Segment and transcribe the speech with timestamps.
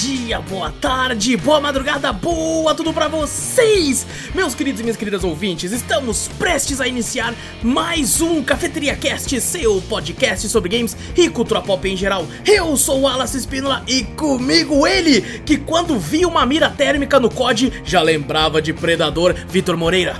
[0.00, 4.06] dia, boa tarde, boa madrugada, boa tudo pra vocês!
[4.32, 7.34] Meus queridos e minhas queridas ouvintes, estamos prestes a iniciar
[7.64, 12.24] mais um Cafeteria Cast, seu podcast sobre games e cultura pop em geral.
[12.46, 17.28] Eu sou o Wallace Espínola e comigo ele, que quando via uma mira térmica no
[17.28, 20.14] COD, já lembrava de Predador, Vitor Moreira.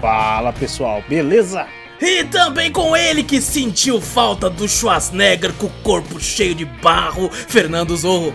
[0.00, 1.68] Fala pessoal, beleza?
[2.00, 7.30] E também com ele que sentiu falta do Schwarzenegger com o corpo cheio de barro,
[7.30, 8.34] Fernando Zorro.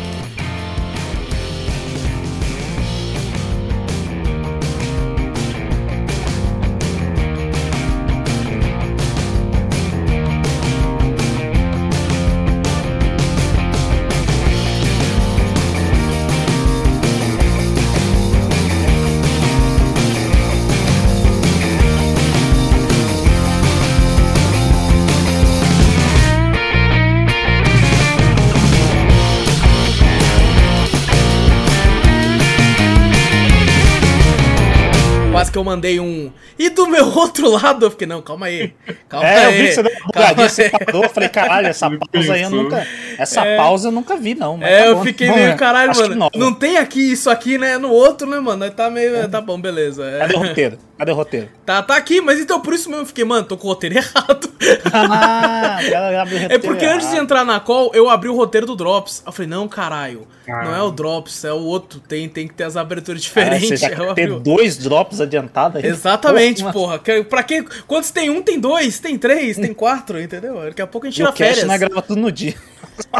[35.61, 36.31] Eu mandei um.
[36.57, 38.73] E do meu outro lado, eu fiquei, não, calma aí.
[39.07, 39.45] Calma é, aí.
[39.45, 42.41] eu vi que você deu uma bugadinha, você parou, eu falei, caralho, essa pausa aí
[42.41, 42.87] eu nunca.
[43.17, 44.57] Essa pausa eu nunca vi, não.
[44.57, 45.03] mas É, tá eu bom.
[45.03, 46.29] fiquei Bom, meio é, caralho, mano.
[46.35, 47.77] Não tem aqui isso aqui, né?
[47.77, 48.69] No outro, né, mano?
[48.71, 49.27] Tá meio.
[49.29, 50.03] Tá bom, beleza.
[50.03, 50.19] É.
[50.19, 50.77] Cadê o roteiro?
[51.01, 51.49] Cadê o roteiro?
[51.65, 53.95] Tá, tá aqui, mas então por isso mesmo eu fiquei, mano, tô com o roteiro
[53.97, 54.51] errado.
[54.93, 58.35] Ah, ela abre o É roteiro porque antes de entrar na call, eu abri o
[58.35, 59.23] roteiro do Drops.
[59.25, 60.63] Eu falei, não, caralho, Ah.
[60.63, 61.99] não é o Drops, é o outro.
[61.99, 63.67] Tem, tem que ter as aberturas Ah, diferentes.
[63.69, 65.89] Você já Eu quer abri ter o- dois drops adiantados aí?
[65.89, 66.99] Exatamente, Porra, porra.
[66.99, 67.65] Que- Pra quê?
[67.87, 70.61] Quando tem um, tem dois, tem três, tem quatro, entendeu?
[70.65, 71.63] Daqui a pouco a gente tira férias.
[71.65, 72.53] nós grava tudo no dia.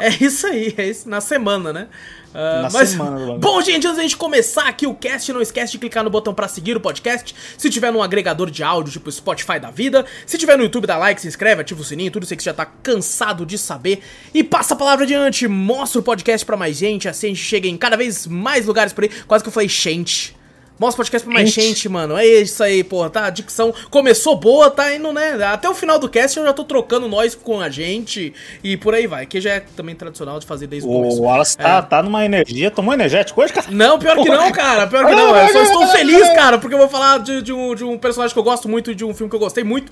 [0.02, 1.10] É isso aí, é isso.
[1.10, 1.88] Na semana, né?
[2.34, 3.40] Ah, Na mas, semana, bagulho.
[3.40, 6.34] Bom, gente, antes da gente começar aqui o cast, não esquece de clicar no botão
[6.34, 7.36] pra seguir o podcast.
[7.58, 10.06] Se tiver num agregador de áudio, tipo Spotify da vida.
[10.26, 12.44] Se tiver no YouTube, dá like, se inscreve, ativa o sininho, tudo isso aí que
[12.44, 14.02] você já tá cansado de saber.
[14.34, 17.68] E passa a palavra adiante, mostra o podcast pra mais gente, assim a gente chega
[17.68, 19.10] em cada vez mais lugares por aí.
[19.28, 20.36] Quase que eu falei gente.
[20.82, 21.68] Mostra o podcast pra mais Gente.
[21.68, 22.18] gente, mano.
[22.18, 23.26] É isso aí, porra, tá?
[23.28, 25.38] A dicção começou boa, tá indo, né?
[25.44, 28.34] Até o final do cast eu já tô trocando nós com a gente
[28.64, 29.28] e por aí vai.
[29.28, 31.22] Que já é também tradicional de fazer desde o começo.
[31.22, 31.82] O Wallace tá, É.
[31.84, 32.72] tá numa energia.
[32.72, 33.68] Tomou energético hoje, cara?
[33.70, 34.88] Não, pior que não, cara.
[34.88, 35.38] Pior que não.
[35.38, 38.34] Eu só estou feliz, cara, porque eu vou falar de, de um, de um personagem
[38.34, 39.92] que eu gosto muito e de um filme que eu gostei muito.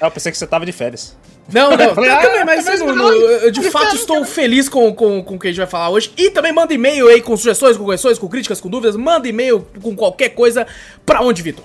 [0.00, 1.16] Ah, Eu pensei que você tava de férias.
[1.52, 4.68] Não, não, falei, eu ah, também, mas mas não, no- eu de fato estou feliz
[4.68, 6.12] com, com, com o que a gente vai falar hoje.
[6.16, 8.96] E também manda e-mail aí com sugestões, com correções, com críticas, com dúvidas.
[8.96, 10.66] Manda e-mail com qualquer coisa.
[11.06, 11.64] Pra onde, Vitor?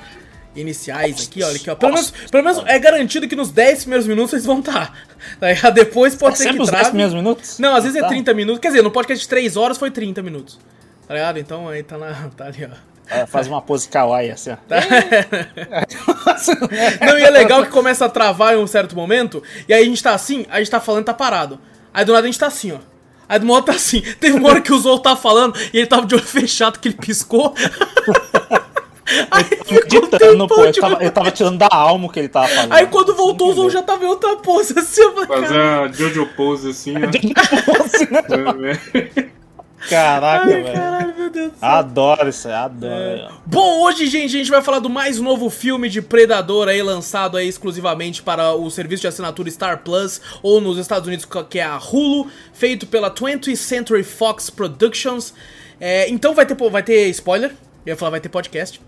[0.55, 1.75] Iniciais aqui, olha aqui, ó.
[1.75, 4.93] Pelo menos, pelo menos é garantido que nos 10 primeiros minutos eles vão estar.
[5.39, 6.89] Daí depois pode ser que Sempre os 10 trave.
[6.89, 7.59] primeiros minutos?
[7.59, 8.07] Não, às vezes é Tá.
[8.07, 8.59] 30 minutos.
[8.59, 10.59] Quer dizer, no podcast de 3 horas foi 30 minutos.
[11.07, 11.37] Tá ligado?
[11.39, 12.89] Então aí tá, na, tá ali, ó.
[13.11, 14.57] É, faz uma pose kawaii assim, ó.
[17.05, 19.85] Não, e é legal que começa a travar em um certo momento, e aí a
[19.85, 21.59] gente tá assim, a gente tá falando e tá parado.
[21.91, 22.77] Aí do nada a gente tá assim, ó.
[23.27, 24.01] Aí do modo tá assim.
[24.19, 26.87] Teve uma hora que o Zou tá falando e ele tava de olho fechado que
[26.87, 27.53] ele piscou.
[29.31, 30.63] Aí ficou um Meditando, pô.
[30.63, 32.73] Eu tava, eu tava tirando da alma o que ele tava falando.
[32.73, 36.27] Aí quando voltou o Zou já tava em outra pose assim, eu Fazer a Jojo
[36.35, 36.99] Pose assim, ó.
[39.81, 40.73] É, Caraca, ai, velho.
[40.73, 41.69] caralho, meu Deus do céu.
[41.69, 43.33] Adoro isso aí, adoro.
[43.45, 47.37] Bom, hoje, gente, a gente vai falar do mais novo filme de Predador aí, lançado
[47.37, 51.63] aí exclusivamente para o serviço de assinatura Star Plus, ou nos Estados Unidos, que é
[51.63, 55.33] a Hulu, feito pela 20th Century Fox Productions.
[55.79, 57.51] É, então vai ter, vai ter spoiler,
[57.85, 58.81] eu ia falar vai ter podcast.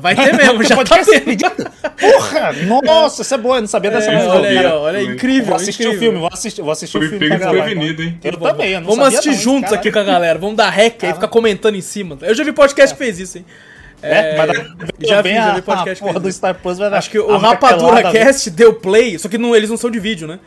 [0.00, 1.18] Vai ter mesmo, já tá Podcast tendo.
[1.20, 1.70] acredita?
[1.98, 2.52] Porra,
[2.82, 4.74] nossa, isso é boa, eu não sabia dessa É, olha aí, cara.
[4.76, 5.96] ó, olha aí, incrível, Vou assistir incrível.
[5.96, 7.28] o filme, vou assistir, vou assistir o filme.
[7.28, 8.18] pra gravar, hein?
[8.22, 9.80] Eu também, eu não Vamos sabia assistir não, juntos caralho.
[9.80, 12.16] aqui com a galera, vamos dar rec aí, ficar comentando em cima.
[12.22, 13.44] Eu já vi podcast que fez isso, hein.
[14.00, 14.56] É, mas
[15.08, 16.30] já fiz, já vi podcast a porra do.
[16.32, 19.68] Star Plus vai dar Acho que o Rapadura Cast deu play, só que não, eles
[19.68, 20.38] não são de vídeo, né?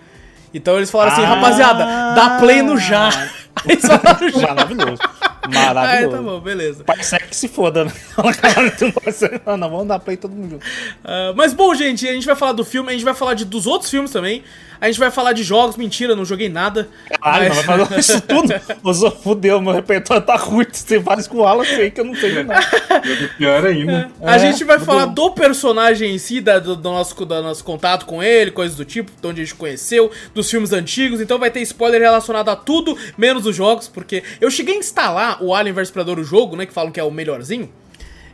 [0.54, 1.28] Então eles falaram assim, Ah.
[1.36, 1.84] rapaziada,
[2.16, 3.10] dá play no já.
[3.56, 4.48] Aí eles falaram já.
[4.54, 5.02] Maravilhoso.
[5.44, 6.16] Ah, Maravilhoso.
[6.18, 6.84] tá bom, beleza.
[6.84, 7.92] Parece que se foda, né?
[9.06, 10.66] Não ser- Não, vamos dar play todo mundo junto.
[11.04, 13.46] Ah, mas bom, gente, a gente vai falar do filme, a gente vai falar de,
[13.46, 14.44] dos outros filmes também.
[14.82, 16.90] A gente vai falar de jogos, mentira, não joguei nada.
[17.22, 18.52] Caralho, Mas- não vai fazer isso tudo.
[18.84, 20.66] Ô, fudeu, meu repertório tá ruim.
[20.66, 22.66] Tem vários com o Alan aí que eu não tenho nada.
[23.38, 24.10] Pior ainda.
[24.24, 27.42] A É, gente vai tudo falar do personagem em si, da- do, do nosso, do
[27.44, 31.22] nosso contato com ele, coisas do tipo, de onde a gente conheceu, dos filmes antigos.
[31.22, 35.44] Então vai ter spoiler relacionado a tudo, menos os jogos, porque eu cheguei a instalar
[35.44, 37.72] o Alien vs Predador, o jogo, né, que falam que é o melhorzinho.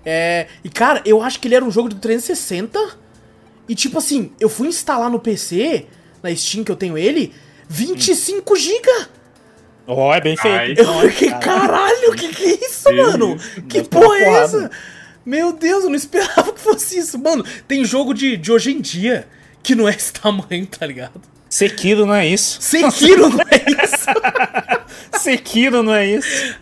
[0.05, 2.79] É, e cara, eu acho que ele era um jogo de 360.
[3.67, 5.88] E tipo assim, eu fui instalar no PC,
[6.22, 7.34] na Steam que eu tenho ele,
[7.69, 8.90] 25 GB.
[9.88, 10.81] Ó, é bem feito.
[10.81, 13.28] Eu fiquei, caralho, que que é isso, Meu mano?
[13.36, 14.72] Deus, Que ter porra é essa?
[15.25, 17.18] Meu Deus, eu não esperava que fosse isso.
[17.19, 19.28] Mano, tem jogo de, de hoje em dia
[19.64, 21.22] que não é esse tamanho, tá ligado?
[21.49, 22.57] Sekiro não é isso.
[22.61, 24.07] Sekiro não é isso.
[25.19, 26.55] Sekiro não é isso.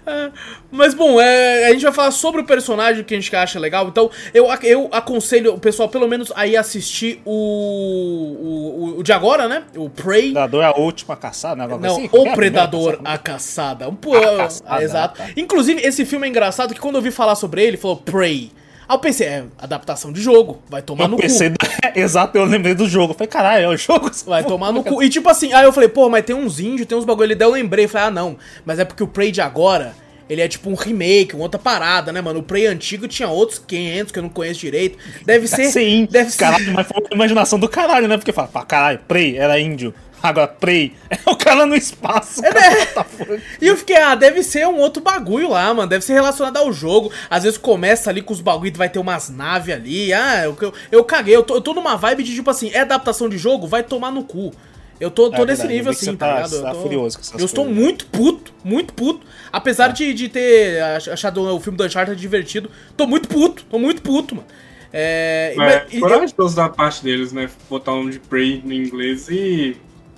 [0.71, 3.87] Mas bom, é, a gente vai falar sobre o personagem que a gente acha legal.
[3.87, 9.47] Então, eu, eu aconselho o pessoal, pelo menos, aí assistir o, o, o de agora,
[9.47, 9.63] né?
[9.75, 10.31] O Prey.
[10.31, 11.77] Predador é a última caçada, né?
[11.79, 12.09] Não, assim?
[12.11, 13.87] o É Predador, a caçada.
[13.87, 15.17] Um pô, A caçada, ah, exato.
[15.17, 15.29] tá.
[15.37, 18.51] Inclusive, esse filme é engraçado que quando eu vi falar sobre ele, falou Prey.
[18.87, 21.55] Aí eu pensei, é, adaptação de jogo, vai tomar Eu no pensei, cu.
[21.99, 23.11] exato, eu lembrei do jogo.
[23.13, 24.11] Eu falei, caralho, é o jogo?
[24.25, 25.01] Vai tomar no cu.
[25.01, 27.35] E tipo assim, aí eu falei, pô, mas tem uns índios, tem uns bagulho.
[27.35, 28.37] Daí eu lembrei, falei, ah, não.
[28.65, 29.95] Mas é porque o Prey de agora,
[30.29, 32.39] ele é tipo um remake, uma outra parada, né, mano?
[32.39, 34.97] O Prey antigo tinha outros 500 que eu não conheço direito.
[35.25, 35.65] Deve ser.
[35.81, 36.11] Índio.
[36.11, 36.37] Deve ser.
[36.37, 38.17] Caralho, mas foi uma imaginação do caralho, né?
[38.17, 39.93] Porque fala, pá, caralho, Prey era índio.
[40.23, 42.44] Agora, Prey é o cara no espaço.
[42.44, 42.85] É, cara, né?
[43.06, 43.41] fuck?
[43.62, 45.88] E eu fiquei, ah, deve ser um outro bagulho lá, mano.
[45.88, 47.12] Deve ser relacionado ao jogo.
[47.29, 50.12] Às vezes começa ali com os bagulho vai ter umas naves ali.
[50.13, 51.35] Ah, eu, eu, eu caguei.
[51.35, 53.67] Eu tô, eu tô numa vibe de tipo assim, é adaptação de jogo?
[53.67, 54.51] Vai tomar no cu.
[55.00, 56.50] Eu tô, tô É nesse verdade, nível eu assim, tá, tá- ligado?
[56.50, 57.83] você Eu tá tô, furioso com essas eu estou coisas.
[57.83, 59.27] muito puto, muito puto.
[59.51, 63.77] Apesar de, de ter ach- achado o filme do Uncharted divertido, tô muito puto, tô
[63.77, 64.47] muito puto, mano.
[64.94, 65.53] É.
[65.57, 67.50] Mas mas- e- corajoso da parte deles, né?
[67.69, 69.75] Botar o nome de Prey no inglês e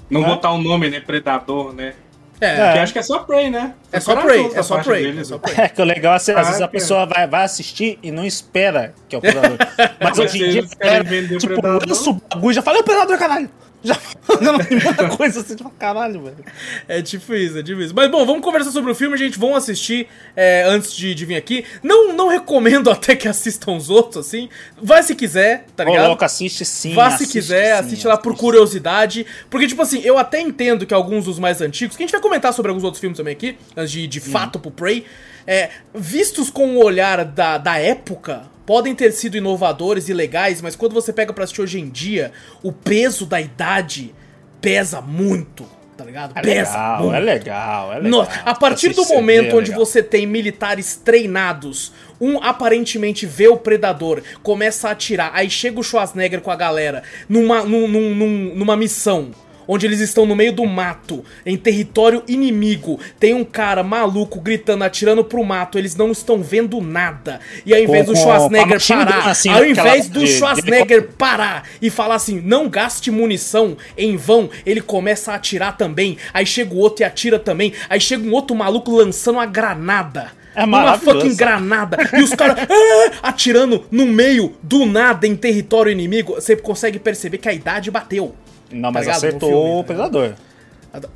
[0.10, 0.28] não É.
[0.28, 1.00] botar o nome, né?
[1.00, 1.94] Predador, né?
[2.40, 2.82] é, Porque É.
[2.84, 3.74] acho que é só Prey, né?
[3.92, 5.42] é só corajoso Prey, é só Prey, é deles, só né?
[5.42, 5.56] Prey.
[5.66, 6.72] É que o legal é assim, às vezes a Caraca.
[6.72, 9.58] pessoa vai, vai assistir e não espera que é o Predador.
[10.00, 11.82] Mas hoje em dia, eles querem espera, vender tipo, Predador.
[11.88, 13.50] lança o bagulho e já fala, é o Predador, caralho.
[13.88, 16.46] Já falando muita coisa assim, tipo, caralho, velho.
[16.90, 17.94] É isso, é isso.
[17.96, 19.40] Mas bom, vamos conversar sobre o filme, gente.
[19.40, 21.64] Vão assistir é, antes de, de vir aqui.
[21.82, 24.50] Não, não recomendo até que assistam os outros, assim.
[24.82, 26.04] Vai se quiser, tá ligado?
[26.04, 26.94] Coloca, assiste sim.
[26.94, 28.42] Vá se quiser, sim, assiste lá por assiste.
[28.42, 29.26] curiosidade.
[29.50, 32.22] Porque, tipo assim, eu até entendo que alguns dos mais antigos, que a gente vai
[32.22, 35.06] comentar sobre alguns outros filmes também aqui, antes de, de fato pro Prey,
[35.48, 40.76] é, vistos com o olhar da, da época, podem ter sido inovadores e legais, mas
[40.76, 44.14] quando você pega pra assistir hoje em dia, o peso da idade
[44.60, 45.66] pesa muito,
[45.96, 46.34] tá ligado?
[46.38, 47.16] É pesa legal, muito.
[47.16, 48.12] é legal, é legal.
[48.12, 53.48] No- a partir do Assiste, momento é onde você tem militares treinados, um aparentemente vê
[53.48, 58.14] o predador, começa a atirar, aí chega o Schwarzenegger com a galera numa, num- num-
[58.16, 59.32] num- numa missão.
[59.68, 63.00] Onde eles estão no meio do mato, em território inimigo.
[63.20, 65.78] Tem um cara maluco gritando, atirando pro mato.
[65.78, 67.40] Eles não estão vendo nada.
[67.66, 72.42] E ao invés do Schwarzenegger parar, assim, ao invés do Schwarzenegger parar e falar assim,
[72.44, 76.18] não gaste munição em vão, ele começa a atirar também.
[76.34, 77.74] Aí chega o outro e atira também.
[77.90, 80.32] Aí chega um outro maluco lançando uma granada.
[80.58, 81.98] É uma fucking granada.
[82.18, 86.34] E os caras ah, atirando no meio do nada em território inimigo.
[86.34, 88.34] Você consegue perceber que a idade bateu.
[88.72, 89.18] Não, tá mas ligado?
[89.18, 89.84] Acertou filme, o né?
[89.84, 90.34] Predador.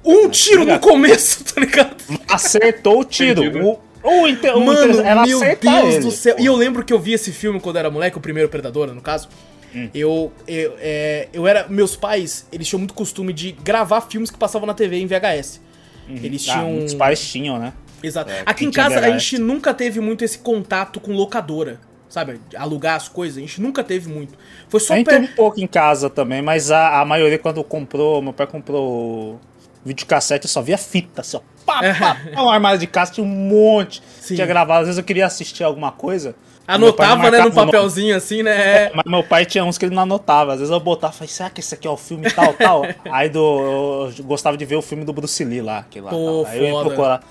[0.05, 1.95] Um tiro no começo, tá ligado?
[2.27, 3.43] Acertou o tiro.
[3.43, 3.67] Entendido.
[3.67, 3.79] O,
[4.23, 6.35] o, inter, o Mano, inter- era meu Deus ele, do céu.
[6.39, 9.01] E eu lembro que eu vi esse filme quando era moleque, o primeiro Predador, no
[9.01, 9.27] caso.
[9.73, 9.89] Hum.
[9.93, 11.67] Eu, eu, é, eu era.
[11.69, 15.61] Meus pais, eles tinham muito costume de gravar filmes que passavam na TV em VHS.
[16.09, 16.71] Eles Ah, tinham.
[16.71, 17.71] muitos pais tinham, né?
[18.03, 18.31] Exato.
[18.31, 21.79] É, Aqui em casa a gente nunca teve muito esse contato com locadora.
[22.11, 22.41] Sabe?
[22.55, 23.37] Alugar as coisas.
[23.37, 24.37] A gente nunca teve muito.
[24.67, 27.39] Foi só A gente per- teve um pouco em casa também, mas a, a maioria
[27.39, 29.39] quando comprou, meu pai comprou
[29.83, 31.41] videocassete, eu só via fita, assim, ó.
[31.65, 34.03] Pá, pá, pá, um armário de casa tinha um monte.
[34.19, 34.35] Sim.
[34.35, 36.35] Tinha gravado, às vezes eu queria assistir alguma coisa.
[36.67, 38.91] Anotava, né, no papelzinho assim, né?
[38.93, 40.53] Mas meu pai tinha uns que ele não anotava.
[40.53, 42.83] Às vezes eu botava e falei, será que esse aqui é o filme tal, tal?
[43.11, 45.79] Aí do, eu gostava de ver o filme do Bruce Lee lá.
[45.79, 46.45] aquele lá Pô.
[46.47, 47.23] Aí eu ia procurar.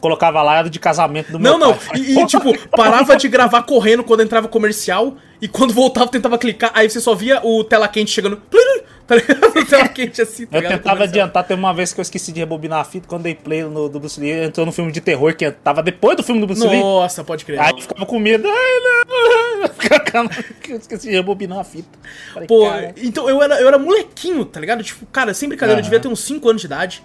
[0.00, 1.74] Colocava lá, era de casamento do Não, meu não.
[1.74, 1.98] pai.
[2.00, 5.16] E, e, tipo, parava de gravar correndo quando entrava comercial.
[5.40, 6.70] E quando voltava, tentava clicar.
[6.74, 8.40] Aí você só via o tela quente chegando.
[9.06, 9.44] Tá ligado?
[9.56, 11.08] O tela quente assim, tá Eu tentava Comercial.
[11.08, 13.88] adiantar, teve uma vez que eu esqueci de rebobinar a fita, quando dei play no
[13.88, 16.66] do Bruce Lee, entrou no filme de terror que tava depois do filme do Bruce
[16.66, 16.80] Lee.
[16.80, 17.60] Nossa, pode crer.
[17.60, 18.48] Aí eu ficava com medo.
[18.48, 20.28] Ai, não.
[20.68, 21.88] Eu esqueci de rebobinar a fita.
[22.34, 24.82] Falei, Pô, cara, então eu era, eu era molequinho, tá ligado?
[24.82, 25.90] Tipo, cara, sem brincadeira, eu Aham.
[25.90, 27.02] devia ter uns 5 anos de idade.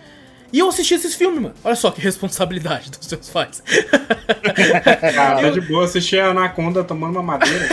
[0.54, 1.56] E eu assisti esses filmes, mano.
[1.64, 3.64] Olha só que responsabilidade dos seus pais.
[5.16, 7.70] Cara, de boa, assistir a Anaconda tomando uma madeira.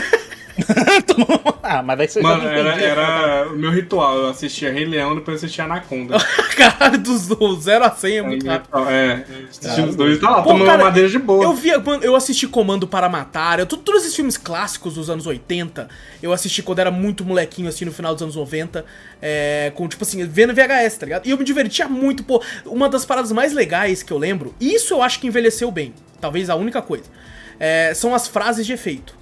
[1.62, 2.88] ah, mas daí você Mano, já era, entendia.
[2.88, 4.16] era o meu ritual.
[4.16, 6.18] Eu assistia Rei Leão, depois assistia Anaconda.
[6.56, 8.88] Caralho, dos do 0 a 100 é muito rápido.
[8.88, 11.44] É, assistia os dois, tá lá, Pô, tomando cara, madeira de boa.
[11.44, 15.26] Eu via, mano, eu assisti Comando para Matar, eu, todos esses filmes clássicos dos anos
[15.26, 15.88] 80,
[16.22, 18.84] eu assisti quando era muito molequinho, assim, no final dos anos 90,
[19.22, 21.26] é, com, tipo assim, vendo VHS, tá ligado?
[21.26, 24.74] E eu me divertia muito, pô, uma das paradas mais legais que eu lembro, e
[24.74, 27.04] isso eu acho que envelheceu bem, talvez a única coisa,
[27.60, 29.17] é, são as frases de efeito.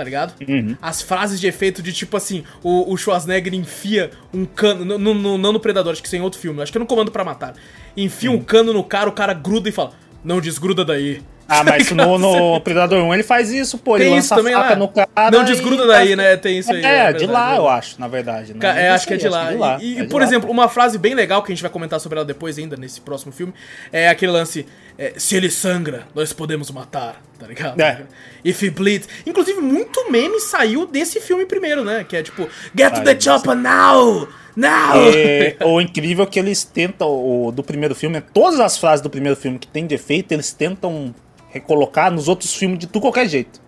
[0.00, 0.34] Tá ligado?
[0.80, 4.82] As frases de efeito de tipo assim, o, o Schwarzenegger enfia um cano.
[4.82, 6.78] no- no- no- não no Predador, acho que isso é em outro filme, acho que
[6.78, 7.52] é no Comando pra Matar.
[7.94, 9.92] Enfia um cano no cara, o cara gruda e fala:
[10.24, 11.20] Não desgruda daí.
[11.50, 13.96] Ah, mas no, no Predador 1 ele faz isso, pô.
[13.96, 14.76] Ele Tem lança isso também faca lá.
[14.76, 15.30] no cara.
[15.32, 16.36] Não desgruda daí, né?
[16.36, 16.84] Tem isso aí.
[16.84, 18.52] É, é de lá, é eu acho, na verdade.
[18.52, 19.52] Não Ca- nem É, acho que é de lá.
[19.80, 20.26] E, é de por lá.
[20.26, 23.00] exemplo, uma frase bem legal que a gente vai comentar sobre ela depois ainda, nesse
[23.00, 23.52] próximo filme,
[23.92, 24.64] é aquele lance,
[24.96, 27.80] é, se ele sangra, nós podemos matar, tá ligado?
[27.80, 28.02] É.
[28.44, 29.08] If he bleeds.
[29.26, 32.04] Inclusive, muito meme saiu desse filme primeiro, né?
[32.08, 34.28] Que é tipo, get to the chopper now!
[34.56, 34.96] Now!
[35.14, 39.00] É, o incrível é que eles tentam, o, do primeiro filme, né, todas as frases
[39.00, 41.14] do primeiro filme que tem defeito, eles tentam
[41.50, 43.60] recolocar nos outros filmes de tudo qualquer jeito.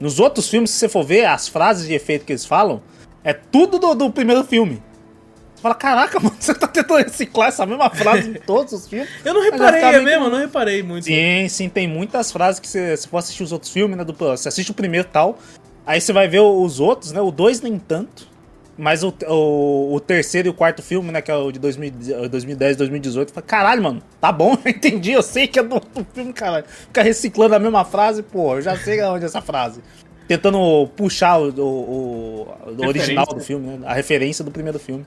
[0.00, 2.82] Nos outros filmes, se você for ver, as frases de efeito que eles falam,
[3.22, 4.82] é tudo do, do primeiro filme.
[5.54, 9.08] Você fala, caraca, mano, você tá tentando reciclar essa mesma frase em todos os filmes?
[9.24, 10.24] Eu não reparei, é mesmo?
[10.24, 11.04] Eu não reparei muito.
[11.04, 14.04] Sim, sim, tem muitas frases que você, se for assistir os outros filmes, né?
[14.04, 15.38] Do, você assiste o primeiro e tal,
[15.86, 17.20] aí você vai ver os outros, né?
[17.20, 18.31] O dois nem tanto.
[18.82, 21.22] Mas o, o, o terceiro e o quarto filme, né?
[21.22, 23.32] Que é o de 2000 2010, 2018.
[23.32, 26.64] Fala, caralho, mano, tá bom, eu entendi, eu sei que é do, do filme, caralho.
[26.66, 29.80] Fica reciclando a mesma frase, pô, eu já sei onde é essa frase.
[30.26, 33.86] Tentando puxar o, o, o original do filme, né?
[33.86, 35.06] A referência do primeiro filme.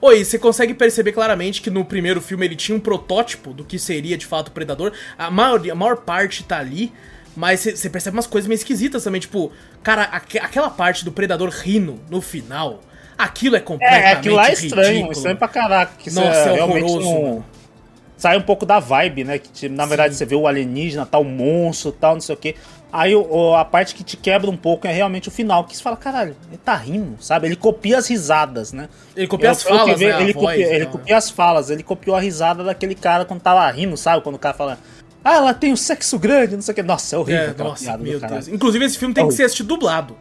[0.00, 3.76] Oi, você consegue perceber claramente que no primeiro filme ele tinha um protótipo do que
[3.76, 4.92] seria de fato o Predador.
[5.18, 6.92] A maior, a maior parte tá ali,
[7.38, 9.20] mas você- percebe umas coisas meio esquisitas também.
[9.20, 9.52] Tipo,
[9.82, 12.80] cara, aque- aquela parte do Predador rindo no final,
[13.16, 15.12] aquilo é completamente É, aquilo lá é estranho, ridículo.
[15.12, 15.92] estranho pra caraca.
[15.96, 17.44] Que Nossa, é realmente horroroso, não-.
[18.16, 19.38] Sai um pouco da vibe, né?
[19.38, 22.56] Que na verdade você vê o alienígena, tal, monstro, tal, não sei o quê.
[22.92, 23.12] Aí
[23.56, 26.34] a parte que te quebra um pouco é realmente o final, que você fala, caralho,
[26.48, 27.46] ele tá rindo, sabe?
[27.46, 28.88] Ele copia as risadas, né?
[29.14, 30.20] Ele copia Eu- as falas, ve- né?
[30.22, 30.92] ele, voz, copia, ele então.
[30.92, 34.22] copia as falas, ele copiou a risada daquele cara quando tava rindo, sabe?
[34.24, 34.78] Quando o cara fala,
[35.24, 36.82] ah, ela tem um sexo grande, não sei o quê.
[36.82, 38.20] Nossa, é horrível É, nossa, meu.
[38.20, 38.48] Deus.
[38.48, 40.16] Inclusive, esse filme tem que ser assistido dublado.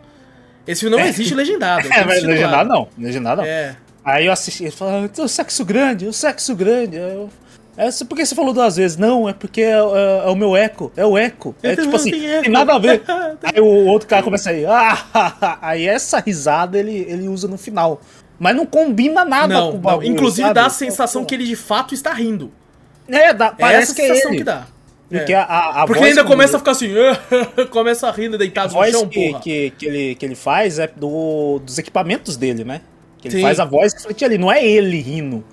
[0.67, 1.87] Esse filme não existe legendado.
[1.87, 3.47] que É, mas legendado não, legendado não.
[3.47, 3.75] É.
[4.03, 6.97] Aí eu assisti, ele falou, ah, o sexo grande, o sexo grande.
[6.97, 7.29] Aí Eu,
[7.77, 8.97] é, por que você falou duas vezes?
[8.97, 9.77] Não, é porque é, é-
[10.25, 11.55] é o meu eco, é o eco.
[11.61, 12.43] É, tenho- tipo assim, tem eco.
[12.43, 13.03] tem nada a ver.
[13.43, 18.01] Aí o outro cara começa aí, ah, aí essa risada ele, ele usa no final.
[18.39, 19.79] Mas não combina nada Não, com o não.
[19.81, 20.53] bagulho, Inclusive sabe?
[20.53, 22.51] dá a sensação que ele de fato está rindo.
[23.07, 24.37] É, dá, É parece essa que é sensação ele.
[24.39, 24.65] que dá.
[25.09, 25.37] Porque É.
[25.37, 26.91] a, a, a Porque ainda começa a ficar assim,
[27.71, 29.41] começa a rir A deitado no voz chão, que, porra.
[29.41, 32.81] que, que, ele, que ele faz é do, dos equipamentos dele, né?
[33.19, 33.41] Que ele Sim.
[33.41, 35.43] faz a voz refletir ali, não é ele rindo.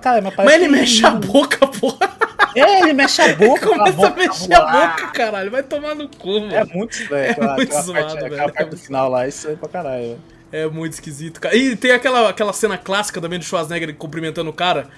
[0.00, 2.10] Cara, mas, Mas ele que mexe a boca, porra.
[2.54, 3.66] É, ele mexe a boca.
[3.66, 4.96] Começa a boca mexer a voar.
[4.96, 5.50] boca, caralho.
[5.50, 6.54] Vai tomar no cu, mano.
[6.54, 7.14] É muito.
[7.14, 8.26] É aquela, muito aquela zoado, parte, velho.
[8.26, 10.02] aquela É parte do muito final lá, isso é pra caralho.
[10.02, 10.18] velho.
[10.52, 11.56] É muito esquisito, cara.
[11.56, 14.88] E tem aquela, aquela cena clássica também do Schwarzenegger cumprimentando o cara.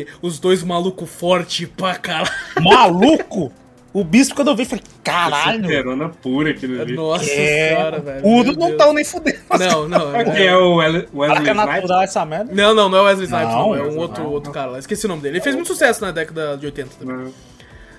[0.00, 2.30] E os dois malucos fortes pra caralho.
[2.60, 3.52] Maluco!
[3.92, 5.62] O bispo, quando eu vi, falei, caralho!
[5.62, 6.94] Superona pura aquilo ali.
[6.96, 8.22] Nossa É, senhora, velho.
[8.22, 9.38] Puro meu não tão nem fudendo.
[9.56, 10.12] Não, não.
[10.34, 10.46] Quem É...
[10.46, 11.54] é o Wesley é Snipes?
[11.54, 12.52] natural essa merda.
[12.52, 13.54] Não, não, não é o Wesley Snipes, não.
[13.68, 14.34] Não, É um Wesley outro, Snipes.
[14.34, 14.78] outro cara lá.
[14.80, 15.36] Esqueci o nome dele.
[15.36, 17.32] Ele fez muito sucesso na década de 80 também.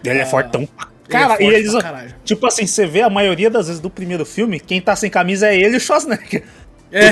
[0.04, 0.62] Ele é fortão.
[0.62, 0.70] Ele
[1.08, 1.72] é Cara, forte e eles.
[2.26, 5.48] Tipo assim, você vê a maioria das vezes do primeiro filme, quem tá sem camisa
[5.48, 6.44] é ele e o Schwarzenegger.
[6.92, 7.10] É.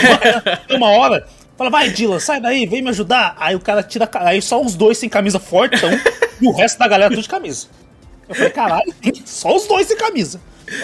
[0.68, 1.26] Tem uma hora,
[1.58, 3.36] fala, vai, Dylan, sai daí, vem me ajudar.
[3.38, 4.10] Aí o cara tira.
[4.16, 5.90] Aí só os dois sem camisa fortão
[6.42, 7.68] e o resto da galera tudo de camisa.
[8.28, 8.94] Eu falei, caralho,
[9.26, 10.40] só os dois sem camisa.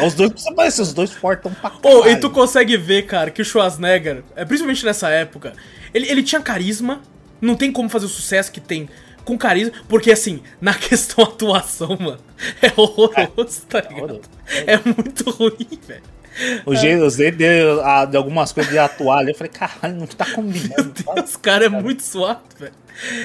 [0.05, 1.81] Os dois precisam parecer, os dois fortão pra caralho.
[1.81, 5.53] Pô, e tu consegue ver, cara, que o Schwarzenegger, é, principalmente nessa época,
[5.93, 7.01] ele, ele tinha carisma,
[7.41, 8.89] não tem como fazer o sucesso que tem
[9.23, 12.19] com carisma, porque assim, na questão atuação, mano,
[12.61, 13.95] é horroroso, tá ligado?
[13.95, 14.29] horroroso.
[14.65, 16.03] É muito ruim, velho.
[16.65, 17.33] O jeito, os de,
[18.17, 20.93] algumas coisas de atuar ali, eu falei, caralho, não tá combinando.
[21.15, 22.74] Deus, cara, é muito suado, velho.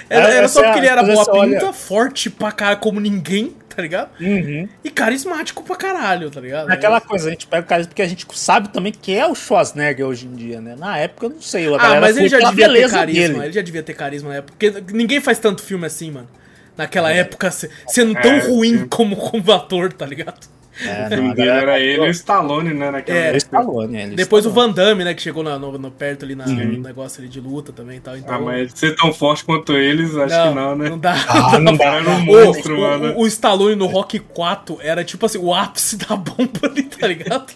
[0.08, 2.76] Era, É, era só essa é porque ele era boa olha- pinta, forte pra cara
[2.76, 4.10] como ninguém, tá ligado?
[4.20, 4.68] Uhum.
[4.84, 6.70] E carismático pra caralho, tá ligado?
[6.70, 9.34] Aquela coisa, a gente pega o carisma porque a gente sabe também que é o
[9.34, 10.76] Schwarzenegger hoje em dia, né?
[10.78, 13.44] Na época eu não sei, a Ah, mas ele já devia ter carisma, dele.
[13.46, 14.52] ele já devia ter carisma na época.
[14.56, 16.28] Porque ninguém faz tanto filme assim, mano.
[16.76, 20.38] Naquela época, se- sendo tão É, ruim como, como ator, tá ligado?
[20.82, 22.90] É, O filme não, dele era ele e o Stallone, né?
[22.90, 23.22] Naquela É.
[23.22, 23.36] O época.
[23.38, 24.74] Stallone, ele Depois o Stallone.
[24.74, 27.40] Van Damme, né, que chegou na- no, no- perto ali na, no negócio ali de
[27.40, 28.16] luta também e tal.
[28.16, 30.88] Então, Ah, mas ser tão forte quanto eles, acho que não, né?
[30.90, 31.14] Não dá.
[31.28, 32.10] Ah, não O cara dá.
[32.10, 33.14] era um O, monstro, o- mano.
[33.18, 37.52] o Stallone no Rock 4 era tipo assim, o ápice da bomba ali, tá ligado?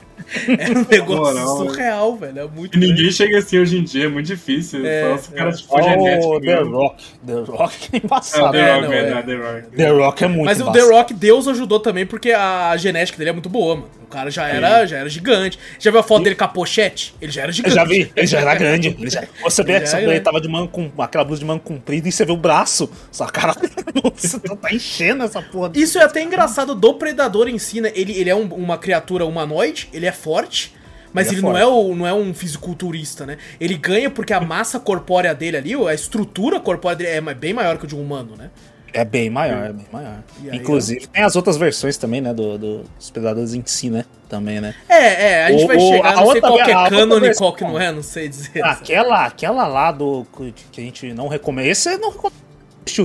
[0.58, 2.38] Era um negócio moral, surreal, velho.
[2.40, 3.12] É muito E ninguém grande.
[3.12, 4.84] chega assim hoje em dia, é muito difícil.
[4.86, 5.52] É, Só se o cara é.
[5.52, 6.76] tipo, for genético Oh, The mesmo.
[6.76, 7.04] Rock.
[7.26, 8.46] The Rock é É, embaçado.
[8.46, 9.36] o The É, Rock, não, verdade, é.
[9.36, 9.76] The Rock.
[9.76, 10.92] The Rock é muito Mas o The embaçado.
[10.92, 13.88] Rock, Deus ajudou também, porque a genética dele é muito boa, mano.
[14.02, 15.58] O cara já era, já era gigante.
[15.78, 17.14] Já viu a foto dele com a pochete?
[17.20, 17.74] Ele já era Eu gigante.
[17.74, 18.96] já vi, ele já era grande.
[18.98, 19.22] Ele já...
[19.42, 22.12] Você vê Ele que ele tava de manga com aquela blusa de manga comprida e
[22.12, 22.90] você vê o braço.
[23.12, 23.54] Só cara,
[24.16, 25.72] você tá enchendo essa porra.
[25.74, 27.92] Isso é até engraçado do Predador em si, né?
[27.94, 30.74] Ele, ele é um- uma criatura humanoide, ele é forte,
[31.12, 33.38] mas Ele ele, é não, é o, não é um fisiculturista, né?
[33.58, 37.78] Ele ganha porque a massa corpórea dele ali, a estrutura corpórea dele é bem maior
[37.78, 38.50] que o de um humano, né?
[38.92, 40.22] É bem maior, é bem maior.
[40.50, 42.32] Aí, Inclusive, tem as outras versões também, né?
[42.32, 44.04] Do, do- dos predadores em si, né?
[44.30, 44.74] Também, né?
[44.88, 44.96] É,
[45.32, 47.52] é, a gente O- vai chegar, não sei outra qual que é e versão- qual
[47.54, 48.64] que não é, não sei dizer.
[48.64, 50.26] Aquela, aquela lá do.
[50.72, 51.68] que a gente não recomenda.
[51.68, 52.48] Esse eu não recomendo.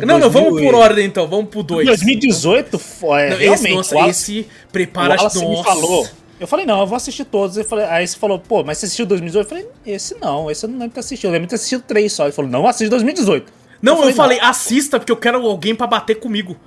[0.07, 1.85] Não, não, vamos por ordem então, vamos pro 2.
[1.85, 3.29] 2018 foi.
[3.29, 5.63] Não, esse, realmente, nossa, Wallace- esse o prepara Wallace me nossa.
[5.63, 6.07] falou.
[6.39, 7.57] Eu falei, não, eu vou assistir todos.
[7.57, 9.45] Eu falei, aí você falou, pô, mas você assistiu 2018?
[9.45, 11.25] Eu falei, esse não, esse eu não lembro que assisti.
[11.25, 12.23] Eu lembro de ter assistido três só.
[12.25, 13.51] Ele falou, não, assiste 2018.
[13.81, 14.47] Não, eu falei, não.
[14.47, 16.57] assista porque eu quero alguém pra bater comigo.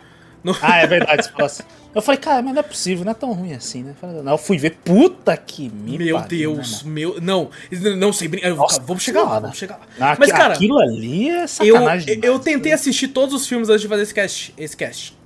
[0.63, 1.63] Ah, é verdade, você falou assim.
[1.93, 3.91] Eu falei, cara, mas não é possível, não é tão ruim assim, né?
[3.91, 7.21] Eu falei, não, eu fui ver, puta que me Meu pariu, Deus, né, meu.
[7.21, 7.51] Não,
[7.97, 8.29] não sei.
[8.29, 10.11] brin- eu- Nossa Vamos chegar lá, vamos chegar lá.
[10.13, 12.15] Aqui- Mas, cara, aquilo ali é eu, sacanagem.
[12.15, 12.45] eu demais.
[12.45, 14.55] tentei assistir todos os filmes antes de fazer esse cast.
[14.57, 15.17] Esse cast.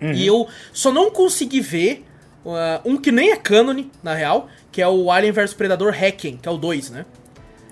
[0.00, 0.12] Uhum.
[0.12, 2.04] E eu só não consegui ver
[2.84, 6.48] um que nem é cânone, na real, que é o Alien vs Predador Hacking, que
[6.48, 7.04] é o 2, né?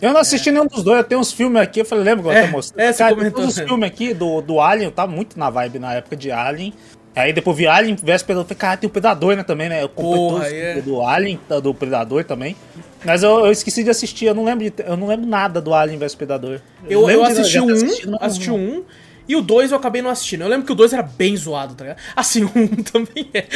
[0.00, 2.28] Eu não assisti nenhum dos dois, eu tenho uns filmes aqui, eu falei, lembra que
[2.28, 2.87] eu É, até mostrei?
[2.87, 5.49] é, você Cara, comentou, todos os filmes aqui do, do Alien, eu tava muito na
[5.49, 6.75] vibe na época de Alien.
[7.14, 9.83] Aí depois vi Alien vs Predador, falei, cara, tem o Predador, né, também, né?
[9.83, 10.83] Eu Porra, os é.
[10.83, 12.54] do Alien, tá, do Predador também.
[13.06, 15.73] Mas eu, eu esqueci de assistir, eu não lembro, de, eu não lembro nada do
[15.73, 16.61] Alien vs Predador.
[16.87, 18.85] Eu, eu de assisti já o ter 1, assistido, mas assisti 1,
[19.28, 20.42] e o 2 eu acabei não assistindo.
[20.42, 21.99] Eu lembro que o 2 era bem zoado, tá ligado?
[22.14, 23.47] Assim, o 1 também é.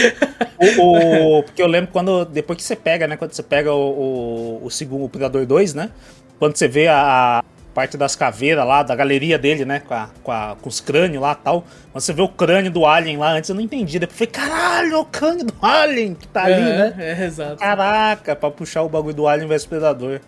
[0.78, 2.24] O, o- porque eu lembro quando.
[2.24, 3.16] Depois que você pega, né?
[3.16, 5.90] Quando você pega o, o, o segundo o Predador 2, né?
[6.38, 7.42] Quando você vê a
[7.74, 9.80] parte das caveiras lá, da galeria dele, né?
[9.80, 11.64] Com, a, com, a- com os crânios lá e tal.
[11.92, 13.98] Quando você vê o crânio do Alien lá antes, eu não entendi.
[13.98, 16.94] Depois eu falei, caralho, o crânio do Alien que tá ali, é, né?
[16.98, 17.56] é, exato.
[17.56, 20.20] Caraca, pra puxar o bagulho do Alien vs Predador.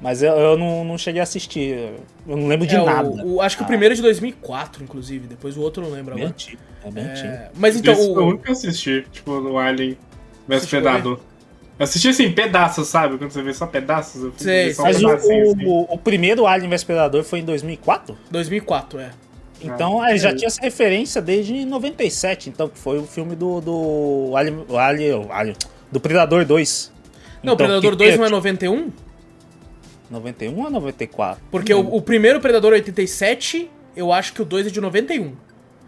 [0.00, 1.92] Mas eu, eu não, não cheguei a assistir.
[2.26, 3.08] Eu não lembro de É, o- nada.
[3.24, 5.26] o- acho que o primeiro é de 2004, inclusive.
[5.26, 6.30] Depois o outro eu não lembro É agora.
[6.30, 6.62] antigo.
[6.84, 7.28] É antigo.
[7.28, 9.96] É, mas então, Esse o o, único que eu assisti, tipo, no Alien
[10.46, 11.18] vs Predador.
[11.78, 13.18] Eu assisti assim, pedaços, sabe?
[13.18, 15.64] Quando você vê só pedaços, eu Sei, só um Mas o, pedacinho, assim.
[15.66, 18.16] o, o primeiro Alien vs Predador foi em 2004?
[18.30, 19.10] 2004, é.
[19.60, 20.34] Então, Ah, é, já é.
[20.34, 25.12] tinha essa referência desde 97, então, que foi o filme do, do Alien, o Alien,
[25.14, 25.56] o Alien-
[25.90, 26.92] do Predador 2.
[27.42, 28.30] Não, o Então, Predador que 2 que não é?
[28.30, 28.90] 91?
[30.10, 31.42] 91 ou 94?
[31.50, 35.32] Porque o, o primeiro Predador é 87, eu acho que o 2 é de 91.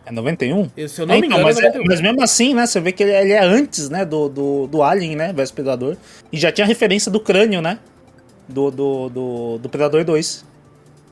[0.06, 0.70] É 91?
[0.76, 1.86] Eu- Se eu não É, me então, engano, mas, é é- 91.
[1.86, 4.82] mas mesmo assim, né, você vê que ele, ele é antes, né, do, do, do
[4.82, 5.96] Alien, né, vs Predador.
[6.32, 7.78] E já tinha referência do crânio, né,
[8.48, 10.48] do, do, do, do Predador 2.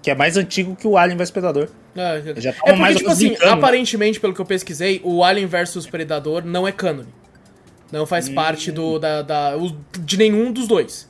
[0.01, 1.69] Que é mais antigo que o Alien vs Predador.
[1.97, 3.51] É, Já é tava mais porque, tipo assim, né?
[3.53, 7.09] aparentemente, pelo que eu pesquisei, o Alien vs Predador não é cânone.
[7.91, 9.55] Não faz parte do, da, da-
[10.01, 11.09] de nenhum dos dois.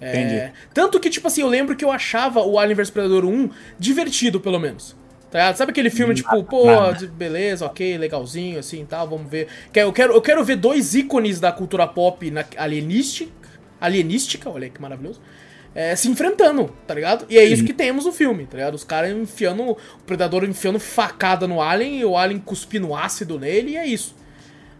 [0.00, 0.52] É, Entendi.
[0.72, 4.40] tanto que, tipo assim, eu lembro que eu achava o Alien vs Predador 1 divertido,
[4.40, 4.96] pelo menos.
[5.30, 5.56] Tá ligado?
[5.56, 7.06] Sabe aquele filme, tipo, pô, nada.
[7.06, 9.46] beleza, ok, legalzinho, assim e tal, vamos ver.
[9.72, 13.30] Quero- Eu quero, eu quero ver dois ícones da cultura pop na, alienística,
[13.80, 15.20] alienística, olha aí que maravilhoso,
[15.74, 17.26] é, se enfrentando, tá ligado?
[17.30, 18.74] E é isso que temos no filme, tá ligado?
[18.74, 23.72] Os caras enfiando, o predador enfiando facada no alien e o alien cuspindo ácido nele,
[23.72, 24.16] e é isso.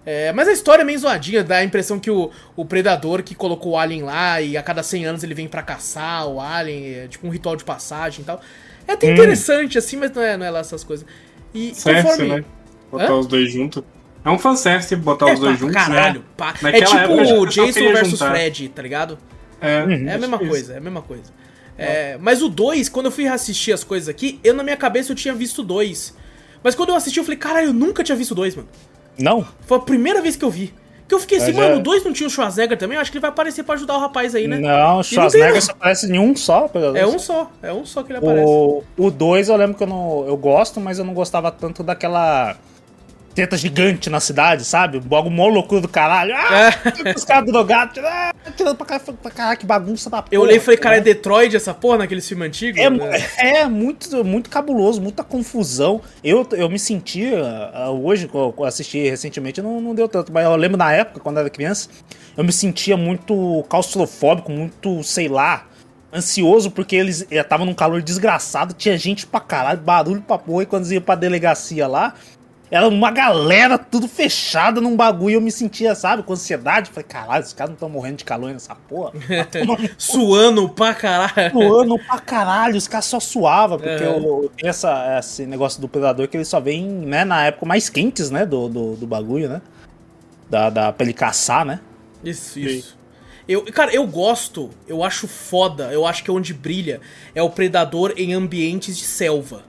[0.04, 3.34] É, mas a história é meio zoadinha, dá a impressão que o, o predador que
[3.34, 6.94] colocou o alien lá e a cada 100 anos ele vem pra caçar o alien,
[6.94, 8.40] é tipo um ritual de passagem e tal.
[8.88, 11.06] É até interessante, assim, mas não é, não é lá essas coisas.
[11.54, 12.36] E Service, conforme...
[12.40, 12.44] né?
[12.90, 13.18] Botar Hã?
[13.18, 13.82] os dois juntos.
[14.24, 16.26] É um fanservice botar É os dois pra juntos, caralho, né?
[16.36, 16.54] pá.
[16.64, 18.30] É tipo o Jason versus juntar.
[18.32, 19.18] Fred, tá ligado?
[19.60, 20.48] É, É a mesma isso.
[20.48, 21.24] coisa, é a mesma coisa.
[21.78, 25.12] É, mas o 2, quando eu fui assistir as coisas aqui, eu na minha cabeça
[25.12, 26.14] eu tinha visto dois.
[26.62, 28.68] Mas quando eu assisti, eu falei, caralho, eu nunca tinha visto dois, mano.
[29.20, 29.46] Não?
[29.66, 30.72] Foi a primeira vez que eu vi.
[31.06, 32.94] Que eu fiquei assim, Mas mano, é- o 2 não tinha o Schwarzenegger também?
[32.94, 34.58] Eu acho que ele vai aparecer pra ajudar o rapaz aí, né?
[34.58, 38.02] Não, E Schwarzenegger não só aparece em um só, É um só, é um só
[38.04, 38.46] que ele aparece.
[38.96, 40.24] O 2 eu lembro que eu não.
[40.26, 42.56] Eu gosto, mas eu não gostava tanto daquela.
[43.34, 45.00] Teta gigante na cidade, sabe?
[45.00, 46.34] Bagulho mó loucura do caralho.
[46.34, 46.72] Ah,
[47.04, 47.14] É.
[47.16, 50.28] os caras drogados, ah, tirando pra caralho, pra caralho, que bagunça da porra.
[50.32, 51.04] Eu olhei e falei, cara, é né?
[51.04, 52.80] Detroit essa porra naqueles filmes antigos?
[52.80, 53.26] É, né?
[53.38, 56.00] é muito, muito cabuloso, muita confusão.
[56.22, 57.40] Eu, eu me sentia,
[57.72, 61.20] ah, hoje, que eu assisti recentemente, não, não deu tanto, mas eu lembro na época,
[61.20, 61.88] quando era criança,
[62.36, 65.66] eu me sentia muito claustrofóbico, muito, sei lá,
[66.12, 70.66] ansioso, porque eles estavam num calor desgraçado, tinha gente pra caralho, barulho pra porra, e
[70.66, 72.14] quando eles iam pra delegacia lá,
[72.70, 76.90] era uma galera tudo fechada num bagulho, e eu me sentia, sabe, com ansiedade.
[76.90, 79.12] Falei, caralho, os caras não estão morrendo de calor nessa porra.
[79.98, 81.50] Suando pra caralho.
[81.52, 84.08] suando pra caralho, os caras só suavam, porque É.
[84.10, 87.88] o- tem essa, esse negócio do predador que ele só vem, né, na época mais
[87.88, 89.60] quentes, né, do, do, do bagulho, né?
[90.48, 91.80] Da, da, pra ele caçar, né?
[92.24, 92.98] Isso, isso.
[93.48, 97.00] Eu, cara, eu gosto, eu acho foda, eu acho que é onde brilha
[97.34, 99.62] é o predador em ambientes de selva.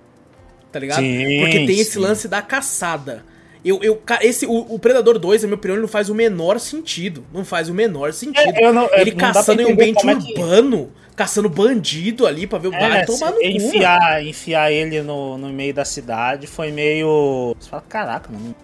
[0.71, 0.99] Tá ligado?
[1.01, 1.99] Sim, Porque tem esse sim.
[1.99, 3.23] lance da caçada.
[3.63, 6.59] Eu, eu, esse, o, o Predador 2, na minha opinião, ele não faz o menor
[6.59, 7.23] sentido.
[7.33, 8.51] Não faz o menor sentido.
[8.55, 12.47] É, não- é, ele não caçando em um ambiente é que- urbano, caçando bandido ali
[12.47, 13.43] pra ver o vai tomar no cu.
[13.43, 13.43] mano.
[13.43, 17.55] É, enfiar, enfiar ele no, no meio da cidade foi meio.
[17.59, 18.55] Você fala, caraca, mano.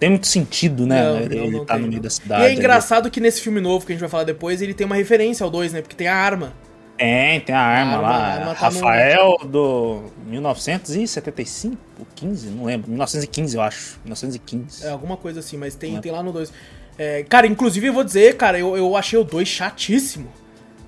[0.00, 1.02] Tem muito sentido, né?
[1.04, 2.42] Não, ele não, tá tem, no meio da cidade.
[2.42, 2.56] E é ali.
[2.56, 5.44] engraçado que nesse filme novo que a gente vai falar depois, ele tem uma referência
[5.44, 5.80] ao 2, né?
[5.82, 6.52] Porque tem a arma.
[6.96, 8.16] Tem, tem a arma, A arma- lá.
[8.16, 11.76] a arma tá no- Rafael do 1975,
[12.14, 12.88] 15, não lembro.
[12.90, 13.98] 1915, eu acho.
[14.04, 14.86] 1915.
[14.86, 16.00] É, alguma coisa assim, mas tem, Né?
[16.00, 16.52] tem lá no 2.
[16.96, 20.28] É, cara, inclusive eu vou dizer, cara, eu, eu achei o 2 chatíssimo.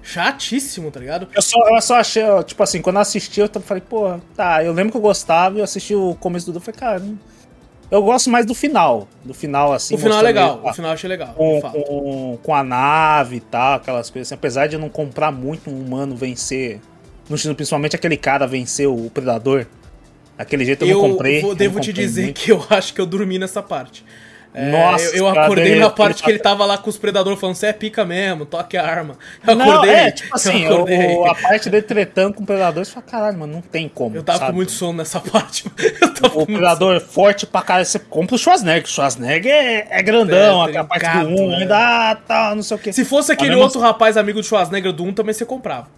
[0.03, 1.27] Chatíssimo, tá ligado?
[1.35, 4.73] Eu só, eu só achei, tipo assim, quando eu assisti, eu falei, pô, tá, eu
[4.73, 7.19] lembro que eu gostava, eu assisti o começo do eu falei, cara, não-
[7.90, 9.07] eu gosto mais do final.
[9.25, 9.94] Do final, assim.
[9.94, 13.37] o final é legal, ele o final eu achei legal, Com, com, com a nave
[13.37, 14.35] e tal, aquelas coisas assim.
[14.35, 16.81] Apesar de eu não comprar muito um humano vencer,
[17.29, 19.66] no estilo, principalmente aquele cara vencer o Predador.
[20.37, 21.40] Daquele jeito eu, Eu não comprei.
[21.40, 22.40] vou- eu devo te dizer muito.
[22.40, 24.05] que eu acho que eu dormi nessa parte.
[24.59, 27.38] É, Nossa, eu, eu acordei ele- na parte que ele tava lá com os predadores
[27.38, 29.19] falando, você é pica mesmo, toque a arma.
[29.47, 29.95] Eu Não, acordei.
[29.95, 31.14] é, tipo assim, eu, acordei.
[31.14, 34.16] o- a parte dele tretando com o Predador, você fala, caralho, mano, não tem como.
[34.16, 34.51] Eu tava sabe?
[34.53, 35.66] com muito sono nessa parte.
[36.01, 38.85] Eu tava com O predador forte pra caralho, você compra o Schwarzenegger.
[38.85, 41.57] O Schwarzenegger é, é grandão, É, aquela parte do 1 é.
[41.57, 41.77] ainda,
[42.11, 42.92] ah, tá, não sei o que.
[42.95, 45.88] Se fosse aquele outro rapaz amigo do Schwarzenegger do 1, também você comprava.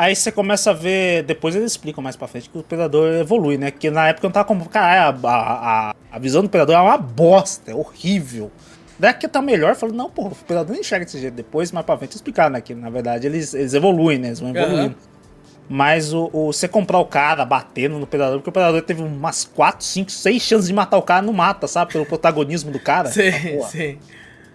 [0.00, 3.58] Aí você começa a ver, depois eles explicam mais pra frente que o predador evolui,
[3.58, 3.72] né?
[3.72, 6.76] Que na época eu não tava comprando, caralho, a, a, a, a visão do predador
[6.76, 8.48] é uma bosta, é horrível.
[8.96, 11.34] Daqui tá melhor, falando, não, porra, o predador não enxerga desse jeito.
[11.34, 12.60] Depois, mais pra frente, explicar, né?
[12.60, 14.28] Que na verdade eles, eles evoluem, né?
[14.28, 14.94] Eles vão evoluindo.
[15.68, 19.44] Mas o, o- você comprar o cara batendo no predador, porque o predador teve umas
[19.44, 21.92] 4, 5, 6 chances de matar o cara, não mata, sabe?
[21.92, 23.08] Pelo protagonismo do cara.
[23.10, 23.30] Sim,
[23.68, 23.98] sim.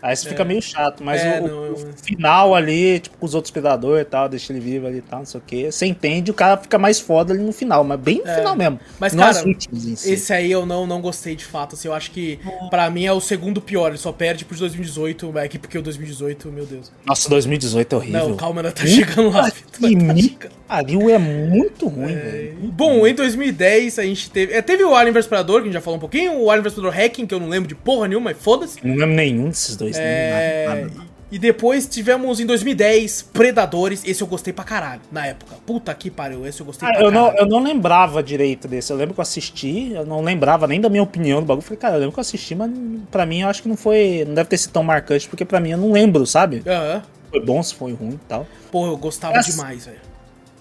[0.04, 3.34] Aí você fica meio chato, mas É, o, não, o final ali, tipo, com os
[3.34, 5.72] outros predadores e tal, deixa ele vivo ali e tal, não sei o que.
[5.72, 8.36] Você entende, o cara fica mais foda ali no final, mas bem no É.
[8.36, 8.80] final mesmo.
[9.00, 10.12] Mas, não cara, últimas em si.
[10.12, 12.38] Esse aí eu não, não gostei de fato, assim, eu acho que
[12.70, 15.78] pra mim é o segundo pior, ele só perde pro de 2018, é que porque
[15.78, 16.92] o 2018, meu Deus.
[17.06, 18.30] Nossa, 2018 é horrível.
[18.30, 19.50] Não, calma, ainda tá chegando lá.
[19.50, 22.58] Que tá pariu, é muito ruim, velho.
[22.64, 24.54] Bom, em 2010 a gente teve.
[24.54, 26.64] é, teve o Alien vs Predador, que a gente já falou um pouquinho, o Alien
[26.64, 28.80] vs Predador Hacking, que eu não lembro de porra nenhuma, mas foda-se.
[28.84, 29.93] Não lembro nenhum desses dois.
[30.00, 31.14] É, nem nada, nada.
[31.32, 35.56] E depois tivemos em 2010 Predadores, esse eu gostei pra caralho, na época.
[35.66, 37.40] Puta que pariu, esse eu gostei Ah, pra eu, não, caralho.
[37.40, 38.92] eu não lembrava direito desse.
[38.94, 41.64] Eu lembro que eu assisti, eu não lembrava nem da minha opinião do bagulho.
[41.66, 42.70] Falei, cara, eu lembro que eu assisti, mas
[43.10, 44.24] pra mim eu acho que não foi.
[44.28, 46.62] Não deve ter sido tão marcante, porque pra mim eu não lembro, sabe?
[46.68, 47.02] Aham.
[47.32, 48.46] Foi bom, se foi ruim e tal.
[48.72, 49.98] Porra, eu gostava Essa- demais, velho.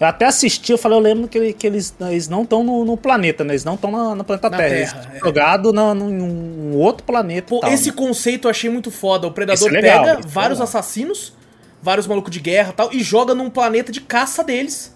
[0.03, 2.97] Eu até assisti, eu falei, eu lembro que, que eles, eles não estão no, no
[2.97, 3.53] planeta, né?
[3.53, 4.69] Eles não estão na, no planeta Na Terra.
[4.69, 4.97] Terra, eles é.
[5.15, 7.47] estão jogados na- num, num outro planeta.
[7.47, 7.95] Pô, e tal, esse né?
[7.95, 9.27] conceito eu achei muito foda.
[9.27, 10.63] O Predador é legal, pega é vários legal.
[10.63, 11.33] assassinos,
[11.81, 14.93] vários malucos de guerra e tal, e joga num planeta de caça deles.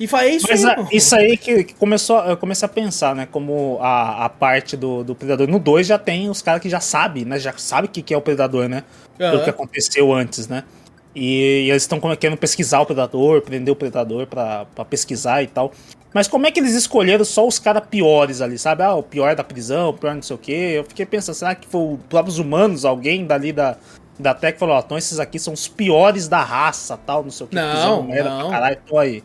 [0.00, 0.52] E fala, é isso Uhum.
[0.52, 0.88] Mas aí, a- mano.
[0.90, 3.28] isso aí que, que começou, eu comecei a pensar, né?
[3.30, 5.46] Como a, a parte do, do Predador.
[5.46, 7.38] No 2 já tem os caras que já sabem, né?
[7.38, 8.82] Já sabem o que, que é o Predador, né?
[9.20, 9.30] Aham.
[9.32, 10.64] Pelo que aconteceu antes, né?
[11.14, 15.46] E, e eles estão querendo pesquisar o Predador, prender o Predador pra, pra pesquisar e
[15.46, 15.72] tal.
[16.14, 18.82] Mas como é que eles escolheram só os caras piores ali, sabe?
[18.82, 20.72] Ah, o pior da prisão, o pior não sei o quê.
[20.76, 23.76] Eu fiquei pensando, será que foi os próprios humanos, alguém dali da,
[24.18, 27.44] da Tech falou, ó, então esses aqui são os piores da raça, tal, não sei
[27.46, 27.56] o que.
[27.56, 28.50] Não, não.
[28.50, 29.22] Caralho, tô aí.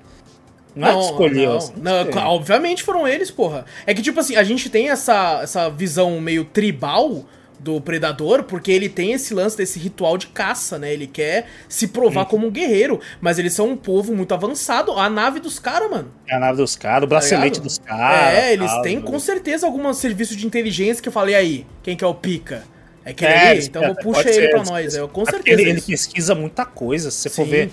[0.75, 1.49] Não, é que escolheu.
[1.51, 3.63] Não, assim, não, cla- obviamente foram eles, porra.
[3.85, 7.23] É que, tipo assim, a gente tem essa, essa visão meio tribal
[7.63, 10.91] do predador, porque ele tem esse lance desse ritual de caça, né?
[10.93, 14.91] Ele quer se provar como um guerreiro, mas eles são um povo muito avançado.
[14.93, 16.11] A nave dos caras, mano.
[16.27, 17.63] É a nave dos caras, o bracelete ligado?
[17.63, 18.37] dos caras.
[18.37, 19.01] é, eles têm né?
[19.03, 21.65] com certeza algum serviço de inteligência que eu falei aí.
[21.81, 22.63] Quem que é o pica?
[23.05, 23.51] É É, ali?
[23.51, 24.93] eles- Então eu pode puxa ser, ele pra nós.
[24.95, 25.61] Eu, com é certeza.
[25.61, 27.51] Ele, ele pesquisa muita coisa, se você for Sim.
[27.51, 27.71] ver.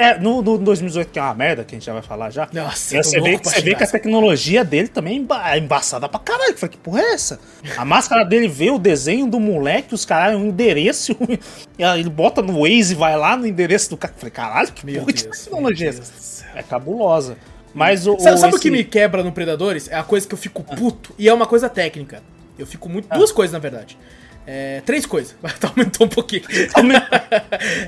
[0.00, 2.48] É, no, no 2018, que é uma merda, que a gente já vai falar já.
[2.52, 5.58] Nossa, eu você vê, que- você vê que a tecnologia dele também é emba- é
[5.58, 6.52] embaçada pra caralho.
[6.52, 7.38] Eu falei, que porra é essa?
[7.76, 11.14] A máscara dele vê o desenho do moleque, os caras, um endereço,
[11.78, 14.14] ele bota no Waze e vai lá no endereço do cara.
[14.14, 16.44] Eu falei, caralho, que Meu porra de Deus, tecnologia é essa?
[16.54, 17.36] É cabulosa.
[17.74, 18.18] Mas o.
[18.18, 19.88] Sabe, sabe o esse- que me quebra no Predadores?
[19.88, 21.14] É a coisa que eu fico puto.
[21.18, 22.22] E é uma coisa técnica.
[22.58, 23.08] Eu fico muito.
[23.08, 23.96] Duas coisas, na verdade.
[24.52, 25.36] É, três coisas.
[25.60, 26.42] Tá, Aumentou um pouquinho.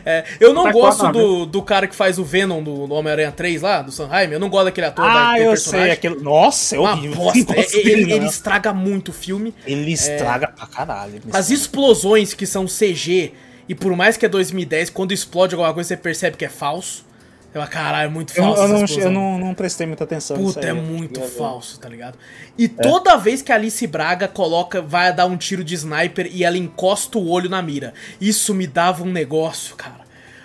[0.05, 2.95] É, eu não Tá gosto quatro, do, do cara que faz o Venom do, do
[2.95, 4.31] Homem-Aranha 3 lá, do Sanheim.
[4.31, 5.87] Eu não gosto daquele ator Ah, daquele eu personagem.
[5.87, 5.93] sei.
[5.93, 6.17] Aquele...
[6.23, 6.79] Nossa, é.
[6.79, 9.55] Não gosto É, ele, ele estraga muito o filme.
[9.67, 11.21] Ele estraga pra caralho.
[11.33, 13.33] As explosões que são CG,
[13.69, 17.05] e por mais que é 2010, quando explode alguma coisa, você percebe que é falso.
[17.53, 18.61] Fala, caralho, é muito Eu, falso.
[18.61, 21.21] eu essa não, explosão." eu não, não prestei muita atenção Puta, é aí, eu muito
[21.21, 22.17] falso, tá ligado?
[22.57, 26.45] E toda vez que a Alice Braga coloca, vai dar um tiro de sniper e
[26.45, 27.93] ela encosta o olho na mira.
[28.21, 30.01] Isso me dava um negócio, cara.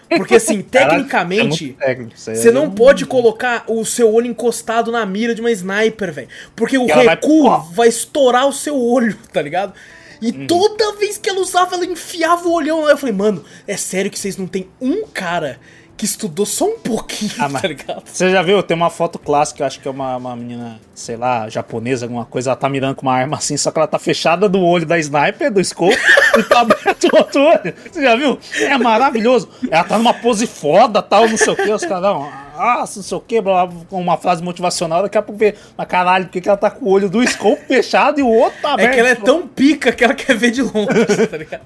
[0.10, 4.92] Porque assim, Caralho, tecnicamente, é técnico você não Eu- pode colocar o seu olho encostado
[4.92, 6.28] na mira de uma sniper, velho.
[6.56, 7.58] Porque o E vai- recuo Pó.
[7.74, 9.74] vai estourar o seu olho, tá ligado?
[10.22, 10.48] E Uhum.
[10.48, 12.92] toda vez que ela usava, ela enfiava o olhão lá.
[12.92, 15.60] Eu falei, mano, é sério que vocês não tem um cara
[15.98, 18.04] que estudou só um pouquinho, Ah, tá ligado?
[18.06, 18.62] Você já viu?
[18.62, 22.52] Tem uma foto clássica, acho que é uma, uma menina, sei lá, japonesa, alguma coisa.
[22.52, 25.00] Ela tá mirando com uma arma assim, só que ela tá fechada do olho da
[25.00, 25.98] sniper, do scope,
[26.38, 27.74] e tá aberto o outro olho.
[27.92, 28.38] Você já viu?
[28.62, 29.50] É maravilhoso.
[29.72, 31.72] Ela tá numa pose foda, tal, não sei o que.
[31.72, 32.24] Os caras, não,
[32.60, 33.42] ah, não sei o que,
[33.90, 35.02] com uma frase motivacional.
[35.02, 37.26] Daqui a pouco vê, mas caralho, por que, que ela tá com o olho do
[37.28, 38.94] scope fechado e o outro tá É aberto?
[38.94, 40.88] que ela é tão pica que ela quer ver de longe,
[41.30, 41.62] tá ligado?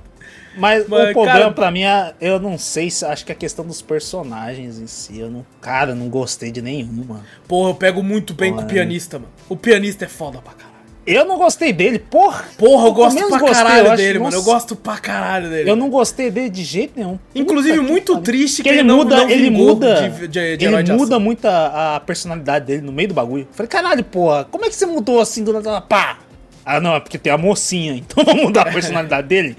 [0.57, 3.35] Mas, Mas, o problema cara- pra mim é, eu não sei se acho que é
[3.35, 5.19] a questão dos personagens em si.
[5.19, 7.23] Eu não, cara, eu não gostei de nenhum, mano.
[7.47, 8.69] Porra, eu pego muito bem com o Mano.
[8.73, 9.31] pianista, mano.
[9.47, 10.71] O pianista é foda pra caralho.
[11.07, 12.45] Eu não gostei dele, porra.
[12.59, 14.35] Porra, eu gosto pra gostei, caralho eu dele, mano.
[14.35, 15.69] Eu gosto pra caralho dele.
[15.69, 17.17] Eu não gostei dele de jeito nenhum.
[17.33, 18.23] Inclusive, Puta que muito pariu.
[18.23, 21.99] triste que ele muda, não ele muda, de- de- de ele muda muito a, a
[22.01, 23.47] personalidade dele no meio do bagulho.
[23.51, 25.81] Falei, caralho, porra, como é que você mudou assim do nada?
[25.81, 26.19] Pá!
[26.63, 29.57] Ah, não, é porque tem a mocinha, então vamos mudar a personalidade dele?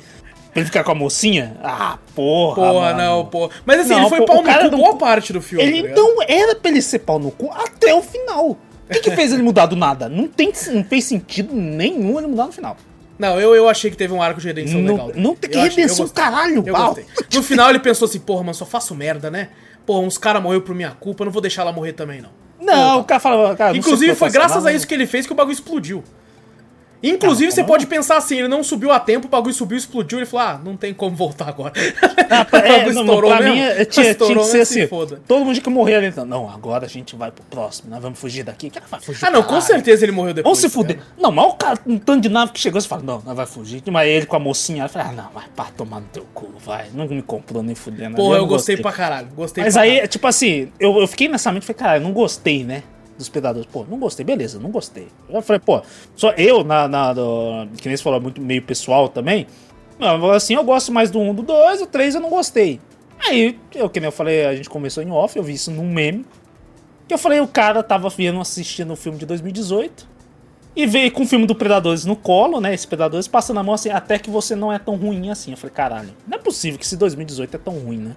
[0.52, 1.56] Pra ele ficar com a mocinha?
[1.62, 2.54] Ah, porra.
[2.56, 2.98] Porra, mano.
[2.98, 3.50] não, porra.
[3.64, 5.64] Mas assim, Não, ele foi pô, pau no cu não- boa parte do filme.
[5.64, 8.50] Ele tá então era pra ele ser pau no cu até o final.
[8.50, 8.58] O
[8.92, 10.08] que, que fez ele mudar do nada?
[10.10, 12.76] Não, tem, não fez sentido nenhum ele mudar no final.
[13.18, 15.12] Não, eu, eu achei que teve um arco de redenção Não- legal.
[15.14, 16.22] não tem que achei- redenção, gostei.
[16.24, 17.06] caralho, Eu gostei.
[17.32, 19.48] No final ele pensou assim, porra, mano, só faço merda, né?
[19.86, 22.30] Porra, uns caras morreram por minha culpa, eu não vou deixar ela morrer também, não.
[22.60, 23.56] Não, o cara fala.
[23.56, 26.04] Cara, não Inclusive, foi graças a isso que ele fez que o bagulho explodiu.
[27.02, 27.66] Inclusive, você não.
[27.68, 30.60] pode pensar assim, ele não subiu a tempo, o bagulho subiu, explodiu, ele falou, ah,
[30.64, 31.72] não tem como voltar agora.
[32.30, 33.54] Ah, O é, não, estourou pra mesmo.
[33.54, 34.86] mim é- tinha, tinha Estourou que ser assim.
[34.86, 35.20] foda.
[35.26, 38.18] Todo mundo que morrer ali, então, não, agora a gente vai pro próximo, nós vamos
[38.18, 38.70] fugir daqui.
[38.70, 39.24] Que vai fugir?
[39.24, 40.44] Ah, não, com certeza ele morreu depois.
[40.44, 40.96] Vamos se tá fuder.
[40.96, 41.20] ligado?
[41.20, 43.46] Não, mas o cara, um tanto de nave que chegou, você fala, não, nós vai
[43.46, 43.82] fugir.
[43.90, 46.50] Mas ele com a mocinha, ela fala, ah, não, vai pá, tomar no teu cu,
[46.64, 46.86] vai.
[46.94, 48.16] Não me comprou nem fudendo.
[48.16, 49.28] Porra, eu não gostei pra caralho.
[49.34, 50.08] Gostei Mas aí, caralho.
[50.08, 52.82] tipo assim, eu, eu fiquei nessa mente e falei, cara, eu não gostei, né?
[53.22, 53.68] Dos predadores.
[53.70, 55.06] Pô, não gostei, beleza, não gostei.
[55.28, 55.80] Eu falei, pô,
[56.16, 59.46] só eu, na, na do, que nem você falou, muito meio pessoal também.
[60.34, 62.80] Assim, eu gosto mais do 1, do 2, o 3 eu não gostei.
[63.20, 65.88] Aí, eu, que nem eu falei, a gente começou em off, eu vi isso num
[65.88, 66.26] meme.
[67.06, 70.10] Que eu falei, o cara tava vendo, assistindo o filme de 2018.
[70.74, 72.74] E veio com o filme do Predadores no colo, né?
[72.74, 75.52] Esse Predadores passando a mão assim, até que você não é tão ruim assim.
[75.52, 78.16] Eu falei, caralho, não é possível que esse 2018 é tão ruim, né?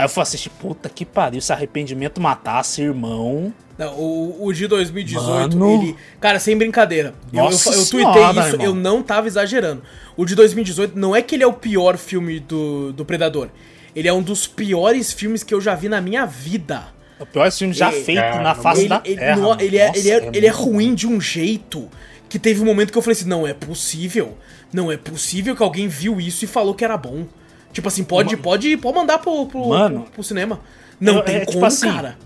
[0.00, 3.52] Aí eu fui assistir, puta que pariu, se arrependimento matasse, irmão.
[3.76, 5.72] Não, o, o de 2018, Mano.
[5.82, 5.96] ele.
[6.20, 7.14] Cara, sem brincadeira.
[7.32, 8.66] Eu, eu, Nossa eu tuitei isso, irmão.
[8.66, 9.82] eu não tava exagerando.
[10.16, 13.48] O de 2018 não é que ele é o pior filme do, do Predador.
[13.94, 16.84] Ele é um dos piores filmes que eu já vi na minha vida.
[17.18, 19.36] É o pior filme já Ele- feito Cara, na face ele, da ele- terra.
[19.36, 21.88] não- ele é, Nossa, ele, é, ele é ruim de um jeito
[22.28, 24.36] que teve um momento que eu falei assim: não é possível.
[24.72, 27.26] Não é possível que alguém viu isso e falou que era bom.
[27.72, 30.02] Tipo assim, pode, pode, pode mandar pro, pro, Mano.
[30.02, 30.60] pro, pro cinema.
[31.00, 32.18] Não Eu- tem é, tipo como, assim, cara.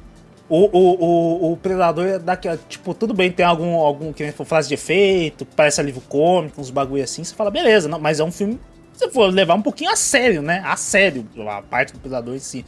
[0.49, 1.05] O, o,
[1.49, 2.59] o, o Predador é daquela.
[2.69, 6.61] Tipo, tudo bem, tem algum, algum que nem for frase de efeito, parece livro cômico,
[6.61, 7.25] uns bagulho assim.
[7.25, 8.59] Você fala, beleza, não, mas é um filme.
[8.93, 10.63] Se for levar um pouquinho a sério, né?
[10.65, 12.65] A sério, a parte do Predador em si.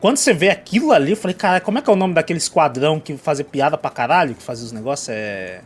[0.00, 2.38] Quando você vê aquilo ali, eu falei, cara, como é que é o nome daquele
[2.38, 5.08] esquadrão que fazia piada pra caralho, que fazia os negócios?
[5.10, 5.60] É.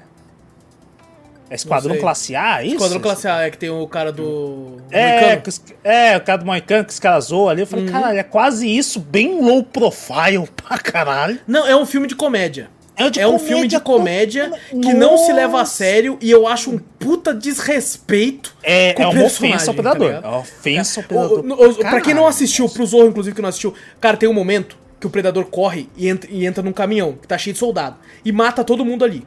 [1.53, 1.97] É Esquadrão.
[1.99, 2.77] Classe A, é isso?
[2.77, 4.79] Esquadrão Classe A é que tem o cara do.
[4.91, 5.39] É,
[5.85, 7.61] é, o cara do Moicano que os caras zoam ali.
[7.61, 7.93] Eu falei, Uhum.
[7.93, 11.39] caralho, é quase isso, bem low profile pra caralho.
[11.47, 12.71] Não, é um filme de comédia.
[12.97, 15.75] É, de É um comédia filme de comédia que não se leva a Nossa.
[15.77, 18.55] sério e eu acho um puta desrespeito.
[18.63, 20.07] É, com é uma ofensa ao tá predador.
[20.09, 20.25] ligado?
[20.25, 21.45] é uma ofensa ao predador.
[21.45, 22.75] o- o- pra quem não assistiu, nossa.
[22.75, 26.09] pro Zorro, inclusive, que não assistiu, cara, tem um momento que o predador corre e
[26.09, 29.27] entra, e entra num caminhão que tá cheio de soldado e mata todo mundo ali,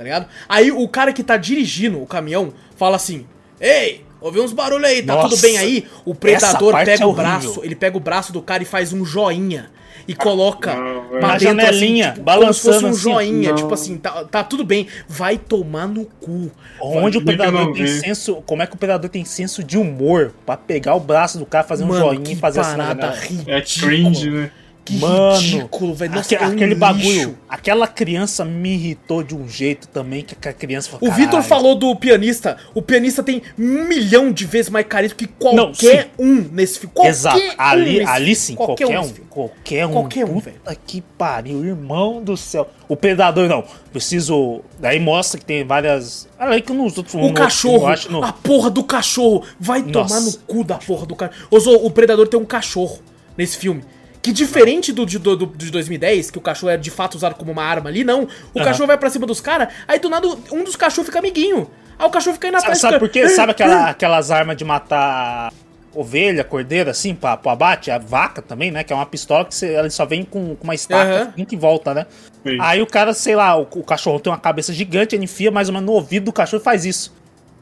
[0.00, 0.26] tá ligado?
[0.48, 3.26] Aí o cara que tá dirigindo o caminhão fala assim:
[3.60, 5.86] Ei, Ouvi uns barulhos aí, tá Nossa, tudo bem aí?
[6.04, 9.04] O predador pega é o braço, ele pega o braço do cara e faz um
[9.04, 9.70] joinha.
[10.08, 11.20] E coloca não, pra.
[11.20, 13.00] Na dentro, janelinha, assim, tipo, balançando como se fosse um assim.
[13.00, 13.50] joinha.
[13.50, 13.56] Não.
[13.56, 14.88] Tipo assim, tá, tá tudo bem.
[15.06, 16.50] Vai tomar no cu.
[16.80, 18.00] Onde o Vai, eu predador tem vi.
[18.00, 18.42] senso.
[18.46, 21.64] Como é que o predador tem senso de humor pra pegar o braço do cara,
[21.64, 23.20] fazer um Mano, joinha que e fazer assim na parada janela?
[23.20, 23.56] ridícula.
[23.56, 24.50] É cringe, né?
[24.90, 26.14] Que Mano, ridículo, velho.
[26.14, 30.48] Nossa, Aque- é um aquele bagulho, aquela criança me irritou de um jeito também que
[30.48, 32.56] a criança falou, O Vitor falou do pianista.
[32.74, 36.94] O pianista tem um milhão de vezes mais carisma que Não, qualquer um nesse filme.
[36.94, 39.30] Qualquer Exato, um ali, nesse ali sim, qualquer, um, nesse filme.
[39.30, 40.52] qualquer um, Qualquer um, puta
[40.86, 42.68] que pariu, irmão do céu.
[42.88, 47.24] O predador não, preciso, daí mostra que tem várias, além que nos outros no O
[47.26, 49.44] outro cachorro, acho, no- a porra do cachorro.
[49.60, 50.14] Vai Nossa.
[50.14, 51.86] tomar no cu da porra do cachorro.
[51.86, 52.98] O Predador tem um cachorro
[53.36, 53.84] nesse filme.
[54.22, 57.34] Que diferente do de, do, do- de 2010, que o cachorro é de fato usado
[57.36, 58.24] como uma arma ali, não.
[58.52, 58.64] O Aham.
[58.64, 61.70] cachorro vai pra cima dos caras, aí do nada um dos cachorros fica amiguinho.
[61.98, 63.28] Aí o cachorro fica indo Sabe, atrás sabe fica- por quê?
[63.34, 65.52] Sabe aquela- aquelas armas de matar
[65.94, 67.90] ovelha, cordeiro, assim, pra, pro abate?
[67.90, 68.84] A vaca também, né?
[68.84, 71.44] Que é uma pistola que você, ela só vem com, com uma estaca uhum.
[71.44, 72.06] que volta, né?
[72.46, 72.58] Sim.
[72.60, 75.68] Aí o cara, sei lá, o, o cachorro tem uma cabeça gigante, ele enfia mais
[75.68, 77.12] ou menos no ouvido do cachorro e faz isso.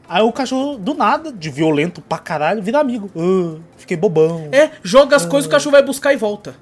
[0.09, 3.11] Aí o cachorro, do nada, de violento pra caralho, vira amigo.
[3.15, 4.49] Ah, fiquei bobão.
[4.51, 6.55] É, joga as coisas, o cachorro vai buscar e volta.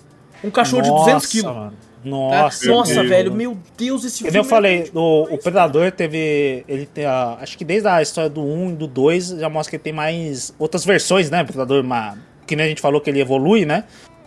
[0.44, 1.56] Um cachorro de 200 quilos.
[1.56, 1.72] mano.
[1.72, 1.78] tá?
[2.04, 3.10] Nossa, Nossa, Deus.
[3.10, 6.64] velho, meu Deus, esse Que nem eu é falei, o, o Predador teve.
[6.68, 7.38] Ele tem a.
[7.42, 9.94] Acho que desde a história do 1 e do 2 já mostra que ele tem
[9.94, 11.44] mais outras versões, né?
[11.44, 13.84] Predador, uma, que nem a gente falou que ele evolui, né?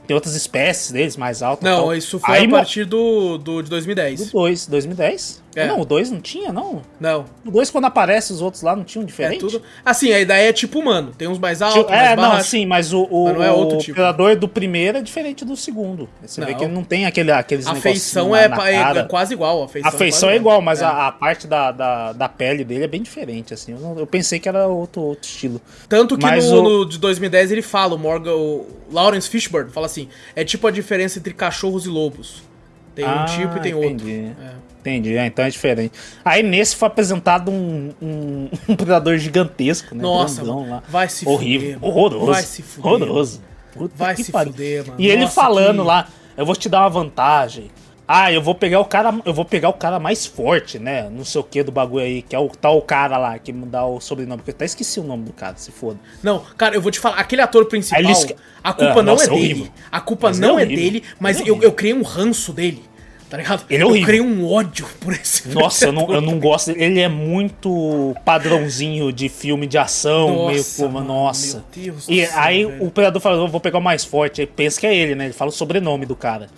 [0.06, 1.62] Tem outras espécies deles mais altas.
[1.64, 1.94] Não, tal.
[1.94, 4.30] isso foi Aí, a partir do, do de Do 2010.
[4.32, 5.42] 2, 2010?
[5.56, 5.66] É.
[5.66, 6.80] Não, o 2 não tinha, não.
[7.00, 9.40] Não, O 2, quando aparece, os outros lá não tinham é diferente?
[9.40, 9.60] tudo.
[9.84, 11.10] Assim, a ideia é tipo humano.
[11.18, 13.50] Tem uns mais altos, Tipo, mais é, não, sim, mas o, o, Mas não é
[13.50, 13.94] outro o tipo.
[13.94, 16.08] predador do primeiro é diferente do segundo.
[16.24, 16.58] Você vê Não.
[16.58, 19.64] que ele não tem aquele, aqueles A feição é, é quase igual.
[19.64, 20.84] A feição, A feição é quase igual, mas É.
[20.84, 23.72] a, a parte da, da, da pele dele é bem diferente, assim.
[23.72, 25.60] Eu, não- eu pensei que era outro, outro estilo.
[25.88, 29.70] Tanto que Mas no, o- no de 2010 ele fala, o Morgan, o Lawrence Fishburne
[29.72, 32.42] fala assim: é tipo a diferença entre cachorros e lobos.
[32.94, 33.90] Tem um Ah, tipo e tem outro.
[33.90, 34.32] entendi.
[34.40, 34.69] É.
[34.80, 35.92] Entendi, é, então é diferente.
[36.24, 40.02] Aí nesse foi apresentado um, um, um predador gigantesco, né?
[40.02, 40.82] Nossa, lá.
[40.88, 42.26] vai se Horrível, fuder, horroroso.
[42.32, 42.92] Vai se fuder.
[42.92, 43.42] Horroroso.
[43.72, 44.52] Puta Vai se pariu.
[44.52, 45.00] fuder, mano.
[45.00, 47.70] E ele Nossa, falando que- lá, eu vou te dar uma vantagem.
[48.12, 51.08] Ah, eu vou pegar o cara, eu vou pegar o cara mais forte, né?
[51.08, 53.86] Não sei o que do bagulho aí, que é o tal cara lá que dá
[53.86, 55.96] o sobrenome, porque eu até esqueci o nome do cara, se foda.
[56.20, 58.12] Não, cara, eu vou te falar, aquele ator principal, ele
[58.64, 59.44] a culpa Ah, não nossa, é é dele.
[59.52, 59.72] horrível.
[59.92, 62.52] A culpa Mas não é é, dele, mas Ele é eu, eu criei um ranço
[62.52, 62.82] dele.
[63.30, 63.64] Tá ligado?
[63.70, 64.06] Ele é eu horrível.
[64.08, 66.72] criei um ódio por esse Nossa, eu não, eu não gosto.
[66.72, 70.90] Ele é muito padrãozinho de filme de ação, Nossa, meio como.
[70.94, 71.64] mano, Nossa.
[71.76, 74.40] meu Deus e aí o predador fala: eu vou pegar o mais forte.
[74.40, 75.26] Aí pensa que é ele, né?
[75.26, 76.48] Ele fala o sobrenome do cara.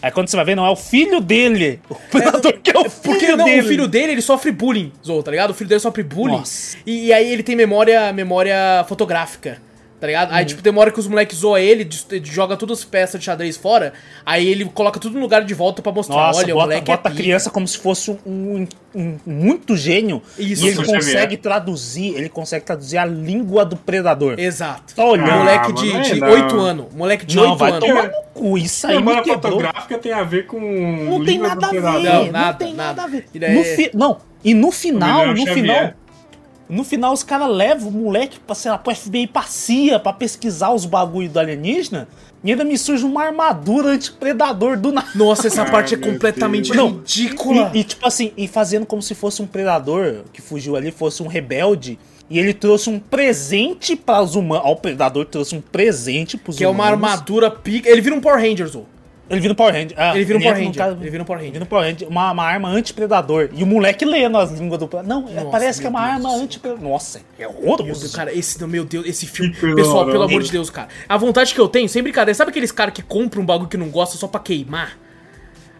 [0.00, 1.80] Aí quando você vai ver, não é o filho dele.
[1.90, 3.60] O predador que é o filho Porque não, dele.
[3.60, 5.50] o filho dele, ele sofre bullying, Zou, tá ligado?
[5.50, 6.38] O filho dele sofre bullying.
[6.38, 6.76] Nossa.
[6.86, 9.60] E, e aí ele tem memória, memória fotográfica.
[10.02, 10.30] Tá ligado?
[10.30, 10.34] Uhum.
[10.34, 11.88] Aí, tipo, hora que os moleques zoam ele,
[12.24, 13.92] joga todas as peças de xadrez fora,
[14.26, 16.86] aí ele coloca tudo no lugar de volta pra mostrar, Nossa, olha, o bota, moleque
[16.90, 20.20] bota é a criança como se fosse um, um- um muito gênio.
[20.36, 20.64] Isso.
[20.64, 21.40] e ele consegue Xavier.
[21.40, 24.40] traduzir, ele consegue traduzir a língua do predador.
[24.40, 24.92] Exato.
[24.92, 25.30] Tá olhando.
[25.38, 26.30] moleque Ah, de, mas de não.
[26.30, 26.86] 8 anos.
[26.92, 27.88] Moleque de não, 8 vai anos.
[27.88, 28.58] tomar no cu.
[28.58, 29.52] Isso aí Memória me quebrou.
[29.52, 30.58] fotográfica tem a ver com.
[30.60, 31.80] Não tem nada a do ver.
[31.80, 32.02] predador.
[32.02, 32.88] Não, Não, nada, tem nada.
[32.88, 33.24] nada a ver.
[33.36, 35.54] Daí- No fi- Não, e no final, no Xavier.
[35.54, 35.94] final.
[36.68, 40.12] No final, os caras levam o moleque pra, sei lá, pro FBI pra CIA, pra
[40.12, 42.08] pesquisar os bagulho do alienígena.
[42.44, 45.08] E ainda me surge uma armadura antipredador do nada.
[45.14, 46.76] Nossa, essa Ai, parte é completamente Deus.
[46.76, 47.70] Não, ridícula.
[47.74, 51.22] E, e, tipo assim, e fazendo como se fosse um predador que fugiu ali, fosse
[51.22, 51.98] um rebelde.
[52.30, 54.64] E ele trouxe um presente para os humanos.
[54.66, 57.04] Ó, o predador trouxe um presente pros que é uma humanos.
[57.12, 57.88] armadura pica.
[57.88, 58.86] Ele vira um Power Ranger, Zou.
[59.30, 59.94] Ele vira um Power Ranger.
[59.96, 60.82] Ah, Ele vira um Power Ranger.
[61.00, 61.52] Ele vira um Power Ranger.
[61.52, 63.48] vira um Power Ranger, uma, uma arma antipredador.
[63.54, 64.90] E o moleque lendo as línguas do.
[65.04, 66.86] Não, Nossa, parece que é uma Deus arma antipredador.
[66.88, 68.12] Nossa, é Meu Deus, horroroso.
[68.16, 69.54] cara, esse, meu Deus, esse filme.
[69.54, 70.24] Que Pessoal, pelo horrorosa.
[70.32, 70.88] amor de Deus, cara.
[71.08, 73.76] A vontade que eu tenho, sem brincadeira, sabe aqueles caras que compram um bagulho que
[73.78, 74.98] não gosta só pra queimar?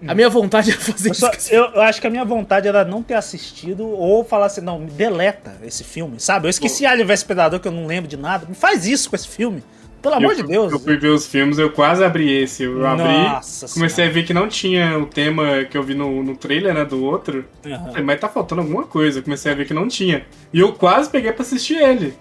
[0.06, 1.20] A minha vontade é fazer Eu, isso.
[1.20, 4.60] só- eu- eu acho que a minha vontade era não ter assistido ou falar assim,
[4.60, 6.46] não, me deleta esse filme, sabe?
[6.46, 8.44] Eu esqueci Alien vs Predador, que eu não lembro de nada.
[8.48, 9.62] Me faz isso com esse filme.
[10.02, 10.72] Pelo amor Eu- de Deus.
[10.72, 12.64] Eu fui ver os filmes, eu quase abri esse.
[12.64, 16.22] Eu abri, Nossa comecei a ver que não tinha o tema que eu vi no,
[16.22, 17.44] no trailer, né, do outro.
[17.64, 17.86] Aham.
[17.86, 19.20] Falei, mas tá faltando alguma coisa.
[19.20, 20.26] Eu comecei a ver que não tinha.
[20.52, 22.14] E eu quase peguei pra assistir ele.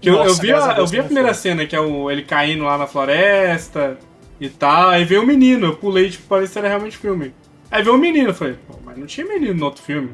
[0.00, 1.42] Que eu, eu Nossa, vi, a a, eu vi a primeira foi.
[1.42, 3.98] cena, que é o, ele caindo lá na floresta
[4.40, 4.90] e tal.
[4.90, 7.34] Aí veio o menino, eu pulei, tipo, pra ver se era realmente filme.
[7.70, 10.10] Aí veio o menino, eu falei, pô, mas não tinha menino no outro filme.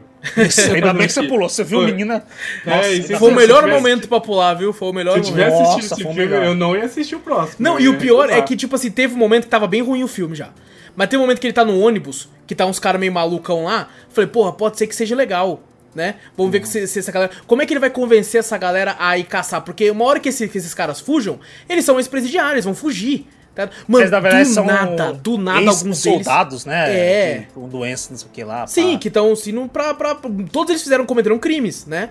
[0.75, 1.49] Ainda bem que você pulou.
[1.49, 1.91] Você viu Foi.
[1.91, 2.25] menina.
[2.67, 4.73] É, ainda se Foi o melhor tivesse- momento pra pular, viu?
[4.73, 5.35] Foi o melhor Se eu momento.
[5.37, 7.57] tivesse Nossa, assistido esse foi o filme, eu não ia assistir o próximo.
[7.59, 10.03] Não, e o pior é que, tipo assim, teve um momento que tava bem ruim
[10.03, 10.51] o filme já.
[10.97, 13.65] Mas tem um momento que ele tá no ônibus, que tá uns caras meio malucão
[13.65, 13.89] lá.
[14.11, 15.63] Falei, porra, pode ser que seja legal.
[15.95, 16.17] né?
[16.37, 17.31] Vamos ver se, se essa galera.
[17.47, 19.61] Como é que ele vai convencer essa galera a ir caçar?
[19.63, 23.29] Porque uma hora que, esse- que esses caras fujam, eles são ex-presidiários, vão fugir.
[23.55, 23.67] Tá?
[23.87, 25.99] Mano, Mas na verdade do são nada, do nada alguns deles.
[25.99, 26.91] soldados, né?
[26.93, 27.47] É.
[27.55, 28.67] Com doença, não sei o que lá.
[28.67, 28.99] Sim, pá.
[28.99, 30.17] que estão indo pra, pra.
[30.51, 32.11] Todos eles fizeram, cometeram crimes, né?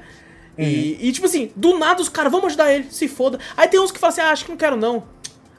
[0.57, 3.39] E, e, tipo assim, do nada os caras, vamos ajudar ele, se foda.
[3.57, 5.03] Aí tem uns que falam assim, ah, acho que não quero não.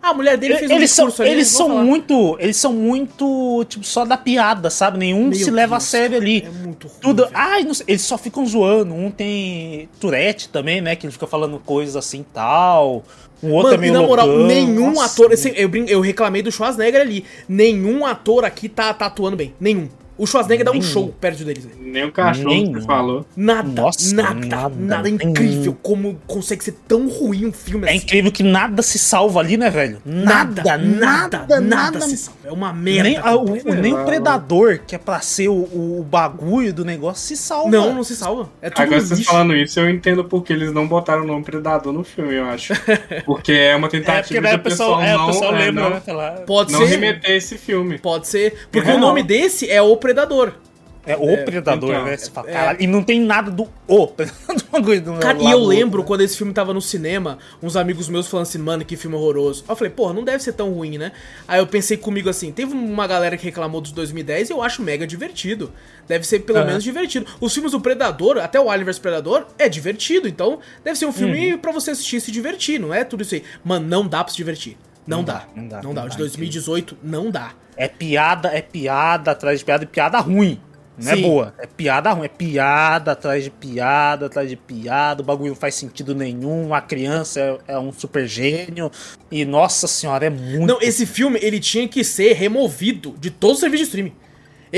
[0.04, 1.30] Ah, a mulher dele fez um eles são, discurso ali.
[1.32, 1.82] eles são falar.
[1.84, 4.98] muito, eles são muito, tipo, só da piada, sabe?
[4.98, 6.44] Nenhum Meu se leva a Deus, sério ali.
[6.46, 6.96] É muito ruim.
[7.00, 7.34] Tudo, velho.
[7.36, 8.92] ai, sei, eles só ficam zoando.
[8.94, 10.94] Um tem Tourette também, né?
[10.94, 13.02] Que ele fica falando coisas assim e tal.
[13.42, 14.46] Um outro é Mano, e meio na moral, loucão.
[14.46, 15.32] nenhum Nossa, ator.
[15.32, 17.24] esse- eu, eu reclamei do Schwarzenegger ali.
[17.48, 19.54] Nenhum ator aqui tá, tá atuando bem.
[19.60, 19.88] Nenhum.
[20.16, 21.64] O Schwarzenegger dá um show perto deles.
[21.64, 21.76] velho.
[21.80, 22.72] Nem o cachorro que Nenhum.
[22.80, 23.26] você falou.
[23.36, 25.76] Nada, Nossa, nada, nada, nada, incrível.
[25.82, 27.98] Como consegue ser tão ruim um filme É assim.
[27.98, 29.98] incrível que nada se salva ali, né, velho?
[30.04, 32.38] Nada, nada, nada, se salva.
[32.44, 33.02] É uma merda.
[33.04, 33.74] Nem, a- o, completa.
[33.80, 35.54] nem o predador, que é pra ser o,
[36.00, 37.70] o bagulho do negócio, se salva.
[37.70, 38.50] Não, não se salva.
[38.62, 39.30] É tudo Agora vocês lixo.
[39.30, 42.72] falando isso, eu entendo porque eles não botaram o nome Predador no filme, eu acho.
[43.26, 45.58] Porque é uma É, porque tentativa daí de o pessoal, é, não, o pessoal é,
[45.58, 46.30] lembra, não, né?
[46.46, 46.86] Pode não ser.
[46.86, 47.98] remeter esse filme.
[47.98, 48.66] Pode ser.
[48.70, 49.26] Porque É, o nome não.
[49.26, 50.52] desse é O Predador.
[51.06, 52.14] É o predador, então, né?
[52.14, 52.52] É.
[52.52, 54.06] caralho, E não tem nada do o
[54.82, 55.18] predador.
[55.18, 56.04] Cara, e eu lembro outro, né?
[56.06, 59.64] quando esse filme tava no cinema, uns amigos meus falando assim, mano, que filme horroroso.
[59.68, 61.12] Aí eu falei, porra, não deve ser tão ruim, né?
[61.46, 64.82] Aí eu pensei comigo assim, teve uma galera que reclamou dos 2010 e eu acho
[64.82, 65.70] mega divertido.
[66.08, 66.68] Deve ser pelo Aham.
[66.68, 67.26] menos divertido.
[67.38, 70.26] Os filmes do Predador, até o Alien vs Predador, é divertido.
[70.26, 71.58] Então, deve ser um filme Uhum.
[71.58, 73.42] pra você assistir e se divertir, não é tudo isso aí.
[73.62, 74.78] Mano, não dá pra se divertir.
[75.06, 76.00] Não, Não dá, dá, não dá, Não não dá.
[76.00, 77.52] O dá, de 2018 não dá.
[77.76, 80.60] É piada, é piada atrás de piada e piada ruim.
[80.96, 81.22] Não é Sim.
[81.22, 81.54] boa.
[81.58, 82.26] É piada ruim.
[82.26, 85.22] É piada atrás de piada, atrás de piada.
[85.22, 86.72] O bagulho não faz sentido nenhum.
[86.72, 88.90] A criança é, é um super gênio.
[89.30, 90.66] E, nossa senhora, é muito.
[90.66, 94.12] Não, esse filme, ele tinha que ser removido de todo o serviço de streaming.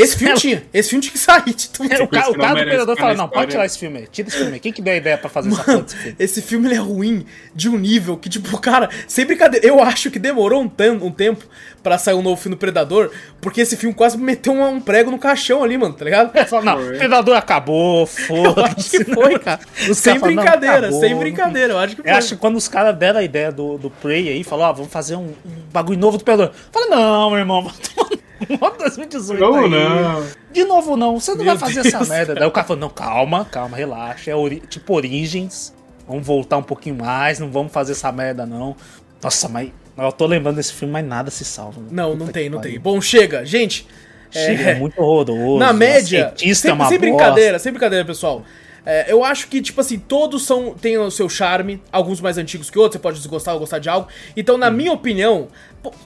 [0.03, 0.63] Esse filme tinha.
[0.73, 1.93] Esse filme tinha que sair de tudo.
[1.93, 4.07] É, o, ca- o cara do ficar fala: não, pode tirar esse filme aí.
[4.07, 4.61] Tira esse filme aí.
[4.61, 6.17] Quem que deu a ideia pra fazer essa porra desse filme?
[6.19, 10.11] Esse filme ele é ruim de um nível que, tipo, cara, sem brincadeira, eu acho
[10.11, 11.45] que demorou um, tan- um tempo
[11.83, 15.11] pra sair um novo filme do Predador, porque esse filme quase meteu um, um prego
[15.11, 16.33] no caixão ali, mano, tá ligado?
[16.49, 16.95] Fala, não, Foi.
[16.95, 19.05] o predador acabou, foda-se.
[19.05, 19.61] que foi, cara.
[19.89, 22.11] Os sem não, brincadeira, sem brincadeira, eu acho que foi.
[22.11, 24.73] Eu acho que quando os caras deram a ideia do, do Prey aí, falou, ó,
[24.73, 26.53] vamos fazer um, um bagulho novo do Predador.
[26.73, 28.16] Fala, não, meu irmão, vai tomar
[28.49, 29.71] no 2018 Não, aí.
[29.71, 30.27] não.
[30.53, 31.95] De novo não, você não Meu vai fazer Deus.
[31.95, 32.35] essa merda.
[32.35, 35.75] Daí o cara falou, não, calma, calma, relaxa, é ori- tipo Origens,
[36.07, 38.77] vamos voltar um pouquinho mais, não vamos fazer essa merda não.
[39.23, 41.81] Nossa, mas eu tô lembrando desse filme, mas nada se salva.
[41.81, 41.89] né?
[41.91, 42.73] Não, não Puta tem, que não pariu.
[42.73, 42.81] tem.
[42.81, 43.45] Bom, chega.
[43.45, 43.87] Gente,
[44.29, 45.59] Chega, é, muito horroroso.
[45.59, 48.43] Na média, é sem, uma sem brincadeira, sem brincadeira, pessoal.
[48.87, 52.71] É, eu acho que, tipo assim, todos são têm o seu charme, alguns mais antigos
[52.71, 54.07] que outros, você pode desgostar ou gostar de algo.
[54.37, 55.49] Então, na minha opinião,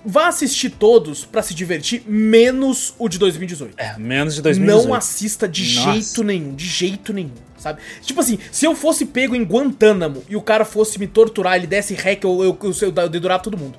[0.05, 3.75] vá assistir todos pra se divertir, menos o de 2018.
[3.77, 4.89] É, menos de 2018.
[4.89, 5.93] Não assista de Nossa.
[5.93, 7.83] jeito nenhum, de jeito nenhum, sabe?
[8.01, 11.67] Tipo assim, se eu fosse pego em Guantánamo e o cara fosse me torturar, ele
[11.67, 13.79] desse hack, eu, eu, eu, eu, eu dedurava todo mundo.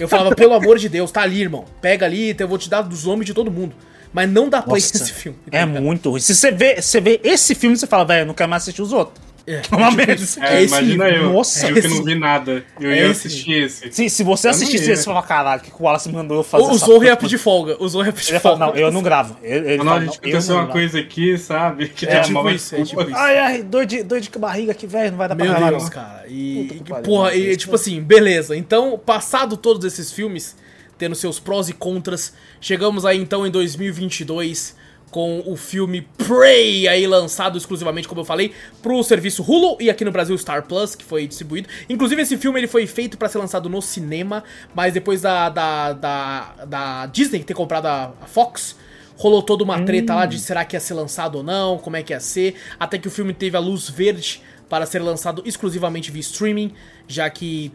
[0.00, 1.66] Eu falava, pelo amor de Deus, tá ali, irmão.
[1.82, 3.74] Pega ali, eu vou te dar dos nomes de todo mundo.
[4.12, 5.38] Mas não dá play Nossa, nesse filme.
[5.50, 6.20] É muito ruim.
[6.20, 8.82] Se você vê, você vê esse filme, você fala, velho, eu não quero mais assistir
[8.82, 9.20] os outros.
[9.44, 10.12] É, uma tipo merda.
[10.40, 11.22] É, É esse imagina nível.
[11.22, 11.32] eu.
[11.32, 12.64] Nossa, eu que esse- não vi nada.
[12.78, 13.90] Eu é ia esse assistir esse.
[13.90, 16.62] Se, se você assistisse esse, você fala, caralho, o que o Wallace mandou eu fazer
[16.64, 17.76] O, Zorro porra?" ia pedir folga.
[17.82, 18.66] O Zorro ia pedir folga.
[18.66, 19.36] não, eu não gravo.
[19.42, 20.72] Ele, ele Não, fala, a gente aconteceu uma gravo.
[20.78, 21.88] coisa aqui, sabe?
[21.88, 23.16] Que É, tipo uma isso, é tipo isso.
[23.16, 25.70] Ai, ai, dor de, dor de barriga aqui, velho, não vai dar pra Meu gravar,
[25.70, 25.90] Deus, não.
[25.90, 26.24] cara.
[26.28, 28.56] E, Puta e, porra, e, tipo assim, beleza.
[28.56, 30.54] Então, passado todos esses filmes,
[31.02, 34.76] tendo seus prós e contras, chegamos aí então em 2022
[35.10, 40.04] com o filme Prey, aí lançado exclusivamente, como eu falei, pro serviço Hulu e aqui
[40.04, 41.68] no Brasil Star Plus, que foi distribuído.
[41.88, 45.92] Inclusive, esse filme ele foi feito pra ser lançado no cinema, mas depois da, da,
[45.92, 48.76] da, da Disney ter comprado a, a Fox,
[49.16, 52.02] rolou toda uma treta lá de será que ia ser lançado ou não, como é
[52.04, 54.40] que ia ser, até que o filme teve a luz verde
[54.72, 56.72] para ser lançado exclusivamente via streaming,
[57.06, 57.70] já que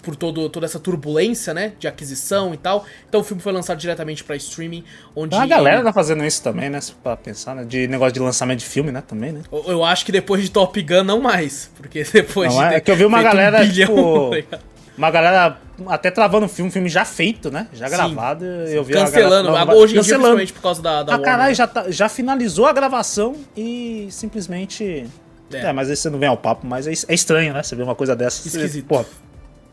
[0.00, 2.86] por todo, toda essa turbulência, né, de aquisição e tal.
[3.06, 4.82] Então o filme foi lançado diretamente para streaming,
[5.14, 6.80] onde A galera tá fazendo isso também, né?
[7.02, 7.64] Pra pensar, né?
[7.64, 9.02] De negócio de lançamento de filme, né?
[9.06, 9.42] Também, né?
[9.52, 12.76] eu, eu acho que depois de Top Gun não mais, porque depois Não de é?
[12.78, 14.58] É que eu vi uma galera, bilhão, tipo, tá?
[14.96, 17.68] Uma galera até travando o filme, um filme já feito, né?
[17.74, 17.92] Já Sim.
[17.94, 18.46] gravado.
[18.46, 20.36] Eu vi cancelando, galera- hoje em dia cancelando.
[20.36, 25.06] principalmente por causa da, da Ah, caralho, já, tá- já finalizou a gravação e simplesmente.
[25.52, 25.58] É.
[25.66, 27.62] É, mas aí você não vem ao papo, mas é, é estranho, né?
[27.62, 28.42] Você vê uma coisa dessa.
[28.42, 28.86] você- Esquisito.
[28.86, 29.04] Pô,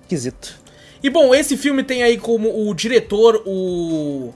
[0.03, 0.59] esquisito.
[1.03, 4.33] E bom, esse filme tem aí como o diretor o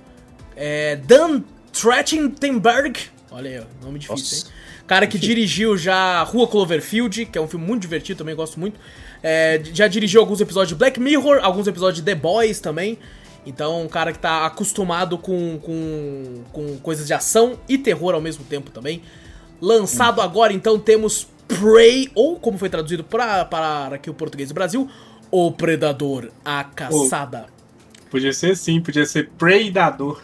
[0.56, 3.00] é, Dan Trachtenberg.
[3.32, 4.48] Olha aí, nome difícil, Nossa.
[4.48, 4.54] hein?
[4.88, 8.80] Cara que dirigiu já Rua Cloverfield, que é um filme muito divertido, também gosto muito.
[9.22, 12.98] É, já dirigiu alguns episódios de Black Mirror, alguns episódios de The Boys também.
[13.46, 18.22] Então, um cara que tá acostumado com, com, com coisas de ação e terror ao
[18.22, 19.02] mesmo tempo também.
[19.62, 24.55] Lançado agora, então, temos Prey, ou como foi traduzido para, para aqui o português do
[24.55, 24.89] Brasil,
[25.32, 27.47] O Predador, a Caçada.
[28.10, 30.22] Podia ser sim, podia ser Predador.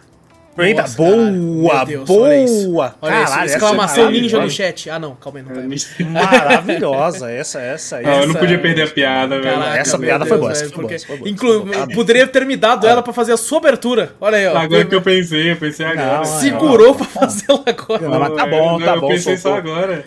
[0.58, 1.42] Nossa, caralho.
[1.62, 2.70] boa, Deus, olha isso.
[2.70, 2.96] boa.
[3.02, 4.90] Olha isso, Caralho, essa exclamação é ninja no chat.
[4.90, 6.06] Ah, não, calma aí, não tá aí.
[6.06, 8.06] Maravilhosa, essa, essa aí.
[8.06, 9.60] Ah, eu não Essa- podia perder a piada, velho.
[9.60, 11.96] Caraca, Essa piada foi boa, essa foi boa, essa foi inclu- essa foi.
[11.96, 14.14] Poderia ter me dado ela pra fazer a sua abertura.
[14.20, 14.58] Olha aí, ó.
[14.58, 16.18] Agora que eu pensei, eu pensei agora.
[16.18, 18.02] Não, Segurou pra fazer ela agora.
[18.10, 20.06] Não, mas tá É, bom, não, tá eu bom, pensei só agora.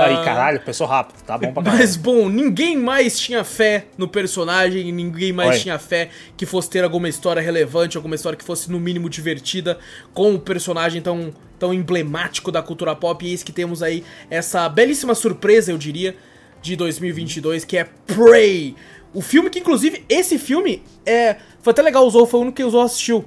[0.00, 1.80] Aí, caralho, pensou rápido, tá bom pra caralho.
[1.80, 5.58] Mas bom, ninguém mais tinha fé no personagem, ninguém mais Oi.
[5.58, 9.78] tinha fé que fosse ter alguma história relevante, alguma história que fosse no mínimo divertida
[10.14, 13.24] com o personagem tão, tão emblemático da cultura pop.
[13.24, 16.16] E eis que temos aí essa belíssima surpresa, eu diria,
[16.62, 18.74] de 2022, que é Prey.
[19.12, 21.36] O filme que, inclusive, esse filme é.
[21.60, 23.24] Foi até legal, o Zou foi o único que o Zou assistiu.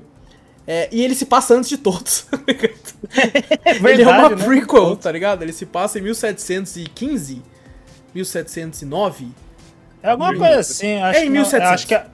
[0.68, 2.22] É, e ele se passa antes de todos.
[2.32, 3.88] tá ligado?
[3.88, 4.43] ele é uma verdade, né?
[4.45, 5.41] prequel, tá ligado?
[5.43, 7.41] Ele se passa em 1715,
[8.13, 9.28] 1709.
[10.01, 11.68] É alguma coisa assim, acho É em que não- 1700.
[11.72, 12.05] acho que é,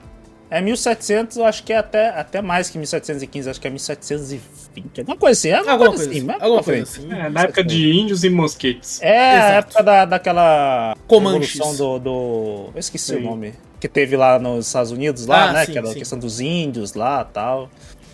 [0.50, 5.00] é 1700, eu acho que é até, até mais que 1715, acho que é 1720,
[5.00, 5.48] alguma coisa assim.
[5.48, 7.06] É alguma, Alguma coisa, coisa, assim, mas alguma coisa frente.
[7.10, 7.20] assim.
[7.20, 9.00] É, na época de índios e mosquetes.
[9.02, 9.58] É a Exato.
[9.68, 11.54] época da, daquela Comanches.
[11.54, 12.70] revolução do, do...
[12.74, 13.16] Eu esqueci Sim.
[13.16, 13.54] o nome.
[13.80, 15.66] Que teve lá nos Estados Unidos, lá, Ah, né?
[15.66, 15.98] sim, que era a sim.
[15.98, 17.68] questão dos índios lá tal.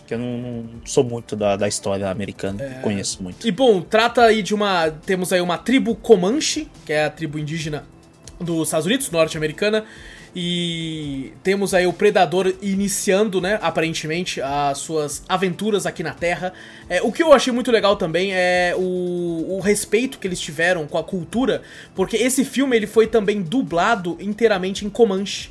[0.08, 2.80] Que eu não, não sou muito da, da história americana, É.
[2.80, 3.46] conheço muito.
[3.46, 4.90] E bom, trata aí de uma.
[4.90, 7.84] Temos aí uma tribo Comanche, que é a tribo indígena
[8.40, 9.84] dos Estados Unidos, norte-americana.
[10.34, 16.52] E temos aí o Predador iniciando, né, aparentemente, as suas aventuras aqui na Terra.
[16.88, 20.86] É, o que eu achei muito legal também é o, o respeito que eles tiveram
[20.86, 21.62] com a cultura,
[21.94, 25.50] porque esse filme ele foi também dublado inteiramente em Comanche.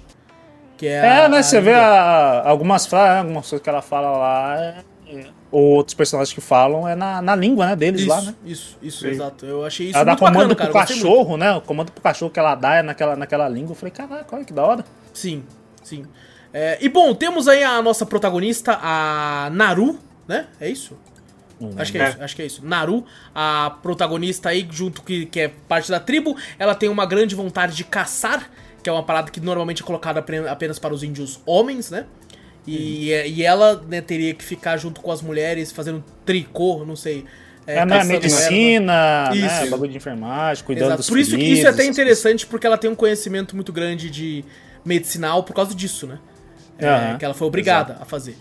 [0.78, 1.42] Que é, É, a- né?
[1.42, 4.56] Você a vê a- algumas frases, algumas coisas que ela fala lá.
[4.58, 7.76] é- é- ou outros personagens que falam é na, na língua, né?
[7.76, 8.36] Deles Isso, lá, né?
[8.46, 9.08] isso, isso, Sim.
[9.08, 9.46] exato.
[9.46, 10.86] Eu achei isso Ela dá muito comando bacana, pro cara.
[10.88, 11.54] cachorro, né?
[11.54, 13.72] O comando pro cachorro que ela dá é naquela, naquela língua.
[13.72, 14.84] Eu falei, caraca, olha que da hora.
[15.14, 15.44] Sim,
[15.82, 16.06] sim.
[16.54, 19.98] É, e bom, temos aí a nossa protagonista, a Naru,
[20.28, 20.48] né?
[20.60, 20.98] É isso?
[21.60, 22.12] Não Acho que lembro.
[22.12, 22.66] é isso, acho que é isso.
[22.66, 27.34] Naru, a protagonista aí, junto que, que é parte da tribo, ela tem uma grande
[27.36, 28.50] vontade de caçar,
[28.88, 32.06] que é uma parada que normalmente é colocada apenas para os índios homens, né?
[32.66, 37.26] E, e ela né, teria que ficar junto com as mulheres fazendo tricô, não sei.
[37.66, 37.98] É, né?
[37.98, 39.36] caçando Medicina, né?
[39.36, 39.70] Isso.
[39.70, 41.00] Bagulho de enfermagem, cuidando Exato.
[41.00, 44.10] dos Por isso que isso é até interessante, porque ela tem um conhecimento muito grande
[44.10, 44.46] de
[44.86, 46.20] medicinal por causa disso, né?
[46.80, 48.38] É, Aham, que ela foi obrigada a fazer.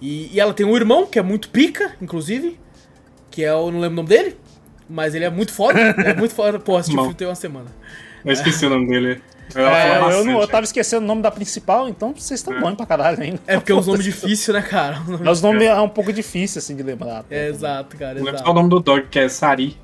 [0.00, 2.60] E, e ela tem um irmão que é muito pica, inclusive,
[3.28, 4.36] que é, eu não lembro o nome dele,
[4.88, 5.80] mas ele é muito foda.
[5.98, 6.60] é muito foda.
[6.60, 7.66] Pô, assisti o filme tem uma semana.
[8.24, 9.20] Eu esqueci o nome dele.
[9.54, 12.58] Eu, É, eu, bastante, não, eu tava esquecendo o nome da principal, então vocês estão
[12.60, 13.40] bons pra caralho ainda.
[13.46, 15.00] É porque é um nome difícil, né, cara?
[15.06, 17.24] Mas os nomes é um pouco difícil, assim, de lembrar.
[17.30, 18.44] É, exato, cara, Não lembro exato.
[18.44, 19.76] só o nome do dog, que é Sari.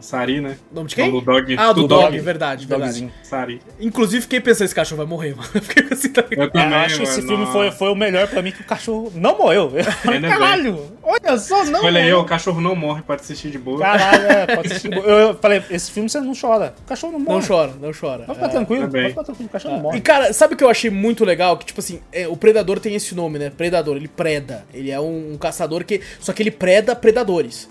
[0.00, 0.56] Sari, né?
[0.72, 1.10] Nome de O quem?
[1.10, 1.56] do dog.
[1.58, 2.18] Ah, do, do dog, dog.
[2.20, 3.12] verdade, verdade.
[3.22, 3.60] Sari.
[3.80, 5.48] Inclusive, fiquei pensando, esse cachorro vai morrer, mano.
[5.54, 6.38] Eu Fiquei assim, tá ligado?
[6.54, 8.60] Eu É, também, eu acho que esse filme foi, foi o melhor pra mim que
[8.60, 9.70] o cachorro não morreu.
[10.04, 10.20] Bem.
[10.22, 13.78] caralho, olha só, não Olha aí, o cachorro não morre, pode assistir de boa.
[13.80, 14.92] Caralho, é, pode assistir.
[14.92, 16.74] Eu, eu falei, esse filme você não chora.
[16.84, 17.38] O cachorro não morre.
[17.40, 18.24] Não chora, não chora.
[18.24, 18.52] Pode ficar É.
[18.52, 19.02] tranquilo, Também.
[19.02, 20.00] pode ficar tranquilo, o cachorro não E morre.
[20.00, 21.56] cara, sabe o que eu achei muito legal?
[21.56, 23.50] Que, tipo assim, é, o predador tem esse nome, né?
[23.50, 24.64] Predador, ele preda.
[24.72, 26.00] Ele é um, caçador que.
[26.20, 27.68] Só que ele preda predadores.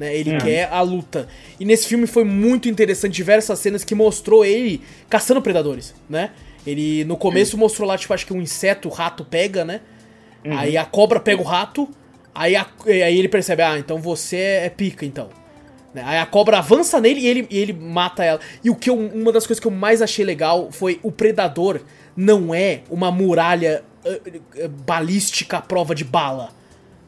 [0.00, 0.16] Né?
[0.16, 1.28] Ele quer a luta.
[1.60, 4.80] E nesse filme foi muito interessante diversas cenas que mostrou ele
[5.10, 6.30] caçando predadores, né?
[6.66, 9.82] Ele no começo mostrou lá, tipo, acho que um inseto, o rato pega, né?
[10.56, 11.86] Aí a cobra pega o rato,
[12.34, 15.28] aí, a- aí ele percebe, ah, então você é pica, então.
[15.92, 16.02] Né?
[16.06, 18.40] Aí a cobra avança nele e ele, e ele mata ela.
[18.64, 21.82] E o que eu- uma das coisas que eu mais achei legal foi o predador
[22.16, 24.20] não é uma muralha eh,
[24.56, 26.58] eh, balística à prova de bala.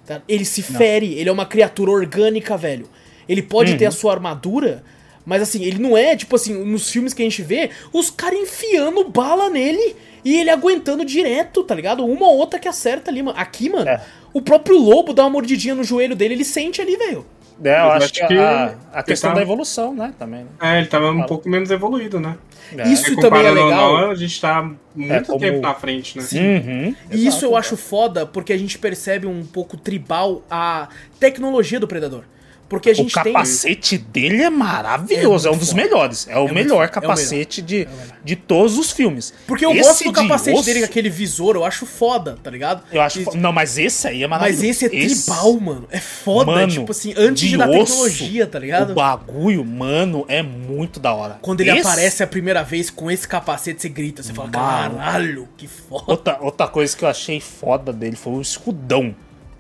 [0.07, 0.23] Tá?
[0.29, 2.89] Ele se fere, ele é uma criatura orgânica, velho.
[3.29, 4.83] Ele pode ter a sua armadura,
[5.25, 8.39] mas assim, ele não é, tipo assim, nos filmes que a gente vê, os caras
[8.41, 9.95] enfiando bala nele
[10.25, 12.05] e ele aguentando direto, tá ligado?
[12.05, 13.39] Uma ou outra que acerta ali, mano.
[13.39, 14.01] Aqui, mano, É.
[14.33, 17.25] o próprio lobo dá uma mordidinha no joelho dele, ele sente ali, velho.
[17.65, 20.45] É, eu acho acho que, que a, a questão tá- da evolução, né, também.
[20.45, 20.75] né?
[20.75, 21.27] É, ele tava um Fala.
[21.27, 22.37] pouco menos evoluído, né?
[22.77, 22.89] É.
[22.89, 23.99] Isso É, também é legal.
[24.01, 26.25] Não, a gente tá muito como- tempo na frente, né?
[26.33, 27.57] Uhum, E isso exato, eu exato.
[27.57, 30.89] acho foda porque a gente percebe um pouco tribal a
[31.21, 32.25] tecnologia do Predador.
[32.73, 33.33] Porque a O gente tem.
[33.35, 35.83] capacete dele é maravilhoso, É é, um dos foda.
[35.83, 36.27] melhores.
[36.27, 37.87] É o muito melhor foda, é o capacete de,
[38.25, 39.35] de todos os filmes.
[39.47, 42.83] Porque eu Esse gosto do capacete osso, dele aquele visor, eu acho foda, tá ligado?
[42.91, 43.21] Eu acho.
[43.21, 44.63] E- Não, mas esse aí é maravilhoso.
[44.67, 45.87] Mas esse é tribal, mano.
[45.91, 48.93] É foda, Mano, tipo assim, antes de, osso, tecnologia, tá ligado?
[48.93, 51.39] O bagulho, mano, é muito da hora.
[51.43, 54.97] Quando ele Esse- aparece a primeira vez com esse capacete, você grita, você fala, Mano.
[54.97, 56.05] caralho, que foda.
[56.07, 59.15] Outra, outra coisa que eu achei foda dele foi o escudão.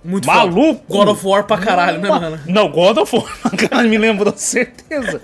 [0.05, 0.75] Muito Maluco!
[0.75, 0.83] foda.
[0.89, 2.41] God of War pra caralho, né, Uma- mano?
[2.47, 3.27] Não, God of War,
[3.57, 5.21] cara, me lembrou, certeza.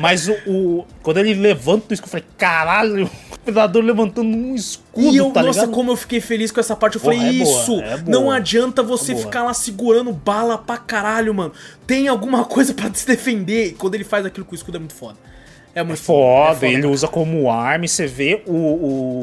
[0.00, 4.54] Mas o, o- Quando ele levanta o escudo, eu falei, caralho, o predador levantando um
[4.54, 5.74] escudo, E eu, tá nossa, ligado?
[5.74, 6.94] como eu fiquei feliz com essa parte.
[6.96, 8.02] Eu Porra, falei, é boa, isso, é boa.
[8.20, 9.26] não adianta você É boa.
[9.26, 11.52] ficar lá segurando bala pra caralho, mano.
[11.86, 13.66] Tem alguma coisa pra se defender.
[13.66, 15.18] E quando ele faz aquilo com o escudo é muito foda.
[15.74, 18.52] É muito Foda, é ele usa como arma e você vê o,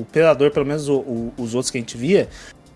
[0.01, 2.27] o Predador, pelo menos o- o- os outros que a gente via,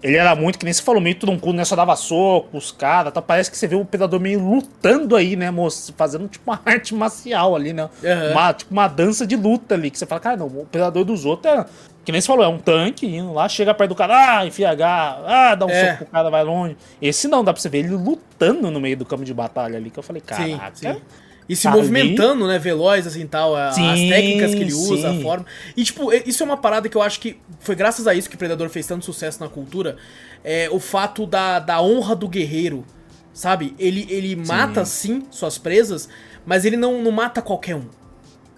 [0.05, 1.65] ele era muito, que nem você falou, meio troncudo, né?
[1.65, 3.21] Só dava soco, os caras, tá?
[3.23, 5.91] Parece que você vê o Predador meio lutando aí, né, moço?
[5.97, 7.89] Fazendo tipo uma arte marcial ali, né?
[8.03, 8.31] Aham.
[8.31, 11.25] Uma, tipo uma dança de luta ali, que você fala, cara, não, o Predador dos
[11.25, 11.65] outros é...
[12.05, 14.69] Que nem você falou, é um tanque indo lá, chega perto do cara, ah, enfia
[14.69, 15.85] H, ah, dá um É.
[15.93, 16.77] soco pro cara, vai longe.
[17.01, 19.89] Esse não, dá pra você ver ele lutando no meio do campo de batalha ali,
[19.89, 20.75] que eu falei, Sim, caraca.
[20.75, 21.01] sim.
[21.47, 25.11] E se Ali- movimentando, né, veloz, assim, tal, a- as Sim, técnicas que ele usa,
[25.11, 25.19] sim.
[25.19, 25.45] a forma.
[25.77, 28.35] E, tipo, isso é uma parada que eu acho que foi graças a isso que
[28.37, 29.97] Predador fez tanto sucesso na cultura,
[30.43, 32.83] é o fato da, da honra do guerreiro,
[33.33, 33.75] sabe?
[33.77, 36.09] Ele, ele mata, sim, suas presas,
[36.45, 37.85] mas ele não, não mata qualquer um,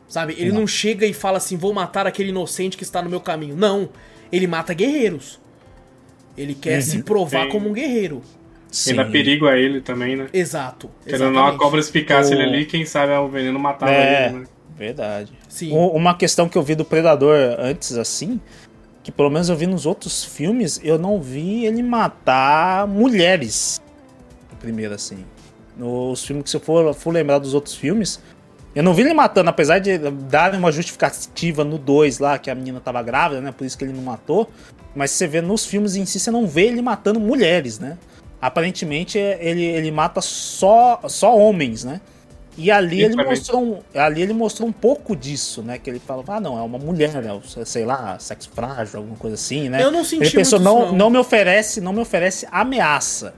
[0.08, 0.34] sabe?
[0.38, 0.66] Ele não.
[0.66, 3.56] chega e fala assim, vou matar aquele inocente que está no meu caminho.
[3.56, 3.90] Não,
[4.32, 5.40] ele mata guerreiros.
[6.38, 7.50] Ele quer se provar Sim.
[7.50, 8.22] como um guerreiro.
[8.78, 8.96] Sim.
[8.96, 10.28] Dá perigo a ele também, né?
[10.32, 10.90] Exato.
[11.04, 14.28] Querendo não, a cobra se picasse O- ele ali, quem sabe o veneno matava É,
[14.28, 14.46] ele, né?
[14.78, 15.34] verdade.
[15.50, 15.72] Sim.
[15.74, 18.40] Uma questão que eu vi do Predador antes, assim,
[19.02, 23.82] que pelo menos eu vi nos outros filmes, eu não vi ele matar mulheres.
[24.60, 25.26] Primeiro, assim.
[25.76, 28.20] Nos filmes que se eu for, for lembrar dos outros filmes,
[28.76, 32.54] eu não vi ele matando, apesar de darem uma justificativa no 2 lá, que a
[32.56, 33.52] menina tava grávida, né?
[33.52, 34.48] Por isso que ele não matou.
[34.96, 37.98] Mas você vê nos filmes em si, você não vê ele matando mulheres, né?
[38.42, 42.02] Aparentemente é- ele, ele mata só, só homens, né?
[42.58, 45.78] E ali ele, mostrou um, ali ele mostrou um pouco disso, né?
[45.78, 47.40] Que ele fala, ah, não, é uma mulher, né?
[47.66, 49.84] sei lá, sexo frágil, alguma coisa assim, né?
[49.84, 50.98] Eu não senti Ele pensou, muito não, isso, não.
[50.98, 53.36] não me oferece, não me oferece ameaça.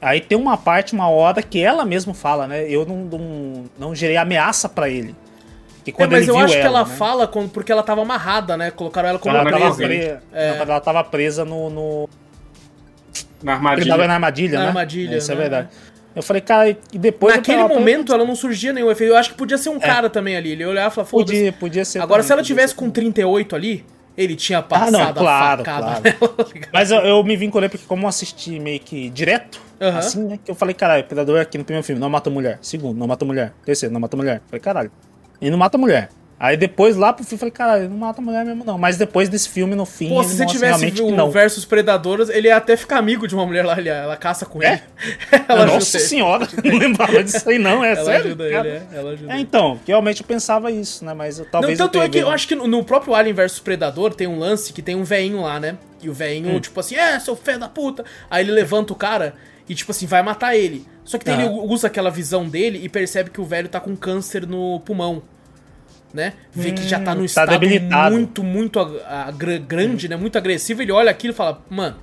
[0.00, 2.66] Aí tem uma parte, uma hora que ela mesmo fala, né?
[2.70, 5.14] Eu não, não, não gerei ameaça pra ele.
[5.82, 6.94] Que É, quando mas ele eu viu acho que ela né?
[6.96, 8.70] fala quando, porque ela tava amarrada, né?
[8.70, 10.50] Colocaram ela como ela, tava presa, presa, É.
[10.54, 12.08] não, ela tava presa no, no,
[13.42, 13.88] Na Ele armadilha.
[13.94, 14.66] tava na armadilha, Na né?
[14.68, 15.40] armadilha, Isso é né?
[15.40, 15.68] verdade.
[16.14, 17.34] Eu falei, cara, e depois.
[17.36, 19.12] Naquele tava- momento ela não surgia nenhum efeito.
[19.12, 20.50] Eu acho que podia ser um cara também ali.
[20.52, 21.32] Ele olhava e falava, foda-se.
[21.36, 21.98] Podia, podia ser.
[22.00, 23.84] Agora, também, se ela tivesse com 38 ali,
[24.18, 26.02] ele tinha Ah, passado não, claro, claro.
[26.02, 26.18] nela.
[26.34, 26.44] tá?
[26.72, 29.60] Mas eu, eu me vinculei porque, como eu assisti meio que direto,
[29.96, 30.38] assim, né?
[30.44, 32.58] Que eu falei, caralho, o Predador aqui no primeiro filme não mata mulher.
[32.60, 33.52] Segundo, não mata mulher.
[33.64, 34.42] Terceiro, não mata mulher.
[34.48, 34.90] Falei, caralho.
[35.40, 36.08] Ele não mata mulher.
[36.42, 38.78] Aí depois lá pro filme, falei, caralho, ele não mata mulher mesmo, não.
[38.78, 42.48] Mas depois desse filme, no fim, Pô, se você tivesse realmente o versus Predadores, ele
[42.48, 44.72] ia até ficar amigo de uma mulher lá, ele- ela caça com ele.
[44.72, 44.82] É?
[45.46, 47.84] ela Nossa senhora, não lembrava disso aí, não.
[47.84, 48.26] É Ela sério?
[48.28, 48.68] ajuda cara?
[48.68, 48.98] ele, é.
[48.98, 51.12] Ela ajuda É, então, que realmente eu pensava isso, né?
[51.12, 53.58] Mas eu- talvez não, tanto eu é que eu acho que no, próprio Alien vs
[53.58, 55.76] Predador tem um lance que tem um veinho lá, né?
[56.02, 56.58] E o veinho, Hum.
[56.60, 58.02] tipo assim, é, seu fé da puta.
[58.30, 59.34] Aí ele levanta o cara
[59.68, 60.86] e, tipo assim, vai matar ele.
[61.04, 63.94] Só que daí ele usa aquela visão dele e percebe que o velho tá com
[63.94, 65.22] câncer no pulmão.
[66.12, 66.32] Né?
[66.52, 68.14] Vê que já tá num tá estado debilitado.
[68.16, 68.78] muito, muito
[69.68, 70.16] grande, né?
[70.16, 70.82] Muito agressivo.
[70.82, 71.96] Ele olha aquilo e fala, mano,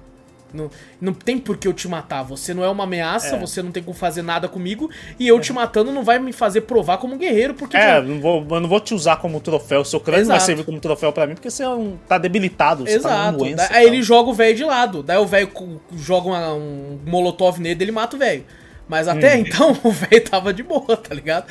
[0.53, 2.24] não, não tem por que eu te matar.
[2.24, 3.39] Você não é uma ameaça, É.
[3.39, 4.89] você não tem como fazer nada comigo.
[5.20, 7.76] E eu te matando não vai me fazer provar como um guerreiro, porque.
[7.76, 9.84] É, já- não vou, eu não vou te usar como troféu.
[9.84, 10.45] Seu crânio vai Exato.
[10.45, 12.86] servir como troféu pra mim porque você é um- tá debilitado.
[12.86, 13.38] Você tá Exato.
[13.39, 13.74] com doença.
[13.74, 15.03] E aí ele joga o velho de lado.
[15.03, 15.49] Daí o velho
[15.97, 18.45] joga uma- um molotov nele ele mata o velho.
[18.88, 19.39] Mas até Hum.
[19.39, 21.45] então o velho tava de boa, tá ligado?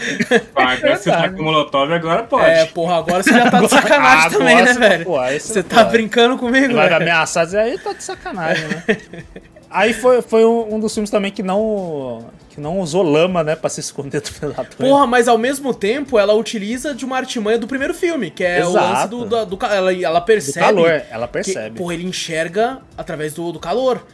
[0.54, 2.46] Pá, agora você tá com molotov, agora pode.
[2.50, 5.04] É, porra, agora você já tá de sacanagem Agora também, né, você- velho?
[5.04, 5.90] pô, aí você tá pode.
[5.90, 7.02] brincando comigo, vai velho?
[7.02, 8.84] ameaçar aí tá de sacanagem, né?
[9.70, 13.68] aí foi, foi um, dos filmes também que não, que não usou lama, né, pra
[13.68, 14.64] se esconder do predador.
[14.78, 18.64] Porra, mas ao mesmo tempo ela utiliza de uma artimanha do primeiro filme, que é
[18.64, 18.86] o Exato.
[18.86, 20.64] lance do, do, do ela, ela do percebe.
[20.64, 21.76] calor, ela que, percebe.
[21.76, 24.06] porra, ele enxerga através do, do calor.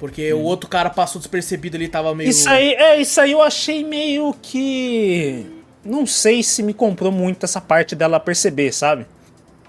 [0.00, 2.30] Porque o outro cara passou despercebido, ele tava meio.
[2.30, 5.46] Isso aí, é, isso aí eu achei meio que.
[5.84, 9.06] Não sei se me comprou muito essa parte dela perceber, sabe?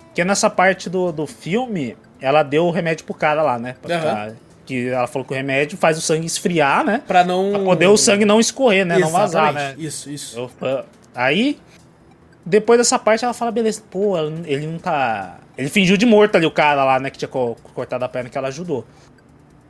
[0.08, 3.76] Porque nessa parte do, do filme, ela deu o remédio pro cara lá, né?
[3.82, 4.02] Pra Aham.
[4.30, 7.02] ficar- que ela falou que o remédio faz o sangue esfriar, né?
[7.06, 7.52] Pra não.
[7.52, 8.98] Pra poder o sangue não escorrer, né?
[9.00, 9.60] Não vazar, né?
[9.62, 9.86] Exatamente.
[9.86, 10.40] Isso, isso.
[10.40, 11.58] Eu- eu- aí,
[12.46, 15.40] depois dessa parte, ela fala, beleza, pô, ele não tá.
[15.58, 18.30] Ele fingiu de morto ali, o cara lá, né, que tinha co- cortado a perna
[18.30, 18.86] que ela ajudou.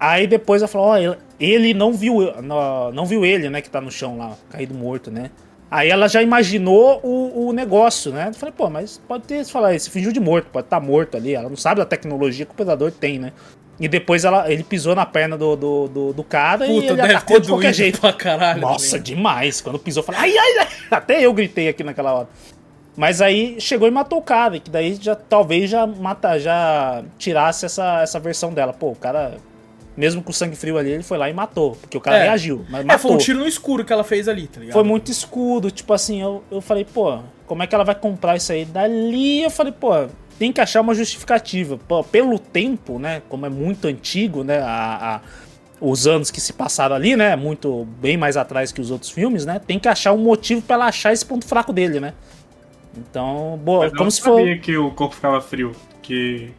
[0.04, 2.18] Aí depois ela falou, ó, ele- ele não viu,
[2.92, 5.30] não, viu ele, né, que tá no chão lá, caído morto, né?
[5.70, 8.30] Aí ela já imaginou o, o negócio, né?
[8.30, 10.80] Eu falei, pô, mas pode ter, você fala, ele se fingiu de morto, pode estar
[10.80, 11.36] morto ali.
[11.36, 13.32] Ela não sabe da tecnologia que o predador tem, né?
[13.80, 16.96] E depois ela, ele pisou na perna do, do, do, do cara e Puta, ele
[16.96, 18.02] deve atacou de qualquer jeito.
[18.02, 18.60] pra caralho.
[18.60, 19.04] Nossa, também.
[19.16, 19.62] demais.
[19.62, 20.68] Quando pisou, eu falei, ai, ai, ai.
[20.92, 22.28] Até eu gritei aqui naquela hora.
[22.98, 27.66] Mas aí chegou e matou o cara, que daí já talvez já mata, já tirasse
[27.66, 28.74] essa, essa versão dela.
[28.74, 29.36] Pô, o cara
[29.98, 31.72] mesmo com o sangue frio ali, ele foi lá e matou.
[31.76, 32.24] Porque o cara É.
[32.24, 33.00] reagiu, mas É, matou.
[33.02, 34.74] foi um tiro no escuro que ela fez ali, tá ligado?
[34.74, 38.36] Foi muito escuro, tipo assim, eu, eu falei, pô, como é que ela vai comprar
[38.38, 38.64] isso aí?
[38.66, 39.92] Dali eu falei, pô,
[40.40, 41.78] tem que achar uma justificativa.
[41.88, 45.22] Pô, pelo tempo, né, como é muito antigo, né, a, a-
[45.80, 49.46] os anos que se passaram ali, né, muito bem mais atrás que os outros filmes,
[49.46, 52.14] né, tem que achar um motivo pra ela achar esse ponto fraco dele, né.
[52.98, 54.38] Então, boa, Mas eu como não se for...
[54.40, 55.72] sabia que o corpo ficava frio.
[56.02, 56.52] Que.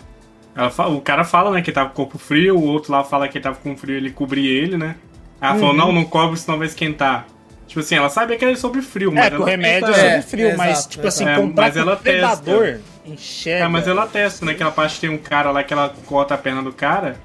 [0.57, 3.03] Ela fa- o cara fala, né, que tava com o corpo frio, o outro lá
[3.05, 4.97] fala que tava com frio ele cobria ele, né?
[5.41, 5.59] Ela Uhum.
[5.61, 7.27] falou, não, não cobre, senão vai esquentar.
[7.67, 10.03] Tipo assim, ela sabia que era sobre frio, mas É, que o ela remédio testa-
[10.03, 11.27] é É, sobre frio, mas, exato, tipo assim.
[11.27, 13.65] É, comprar mas com ela o predador enxerga...
[13.65, 14.53] É, mas ela testa, né?
[14.53, 17.17] Aquela parte tem um cara lá que ela corta a perna do cara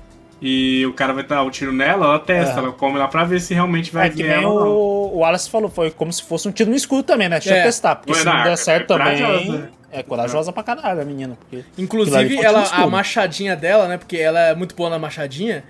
[0.42, 2.60] e o cara vai dar o tiro nela, ela testa, É.
[2.60, 5.50] ela come lá pra ver se realmente vai É que ver ela o, o Wallace
[5.50, 7.40] falou, foi como se fosse um tiro no escuro também, né?
[7.40, 7.60] Deixa É.
[7.60, 9.18] eu testar, porque Ué, se não, não é der certo também.
[9.20, 9.70] corajosa.
[9.92, 11.38] É corajosa pra caralho a menina.
[11.40, 13.98] Porque Inclusive, foi ela, a machadinha dela, né?
[13.98, 15.64] Porque ela é muito boa na machadinha.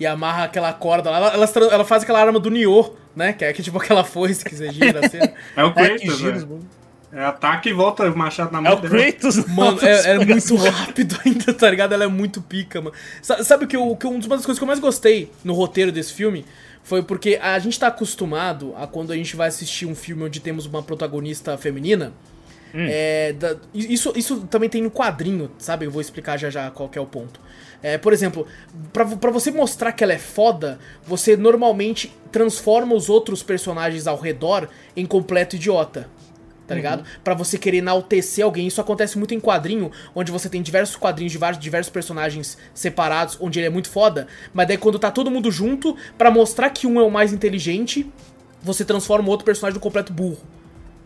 [0.00, 1.16] E amarra aquela corda lá.
[1.16, 3.32] Ela, ela, ela faz aquela arma do Nioh, né?
[3.32, 5.18] Que é que, tipo aquela foice que você gira assim.
[5.56, 6.40] É o é, que Kratos, velho.
[6.40, 6.68] bagulho.
[7.10, 8.94] É ataque e volta o machado na é mão o dela.
[8.94, 9.44] Kratos.
[9.48, 11.92] Mano, é, é Nossa, muito rápido ainda, tá ligado?
[11.94, 12.94] Ela é muito pica, mano.
[13.20, 15.90] Sa- Sabe o que, eu, que uma das coisas que eu mais gostei no roteiro
[15.90, 16.44] desse filme
[16.84, 20.38] foi porque a gente tá acostumado a quando a gente vai assistir um filme onde
[20.40, 22.12] temos uma protagonista feminina.
[22.74, 25.86] É, da- isso, isso também tem no quadrinho, sabe?
[25.86, 27.40] Eu vou explicar já já qual é o ponto.
[27.82, 28.46] É, por exemplo,
[28.92, 34.68] pra você mostrar que ela é foda, você normalmente transforma os outros personagens ao redor
[34.96, 36.08] em completo idiota
[36.66, 37.02] tá ligado?
[37.24, 38.66] Pra você querer enaltecer alguém.
[38.66, 43.38] Isso acontece muito em quadrinho, onde você tem diversos quadrinhos de vários, diversos personagens separados,
[43.40, 46.86] onde ele é muito foda, mas daí quando tá todo mundo junto, pra mostrar que
[46.86, 48.06] um é o mais inteligente,
[48.62, 50.36] você transforma o outro personagem no completo burro.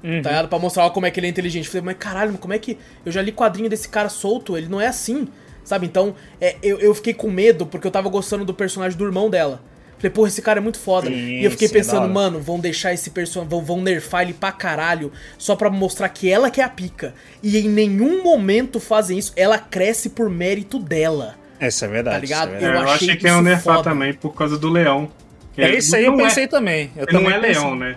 [0.02, 0.48] Tá ligado?
[0.48, 1.64] Pra mostrar como é que ele é inteligente.
[1.66, 2.76] Eu Falei, mas caralho, como é que.
[3.06, 5.28] Eu já li quadrinho desse cara solto, ele não é assim.
[5.64, 5.86] Sabe?
[5.86, 9.30] Então, é, eu, eu fiquei com medo porque eu tava gostando do personagem do irmão
[9.30, 9.62] dela.
[9.96, 11.06] Falei, porra, esse cara é muito foda.
[11.06, 13.48] Sim, e eu fiquei sim, é pensando, mano, vão deixar esse personagem.
[13.48, 15.12] Vão, vão nerfar ele pra caralho.
[15.38, 17.14] Só pra mostrar que ela que é a pica.
[17.40, 19.32] E em nenhum momento fazem isso.
[19.36, 21.36] Ela cresce por mérito dela.
[21.60, 22.16] Essa é verdade.
[22.16, 22.48] Tá ligado?
[22.54, 22.74] é É, verdade.
[22.76, 23.90] eu, Eu achei achei que iam nerfar foda.
[23.90, 25.08] também por causa do leão.
[25.54, 26.90] Que É isso aí eu não pensei é, também.
[26.96, 27.62] Eu Não também é pensei.
[27.62, 27.94] leão, né?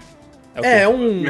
[0.62, 0.68] Quê?
[0.68, 1.24] É, é um.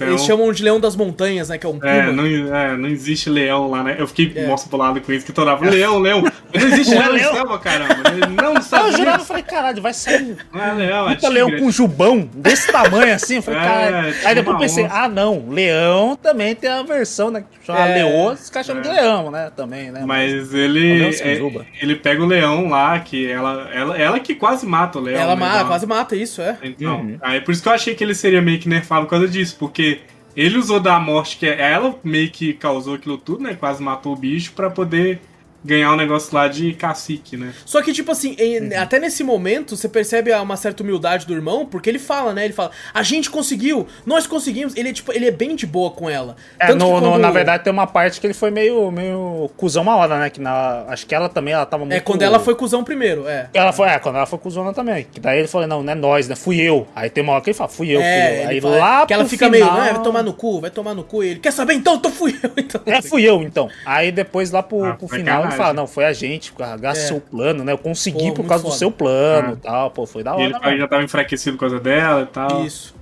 [0.00, 1.58] Eles chamam de leão das montanhas, né?
[1.58, 1.78] Que é um.
[1.82, 2.24] É não,
[2.56, 3.96] é, não existe leão lá, né?
[3.98, 4.46] Eu fiquei É.
[4.46, 6.22] mostra bolado com isso, que toda hora, leão, leão.
[6.52, 7.34] Mas não existe Não é leão leão.
[7.34, 7.94] selva, caramba.
[8.42, 9.26] Não, Estados eu jurava, eu Unidos.
[9.26, 13.36] falei, caralho, vai sair Não é leão, é puta leão com jubão desse tamanho assim.
[13.36, 14.14] Eu falei, É, caralho.
[14.24, 14.94] Aí depois pensei, onça.
[14.94, 17.42] ah, não, leão também tem a versão, né?
[17.60, 17.94] que Chama É.
[18.04, 18.92] leoa, os caras chamam de É.
[18.92, 19.50] leão, né?
[19.56, 20.02] Também, né?
[20.04, 21.04] Mas ele.
[21.22, 21.64] É, juba.
[21.80, 25.20] ele pega o leão lá, que ela, ela, ela que quase mata o leão.
[25.20, 25.40] Ela né?
[25.40, 26.56] ma Então- quase mata isso, é.
[26.62, 27.18] Então, Uhum.
[27.22, 29.56] aí por isso que eu achei que ele seria meio que nerfado por causa disso,
[29.58, 30.00] porque
[30.36, 33.54] ele usou da morte que ela meio que causou aquilo tudo, né?
[33.54, 35.20] Quase matou o bicho pra poder
[35.64, 37.52] ganhar um negócio lá de cacique, né?
[37.64, 41.64] Só que, tipo assim, em- até nesse momento, você percebe uma certa humildade do irmão,
[41.66, 42.44] porque ele fala, né?
[42.44, 44.74] Ele fala, a gente conseguiu, nós conseguimos.
[44.76, 46.36] Ele é, tipo, ele é bem de boa com ela.
[46.58, 48.90] É, Tanto no, que no- quando- na verdade tem uma parte que ele foi meio,
[48.90, 50.30] meio cuzão uma hora, né?
[50.30, 51.94] Que na, acho que ela também, ela tava muito...
[51.96, 53.48] É quando ela foi cuzão primeiro, é.
[53.54, 55.06] Ela foi, é, quando ela foi cuzona também.
[55.10, 56.34] Que daí ele falou, não, não é nós, né?
[56.34, 56.86] Fui eu.
[56.94, 58.42] Aí tem uma hora que ele fala, fui eu, fui É, eu.
[58.44, 59.72] ele Aí fala- lá que ela pro fica final...
[59.72, 59.92] meio, né?
[59.92, 61.22] Vai tomar no cu, vai tomar no cu.
[61.22, 61.94] E ele, quer saber então?
[61.96, 62.50] Então fui eu.
[62.62, 63.68] Então, É, fui eu, então.
[63.84, 67.04] Aí depois lá pro, Ah, pro final ele fala, não, foi a gente, graças ao
[67.04, 67.08] É.
[67.08, 67.72] seu plano, né?
[67.72, 68.78] Eu consegui Pô, por causa do foda.
[68.78, 69.52] seu plano Ah.
[69.52, 69.90] e tal.
[69.90, 70.78] Pô, foi da E hora, ele mano.
[70.78, 72.64] já tava enfraquecido por causa dela e tal.
[72.64, 72.94] Isso.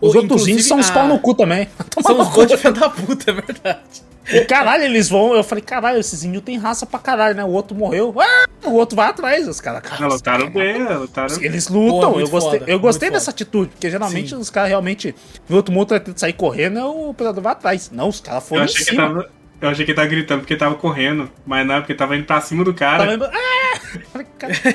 [0.00, 1.68] Os O- outros índios são os inclusive, pau a- no cu também.
[2.02, 2.46] São no os cu.
[2.46, 3.80] dois de da puta, é verdade.
[4.28, 5.36] E caralho, eles vão.
[5.36, 7.44] Eu falei, caralho, esses índios têm raça pra caralho, né?
[7.44, 8.12] O outro morreu.
[8.20, 9.46] Ah, o outro vai atrás.
[9.46, 9.82] Os caras.
[9.82, 13.88] cara, lutaram bem, lutaram Eles lutam, muito eu gostei, foda, eu gostei dessa atitude, porque
[13.88, 14.36] geralmente Sim.
[14.36, 15.14] os caras realmente.
[15.48, 17.88] O outro mundo vai sair correndo, o predador vai atrás.
[17.92, 19.28] Não, os caras Eu foram em achei, que tava,
[19.60, 22.24] eu achei que ele tava gritando porque tava correndo, mas não, é porque tava indo
[22.24, 23.04] pra cima do cara.
[23.04, 23.24] Tá vendo?
[23.24, 23.80] Ah!
[24.12, 24.26] Falei,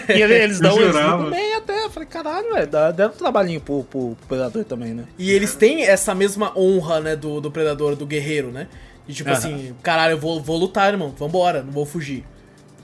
[0.09, 1.23] E ele- eles dão eles jurava.
[1.23, 1.83] dão bem até.
[1.85, 5.03] Eu Falei, caralho, velho, dá, dá um trabalhinho pro, pro predador também, né?
[5.17, 8.67] E eles têm essa mesma honra, né, do, do predador, do guerreiro, né?
[9.07, 9.37] E tipo Aham.
[9.37, 11.13] assim, caralho, eu vou, vou lutar, irmão.
[11.17, 12.23] Vambora, não vou fugir.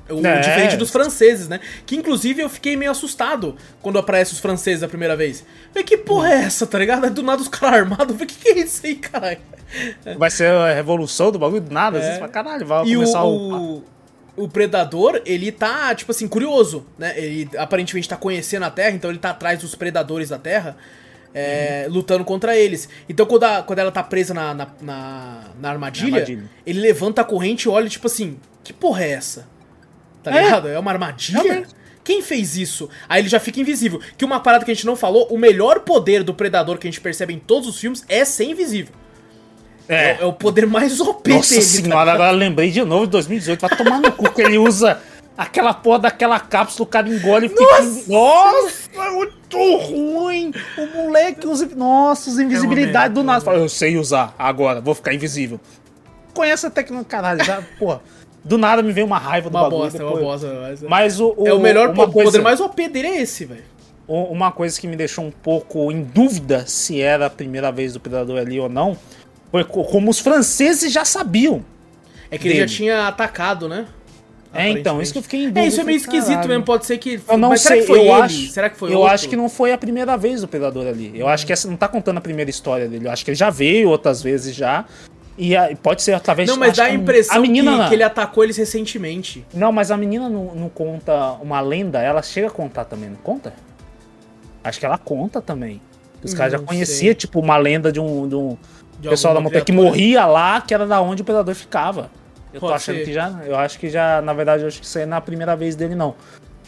[0.10, 0.39] O, É.
[0.39, 1.60] Diferente dos franceses, né?
[1.86, 5.45] Que inclusive eu fiquei meio assustado quando aparecem os franceses a primeira vez.
[5.72, 7.04] Falei, que porra é essa, tá ligado?
[7.06, 8.14] Aí Do nada os caras armados.
[8.16, 9.38] Falei, que que é isso aí, caralho?
[10.18, 11.97] Vai ser a revolução do bagulho nada.
[11.97, 12.01] É.
[12.01, 13.78] Vezes fala, caralho, vai E o, começar o.
[13.78, 13.84] o,
[14.38, 17.13] o predador, ele tá, tipo assim, curioso, né?
[17.18, 20.78] Ele aparentemente tá conhecendo a Terra, então ele tá atrás dos predadores da Terra,
[21.34, 21.93] é, Uhum.
[21.95, 22.88] lutando contra eles.
[23.09, 26.49] Então quando, a- quando ela tá presa na, na, na, na armadilha, armadilha.
[26.65, 29.47] ele levanta a corrente e olha, tipo assim, que porra é essa?
[30.24, 30.43] Tá É.
[30.43, 30.68] ligado?
[30.70, 31.41] É uma armadilha?
[31.43, 31.76] Realmente.
[32.03, 32.89] Quem fez isso?
[33.09, 33.99] Aí ele já fica invisível.
[34.18, 36.89] Que uma parada que a gente não falou, o melhor poder do predador que a
[36.91, 38.93] gente percebe em todos os filmes é ser invisível.
[39.90, 40.18] É, É.
[40.22, 41.62] é o poder mais OP Nossa dele.
[41.62, 43.62] tá senhora, agora lembrei de novo de 2018.
[43.62, 45.00] Vai tomar no cu que ele usa
[45.38, 47.82] Aquela porra daquela cápsula, o cara engole e fica.
[48.08, 50.52] Nossa, é muito ruim!
[50.76, 51.70] O moleque usa.
[51.76, 53.46] Nossa, os invisibilidade do nada.
[53.46, 55.60] Fala, eu sei usar agora, vou ficar invisível.
[56.34, 58.02] Conhece a técnica, caralho, já, porra.
[58.44, 59.84] Do nada me veio uma raiva do Uma bagulho.
[59.84, 60.60] bosta, é uma depois- bosta.
[60.60, 60.82] Mas...
[60.82, 63.64] Mas o, o é o melhor coisa, poder mais OP dele é esse, velho.
[64.08, 68.00] Uma coisa que me deixou um pouco em dúvida se era a primeira vez do
[68.00, 68.98] Predador ali ou não,
[69.89, 71.64] como os franceses já sabiam.
[72.30, 72.76] É que ele já Dele.
[72.78, 73.86] tinha atacado, né?
[74.54, 75.60] É, então, isso que eu fiquei em dúvida.
[75.62, 76.50] É, isso é meio falei, esquisito caralho.
[76.50, 77.22] mesmo, pode ser que.
[77.30, 78.12] Eu não Mas sei, será que foi eu ele?
[78.12, 78.48] acho.
[78.52, 79.14] será que foi eu outro?
[79.14, 81.12] acho que não foi a primeira vez do Predador ali.
[81.14, 83.08] Eu acho que essa não tá contando a primeira história dele.
[83.08, 84.86] Eu acho que ele já veio outras vezes já.
[85.38, 88.04] E a- pode ser através Não, mas dá a impressão a menina, que, que ele
[88.04, 89.45] atacou eles recentemente.
[89.54, 93.18] Não, mas a menina não, não conta uma lenda, ela chega a contar também, não
[93.18, 93.54] conta?
[94.64, 95.80] Acho que ela conta também.
[96.24, 98.58] Os caras já conheciam, tipo, uma lenda de um, de um
[99.00, 99.89] De pessoal da montanha que criatura.
[99.89, 102.10] morria lá, que era da onde o predador ficava.
[102.54, 103.06] Eu tô Pode achando ser.
[103.06, 103.30] que já.
[103.45, 105.56] Eu acho que já, na verdade, eu acho que isso aí não é a primeira
[105.56, 106.16] vez dele, não.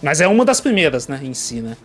[0.01, 1.75] Mas é uma das primeiras, né, em si, né?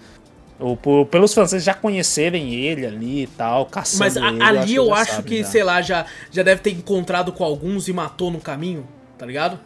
[0.61, 4.75] O, por- pelos franceses já conhecerem ele ali e tal, caçando Mas a- ele, ali
[4.77, 5.49] eu acho que, já.
[5.49, 8.87] sei lá, já, já deve ter encontrado com alguns e matou no caminho,
[9.19, 9.59] tá ligado?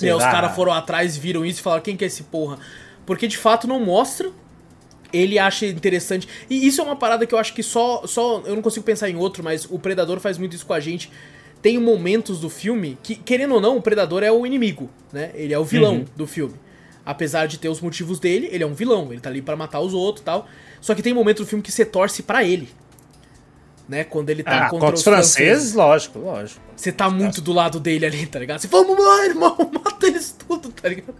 [0.00, 2.58] E aí os caras foram atrás, viram isso e falaram, quem que é esse porra?
[3.04, 4.30] Porque de fato não mostra.
[5.12, 6.26] Ele acha interessante.
[6.48, 8.06] E isso é uma parada que eu acho que só.
[8.06, 10.80] só eu não consigo pensar em outro, mas o Predador faz muito isso com a
[10.80, 11.10] gente.
[11.60, 15.30] Tem momentos do filme que, querendo ou não, o Predador é o inimigo, né?
[15.34, 16.04] Ele é o vilão Uhum.
[16.16, 16.54] do filme.
[17.04, 19.08] Apesar de ter os motivos dele, ele é um vilão.
[19.12, 20.46] Ele tá ali pra matar os outros e tal.
[20.80, 22.68] Só que tem momento do filme que você torce pra ele.
[23.88, 24.04] Né?
[24.04, 26.60] Quando ele tá Ah, contra, contra os franceses, lógico, lógico.
[26.76, 28.60] Você tá muito do lado dele ali, tá ligado?
[28.60, 31.14] Você vamos lá, irmão, mata eles tudo, tá ligado?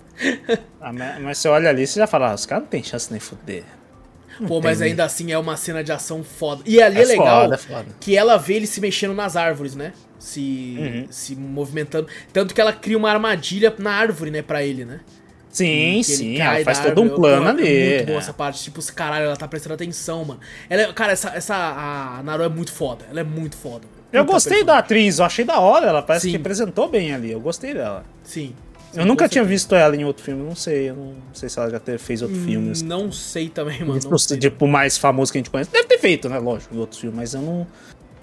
[0.81, 3.11] Ah, mas, mas você olha ali, você já fala, ah, os caras não tem chance
[3.11, 3.65] nem fuder.
[4.47, 6.63] Pô, mas ainda assim é uma cena de ação foda.
[6.67, 7.87] E ali é, É legal foda, é foda.
[8.01, 9.93] que ela vê ele se mexendo nas árvores, né?
[10.19, 11.07] Se, Uhum.
[11.11, 12.07] se movimentando.
[12.33, 15.01] Tanto que ela cria uma armadilha na árvore, né, pra ele, né?
[15.51, 17.69] Sim, sim, ela faz todo um plano ali.
[17.69, 18.21] É muito boa é.
[18.21, 18.63] essa parte.
[18.65, 20.41] Tipo, caralho, ela tá prestando atenção, mano.
[20.71, 23.05] Ela é- cara, essa, essa a Naru é muito foda.
[23.11, 23.87] Ela é muito foda.
[24.11, 26.31] Eu gostei da atriz, eu achei da hora, ela parece Sim.
[26.33, 28.05] que representou bem ali, eu gostei dela.
[28.23, 28.55] Sim.
[28.95, 31.71] Eu nunca tinha visto ela em outro filme, não sei, eu não sei se ela
[31.71, 32.71] já teve, fez outro filme.
[32.73, 32.85] assim.
[32.85, 34.01] Não sei também, mano.
[34.11, 34.39] Não sei.
[34.39, 35.71] tipo, mais famoso que a gente conhece.
[35.71, 36.39] Deve ter feito, né?
[36.39, 37.67] Lógico, em outros filmes, mas eu não.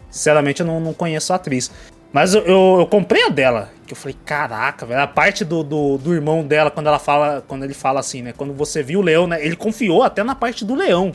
[0.09, 1.71] Sinceramente, eu não, não conheço a atriz.
[2.11, 5.01] Mas eu, eu, eu comprei a dela, que eu falei, caraca, velho.
[5.01, 8.33] A parte do, do, do irmão dela, quando ela fala, quando ele fala assim, né?
[8.35, 9.43] Quando você viu o leão, né?
[9.45, 11.11] Ele confiou até na parte do leão.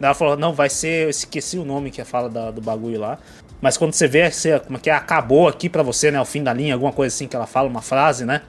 [0.00, 1.04] Ela falou, não, vai ser.
[1.04, 3.18] Eu esqueci o nome que fala da- do bagulho lá.
[3.60, 4.94] Mas quando você vê, você, como é que é?
[4.94, 6.20] Acabou aqui pra você, né?
[6.20, 8.42] O fim da linha, alguma coisa assim que ela fala, uma frase, né?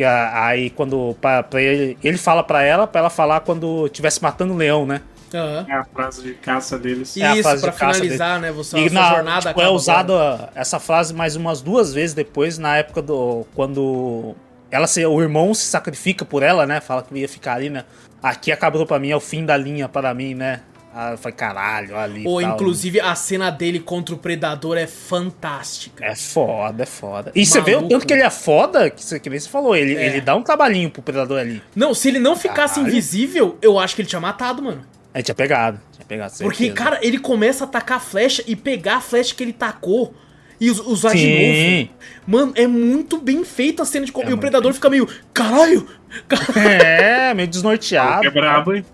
[0.00, 1.14] Que a- aí quando.
[1.20, 4.86] Pra, pra ele, ele fala pra ela, pra ela falar quando tivesse matando o leão,
[4.86, 5.02] né?
[5.34, 5.66] Aham.
[5.68, 7.14] É a frase de caça deles.
[7.18, 8.50] É a Isso, frase pra de caça finalizar, né?
[8.50, 12.14] Você, a E sua na, jornada tipo, é usada essa frase mais umas duas vezes
[12.14, 13.46] depois, na época do.
[13.54, 14.34] Quando
[14.70, 16.80] ela se, o irmão se sacrifica por ela, né?
[16.80, 17.84] Fala que ia ficar ali, né?
[18.22, 20.60] Aqui acabou pra mim, é o fim da linha para mim, né?
[20.92, 22.24] Ah, eu falei, caralho, ali.
[22.26, 22.54] Ou tal.
[22.54, 26.04] inclusive a cena dele contra o Predador é fantástica.
[26.04, 27.30] É foda, é foda.
[27.34, 27.90] E você vê o Maluco.
[27.94, 30.06] tanto que ele é foda, que você, que nem você falou, ele, É.
[30.06, 31.62] ele dá um trabalhinho pro predador ali.
[31.76, 32.92] Não, se ele não ficasse Caralho.
[32.92, 34.82] invisível, eu acho que ele tinha matado, mano.
[35.14, 36.32] Aí tinha pegado, tinha pegado.
[36.40, 36.74] Porque, certeza.
[36.90, 40.12] cara, ele começa a atacar a flecha e pegar a flecha que ele tacou
[40.60, 41.78] e us- usar de Sim.
[41.84, 41.90] novo.
[42.26, 44.12] Mano, é muito bem feita a cena de.
[44.12, 45.08] co- É e o Predador fica meio.
[45.32, 45.86] Caralho!
[46.56, 48.26] É, meio desnorteado.
[48.26, 48.84] É brabo, hein?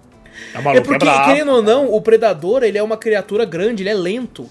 [0.55, 1.24] É, maluco, É porque, brabo.
[1.26, 4.49] querendo ou não, o Predador ele é uma criatura grande, ele é lento.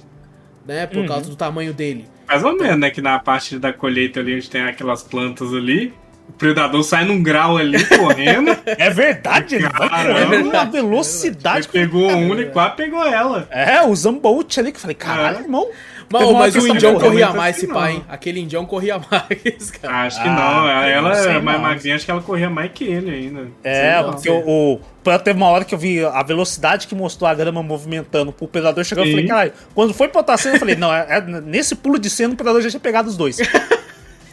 [0.66, 0.88] Né?
[0.88, 1.06] Por Uhum.
[1.08, 2.06] causa do tamanho dele.
[2.28, 2.90] Mais ou menos, né?
[2.90, 5.94] Que na parte da colheita ali, onde tem aquelas plantas ali,
[6.28, 8.50] o predador sai num grau ali correndo.
[8.66, 10.20] É verdade, ele vai Caramba.
[10.26, 11.68] correndo numa Ele velocidade.
[11.68, 13.48] pegou uma e quase pegou ela.
[13.52, 15.42] É, o Zambolt ali que eu falei, caralho, É.
[15.42, 15.68] irmão.
[16.10, 18.06] Uma mas o indião corria mais, esse pai, hein?
[18.08, 20.02] Aquele indião corria mais, cara.
[20.06, 20.68] Acho que Ah, não.
[20.70, 23.48] Ela é mais magrinha, acho que ela corria mais que ele ainda.
[23.64, 25.20] É, Sei porque o, o.
[25.20, 28.84] Teve uma hora que eu vi a velocidade que mostrou a grama movimentando pro predador
[28.84, 29.02] chegar.
[29.02, 29.12] Eu Sim.
[29.12, 32.10] falei, caralho, quando foi pra outra cena, eu falei, não, é, é- nesse pulo de
[32.10, 33.38] cena o predador já tinha pegado os dois.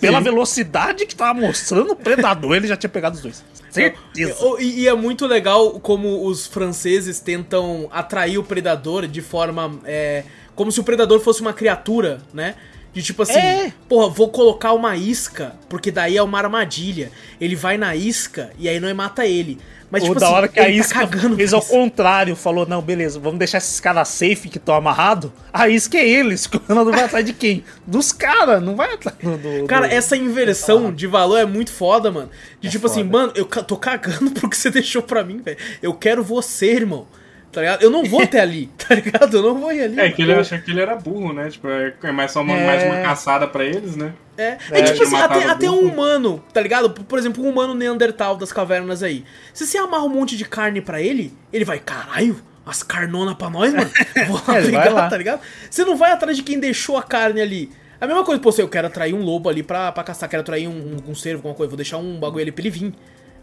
[0.00, 3.44] Pela velocidade que tava mostrando o predador, ele já tinha pegado os dois.
[3.70, 4.34] Certeza.
[4.58, 9.78] E, e é muito legal como os franceses tentam atrair o predador de forma.
[9.84, 10.24] é,
[10.54, 12.54] como se o predador fosse uma criatura, né?
[12.92, 13.72] De tipo assim, É.
[13.88, 17.10] porra, vou colocar uma isca, porque daí é uma armadilha.
[17.40, 19.58] Ele vai na isca e aí não mata ele.
[19.90, 22.34] Mas, Ou tipo da assim, hora que a ele isca tá cagando fez ao contrário,
[22.36, 25.30] falou, não, beleza, vamos deixar esses caras safe que estão amarrados.
[25.52, 27.62] A isca é eles, o Ronaldo vai atrás de quem?
[27.86, 29.36] Dos caras, não vai atrás do...
[29.36, 32.30] do- Cara, do- essa inversão de valor é muito foda, mano.
[32.60, 33.10] De É tipo assim, foda.
[33.18, 35.58] mano, eu tô cagando pro que você deixou pra mim, velho.
[35.82, 37.06] Eu quero você, irmão.
[37.52, 37.82] Tá ligado?
[37.82, 39.36] Eu não vou até ali, tá ligado?
[39.36, 40.00] Eu não vou ir ali.
[40.00, 41.48] É que ele acha que ele era burro, né?
[41.50, 42.66] Tipo, é é mais só uma, É.
[42.66, 44.12] mais uma caçada pra eles, né?
[44.36, 46.90] É, É, é tipo assim, até, até um humano, tá ligado?
[46.90, 49.24] Por exemplo, um humano Neandertal das cavernas aí.
[49.52, 53.50] Se você amarra um monte de carne pra ele, ele vai, caralho, as carnona pra
[53.50, 53.90] nós, mano.
[54.28, 55.08] Vou lá É, pegar, lá.
[55.10, 55.40] tá ligado?
[55.70, 57.70] Você não vai atrás de quem deixou a carne ali.
[58.00, 60.40] A mesma coisa, pô, se eu quero atrair um lobo ali pra, pra caçar, quero
[60.40, 60.72] atrair um,
[61.06, 62.94] um, um cervo, alguma coisa, vou deixar um bagulho ali pra ele vir.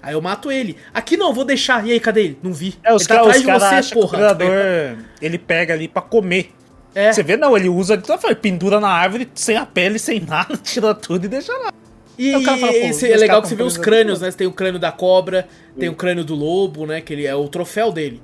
[0.01, 0.77] Aí eu mato ele.
[0.93, 1.85] Aqui não, vou deixar.
[1.85, 2.39] E aí, cadê ele?
[2.41, 2.75] Não vi.
[2.83, 4.17] É, os ele tá atrás de você, o porra.
[4.17, 6.51] tá predador, ele pega ali pra comer.
[6.95, 7.11] É.
[7.11, 10.57] Você vê, não, ele usa, então, foi, pendura na árvore, sem a pele, sem nada,
[10.63, 11.71] tira tudo e deixa lá.
[12.17, 14.29] E, o fala, é legal que você vê os crânios, né?
[14.29, 15.47] Você tem o crânio da cobra,
[15.79, 16.99] tem o crânio do lobo, né?
[16.99, 18.21] Que ele é o troféu dele.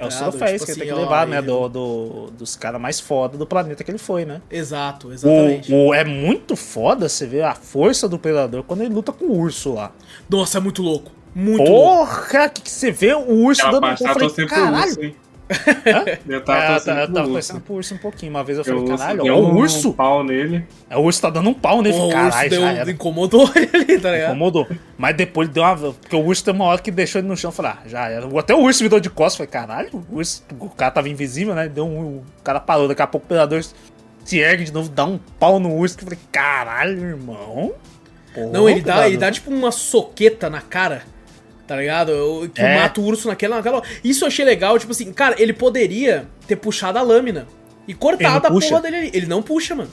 [0.00, 0.30] É Tá ligado?
[0.30, 1.38] troféus Tipo que ele tem assim, que ó, levar, né?
[1.38, 4.40] ele- Do, do- dos caras mais foda do planeta que ele foi, né?
[4.50, 5.72] Exato, exatamente.
[5.72, 9.26] O, o- é muito foda você ver a força do predador quando ele luta com
[9.26, 9.92] o urso lá.
[10.28, 11.10] Nossa, é muito louco.
[11.34, 12.06] Muito louco.
[12.06, 13.96] Porra, que, que você vê o urso dando falei,
[14.30, 14.86] pro caralho.
[14.88, 15.14] urso,
[16.28, 17.32] Eu É, tava eu torcendo tava pro urso.
[17.32, 18.30] torcendo pro urso um pouquinho.
[18.30, 19.92] Uma vez eu Porque falei, urso caralho, é o um urso.
[19.92, 20.64] pau nele.
[20.88, 21.96] É, o urso tá dando um pau nele.
[21.96, 22.90] O urso caralho, deu, já era.
[22.90, 24.30] incomodou ele ali, tá ligado?
[24.30, 24.68] Incomodou.
[24.96, 25.76] Mas depois ele deu uma.
[25.76, 27.48] Porque o urso tem uma hora que deixou ele no chão.
[27.48, 28.26] Eu falei, ah, já era.
[28.38, 29.36] Até o urso virou de costas.
[29.36, 30.44] Falei, caralho, o urso.
[30.58, 31.68] O cara tava invisível, né?
[31.68, 32.18] Deu um.
[32.18, 32.86] O cara parou.
[32.86, 33.62] Daqui a pouco o predador
[34.24, 35.96] se ergue de novo, dá um pau no urso.
[35.98, 37.72] Que eu falei, caralho, irmão.
[38.32, 41.02] Porra, Não, ele dá, ele dá tipo uma soqueta na cara.
[41.70, 42.10] Tá ligado?
[42.10, 42.80] Eu- Que É.
[42.80, 43.80] mata o urso naquela, naquela.
[44.02, 47.46] Isso eu achei legal, tipo assim, cara, ele poderia ter puxado a lâmina
[47.86, 48.70] e cortado a não puxa.
[48.70, 49.10] porra dele ali.
[49.14, 49.88] Ele não puxa, mano.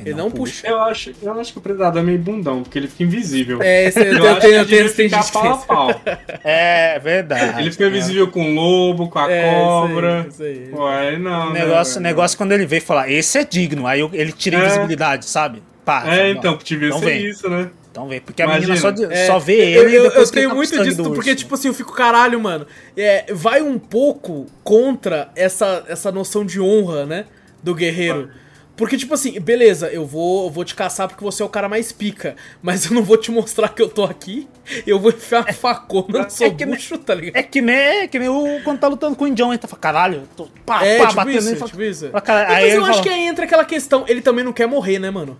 [0.00, 0.66] Ele, não, não puxa.
[0.66, 3.58] Eu acho, eu acho que o predador é meio bundão, porque ele fica invisível.
[3.60, 6.00] É, esse, eu, Eu acho tenho, que eu tenho, ele fica pau a pau.
[6.44, 7.60] É verdade.
[7.60, 10.26] Ele fica invisível com o lobo, com a É, isso aí, cobra.
[10.30, 10.68] isso aí.
[10.70, 11.50] Pô, aí não.
[11.50, 12.04] O né, negócio, velho?
[12.04, 13.86] negócio quando ele veio falar, esse é digno.
[13.86, 14.64] Aí eu- ele tira a É.
[14.64, 15.62] invisibilidade, sabe?
[15.84, 17.26] Pá, É, não, então, devia não ser vem.
[17.26, 17.68] isso, né?
[17.98, 18.20] Então vem.
[18.20, 18.74] Porque a Imagina.
[18.74, 21.02] menina só, de- É, só vê eu, ele eu, eu ele tenho tá muito disso,
[21.12, 22.66] porque, tipo assim, eu fico, caralho, mano.
[22.96, 27.24] É, vai um pouco contra essa, essa noção de honra, né?
[27.62, 28.30] Do guerreiro.
[28.76, 31.68] Porque, tipo assim, beleza, eu vou, eu vou te caçar porque você é o cara
[31.68, 32.36] mais pica.
[32.62, 34.46] Mas eu não vou te mostrar que eu tô aqui.
[34.86, 37.36] Eu vou enfiar uma facona no seu É que bucho, tá ligado?
[37.36, 39.80] É que nem, é que o quando tá lutando com o Indião, ele tá falando,
[39.82, 42.06] caralho, tô, pá, É, pá, tipo batendo isso, nele, fala, tipo isso.
[42.10, 44.52] fala, caralho, Mas eu ele acho fala, que aí entra aquela questão, ele também não
[44.52, 45.36] quer morrer, né, mano?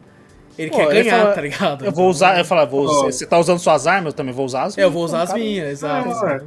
[0.59, 1.84] Ele pô, quer ganhar, fala, tá ligado?
[1.84, 3.04] Eu vou usar, eu falo, vou, Pô.
[3.04, 5.22] você, tá usando suas armas, eu também vou usar as É, eu vou usar Então,
[5.24, 6.09] as cara, minhas, exato.
[6.11, 6.40] Ah.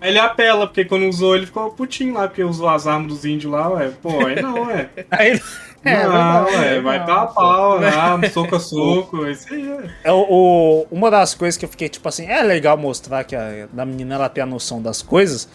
[0.00, 3.24] Aí ele apela, porque quando usou ele ficou putinho lá, porque usou as armas dos
[3.24, 3.90] índios lá, ué.
[4.02, 4.90] Pô, aí não, ué.
[5.10, 5.42] Aí ele,
[5.82, 7.34] é, não, verdade, ué, vai não, dar a pô.
[7.34, 7.80] pau,
[8.20, 8.28] né?
[8.30, 10.08] Soco a soco, isso aí, é.
[10.08, 13.34] É, o, o- uma das coisas que eu fiquei, tipo assim, é legal mostrar que
[13.34, 15.48] a da menina ela tem a noção das coisas,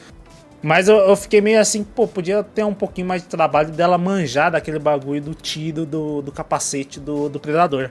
[0.61, 3.97] mas eu, eu fiquei meio assim, pô, podia ter um pouquinho mais de trabalho dela
[3.97, 7.89] manjar daquele bagulho do tiro do, do capacete do, do predador.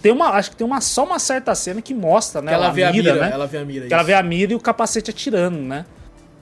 [0.00, 2.48] Tem uma, acho que tem uma, só uma certa cena que mostra, né?
[2.50, 3.30] Que ela vê a mira, né?
[3.32, 3.86] ela vê a mira.
[3.88, 5.84] Que ela vê a mira e o capacete atirando, né?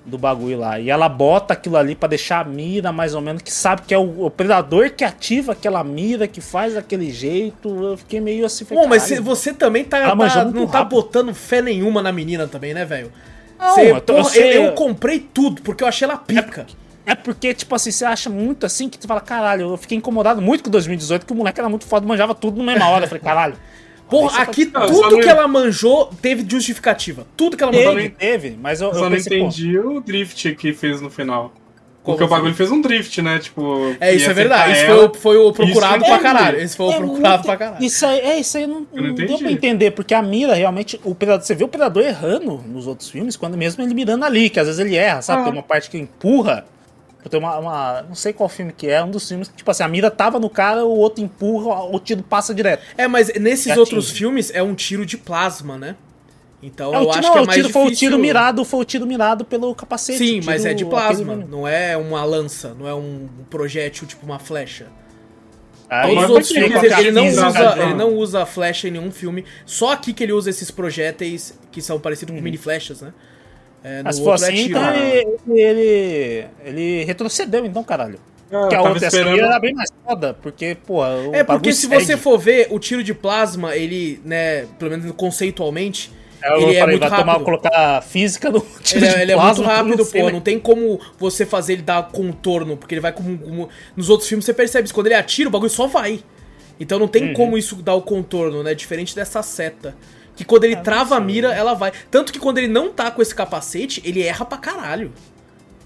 [0.05, 0.79] Do bagulho lá.
[0.79, 3.95] E ela bota aquilo ali pra deixar a mira, mais ou menos, que sabe que
[3.95, 7.69] é o, o predador que ativa aquela mira, que faz daquele jeito.
[7.83, 8.65] Eu fiquei meio assim.
[8.67, 10.91] Bom, mas "Caralho, cê- você também tá, Ela tá- não tá rápido.
[10.91, 13.11] botando fé nenhuma na menina também, né, velho?
[13.59, 16.17] Não, Cê- eu tô- eu porra, sei- eu, eu comprei tudo, porque eu achei ela
[16.17, 16.67] pica.
[17.05, 20.43] É porque, tipo assim, você acha muito assim que tu fala, caralho, eu fiquei incomodado
[20.43, 23.05] muito com 2018, que o moleque era muito foda, manjava tudo na mesma hora.
[23.05, 23.55] Eu falei, caralho.
[24.11, 27.27] Porra, você aqui tá- tudo não- que ela manjou teve justificativa.
[27.37, 27.95] Tudo que ela mandou.
[27.95, 31.01] Teve, teve, mas eu, Eu eu só não pensei, pô, entendi o drift que fez
[31.01, 31.53] no final.
[32.07, 32.37] Porque o foi?
[32.39, 33.39] bagulho fez um drift, né?
[33.39, 33.95] Tipo.
[34.01, 34.73] É, isso é verdade.
[34.73, 34.97] acertar Esse ela.
[34.97, 36.59] foi, o- foi o procurado Isso pra caralho.
[36.61, 37.85] Esse foi o É procurado muito- pra caralho.
[37.85, 39.43] Isso aí, é, isso aí não, Eu não não deu entendi.
[39.43, 41.01] pra entender, porque a mira realmente.
[41.05, 44.49] O predador, você vê o predador errando nos outros filmes, quando mesmo ele mirando ali,
[44.49, 45.43] que às vezes ele erra, sabe?
[45.43, 45.45] Ah.
[45.45, 46.65] Tem uma parte que empurra.
[47.29, 49.83] Tem uma, uma- Não sei qual filme que é, um dos filmes que, tipo assim,
[49.83, 52.85] a mira tava no cara, o outro empurra, o tiro passa direto.
[52.97, 55.97] É, mas nesses outros filmes é um tiro de plasma, né?
[56.67, 58.81] Então É, eu tiro, acho que é o mais tiro foi o tiro mirado, foi
[58.81, 60.19] o tiro mirado pelo capacete.
[60.19, 61.35] Sim, mas é de plasma.
[61.35, 64.87] aquele- Não é uma lança, não é um projétil tipo uma flecha.
[65.89, 69.13] Aí, Todos os outros filmes ele, ele não usa, ele não usa flecha em nenhum
[69.13, 69.45] filme.
[69.65, 73.13] Só aqui que ele usa esses projéteis que são parecidos com mini flechas, né?
[73.85, 74.79] É, no Mas se for outro é assim, tiro.
[74.81, 78.19] então ele, ele, ele retrocedeu, então, caralho.
[78.51, 81.87] Ah, Porque a outra esperando- era bem mais foda, porque, pô, o É porque se
[81.89, 82.05] segue.
[82.05, 86.77] você for ver, o tiro de plasma, ele, né, pelo menos conceitualmente, É, eu ele
[86.77, 87.45] é falei, muito vai tomar, rápido.
[87.45, 90.27] colocar física no tiro Ele, é- de ele é plasma, muito rápido, não pô.
[90.27, 90.33] né?
[90.33, 94.29] Não tem como você fazer ele dar contorno, porque ele vai como, como- Nos outros
[94.29, 94.95] filmes você percebe isso.
[94.95, 96.21] Quando ele atira, o bagulho só vai.
[96.79, 97.11] Então não Uhum.
[97.13, 98.75] tem como isso dar o contorno, né?
[98.75, 99.95] Diferente dessa seta.
[100.37, 101.91] Que quando Ah, ele trava a mira, ela vai.
[102.11, 105.11] Tanto que quando ele não tá com esse capacete, ele erra pra caralho.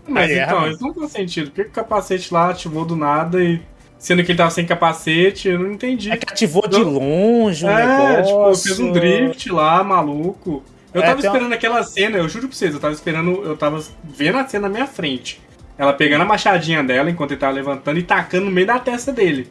[0.09, 0.75] Mas erra então, mesmo.
[0.75, 1.51] isso não faz sentido.
[1.51, 3.61] Por que que o capacete lá ativou do nada e.
[4.01, 6.11] Sendo que ele tava sem capacete, eu não entendi.
[6.11, 6.89] É que ativou de Não.
[6.89, 8.65] longe um É, tipo, negócio.
[8.67, 10.65] fez um drift lá, maluco.
[10.93, 13.43] Eu É, tava tem uma- esperando aquela cena, eu juro pra vocês, eu tava esperando,
[13.45, 15.41] eu tava vendo a cena na minha frente.
[15.79, 19.11] ela pegando a machadinha dela enquanto ele tava levantando e tacando no meio da testa
[19.13, 19.49] dele.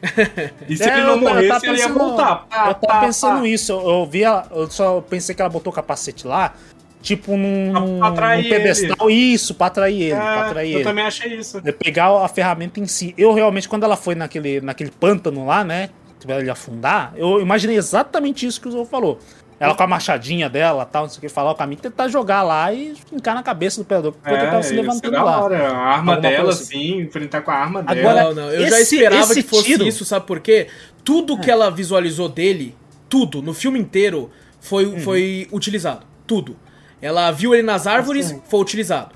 [0.68, 2.36] E se É, ele não eu morresse, tava ele ia pensando- voltar.
[2.48, 3.48] Pá, eu pá, tava pensando pá.
[3.48, 6.54] isso, eu, eu vi ela, eu só pensei que ela botou o capacete lá,
[7.02, 10.84] tipo num, Pra- pra num pedestal, isso, pra atrair ele, pra É, atrair eu ele.
[10.84, 11.62] também achei isso.
[11.64, 13.14] É pegar a ferramenta em si.
[13.18, 15.90] Eu realmente, quando ela foi naquele, naquele pântano lá, né?
[16.20, 19.20] Que ela ia afundar, eu imaginei exatamente isso que o Zou falou.
[19.62, 22.44] Ela com a machadinha dela tal, não sei o que, falar o caminho, tentar jogar
[22.44, 25.44] lá e fincar na cabeça do predador, ele tava se É, ia ser levantando lá.
[25.44, 25.68] hora.
[25.70, 26.64] A arma dela, assim.
[26.64, 28.00] assim, enfrentar com a arma dela.
[28.22, 30.68] Agora- Não, não, eu já esse- esperava esse que fosse tiro- isso, sabe por quê?
[31.04, 32.74] Tudo que ela visualizou dele,
[33.10, 34.30] tudo, no filme inteiro,
[34.62, 35.00] foi, Uhum.
[35.02, 36.06] foi utilizado.
[36.26, 36.56] Tudo.
[37.02, 39.16] Ela viu ele nas árvores, foi utilizado.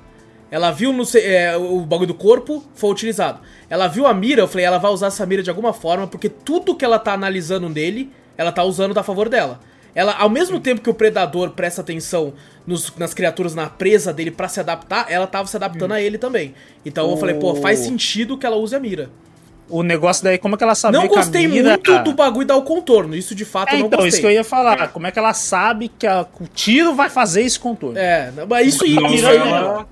[0.49, 3.39] Ela viu no, é, o bagulho do corpo, foi utilizado.
[3.69, 6.29] Ela viu a mira, eu falei, ela vai usar essa mira de alguma forma, porque
[6.29, 9.59] tudo que ela tá analisando nele, ela tá usando a favor dela.
[9.95, 12.34] Ela, ao mesmo tempo que o predador presta atenção
[12.65, 16.17] nos- nas criaturas na presa dele pra se adaptar, ela tava se adaptando a ele
[16.17, 16.53] também.
[16.86, 19.09] Então eu falei, pô, faz sentido que ela use a mira.
[19.70, 22.14] O negócio daí, como é que ela sabia Não que a gostei mira- muito do
[22.14, 23.16] bagulho dar o contorno.
[23.16, 24.09] Isso de fato É, eu não então, gostei.
[24.09, 24.89] isso que eu ia falar.
[24.89, 27.97] Como é que ela sabe que, a- o tiro vai fazer esse contorno?
[27.97, 28.95] É, mas isso, aí.
[28.95, 29.88] ela-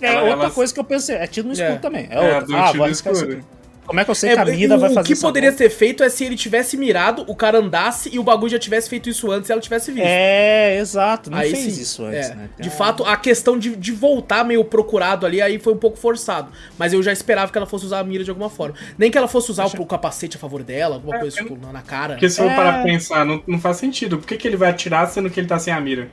[0.00, 1.14] É Ela- outra ela- coisa que eu pensei.
[1.14, 1.76] É tiro no escuro É.
[1.78, 2.08] também.
[2.10, 2.56] É, É, outra.
[2.56, 3.44] Ah, isso escuro.
[3.86, 5.50] Como é que eu sei É, que a mira o vai fazer que essa poderia
[5.50, 5.64] volta?
[5.64, 8.88] ser feito é se ele tivesse mirado, o cara andasse e o bagulho já tivesse
[8.88, 10.06] feito isso antes e ela tivesse visto.
[10.06, 11.30] É, exato.
[11.30, 11.82] Não aí fez sim.
[11.82, 12.34] isso antes, é.
[12.34, 12.48] né?
[12.60, 16.50] De fato, a questão de, de voltar meio procurado ali, aí foi um pouco forçado.
[16.78, 18.74] Mas eu já esperava que ela fosse usar a mira de alguma forma.
[18.96, 21.44] Nem que ela fosse usar o, o capacete a favor dela, alguma É, coisa eu
[21.48, 22.14] tipo, na, na cara.
[22.14, 22.54] Porque se for É.
[22.54, 24.16] parar pra pensar, não, não faz sentido.
[24.18, 26.08] Por que, que ele vai atirar sendo que ele tá sem a mira?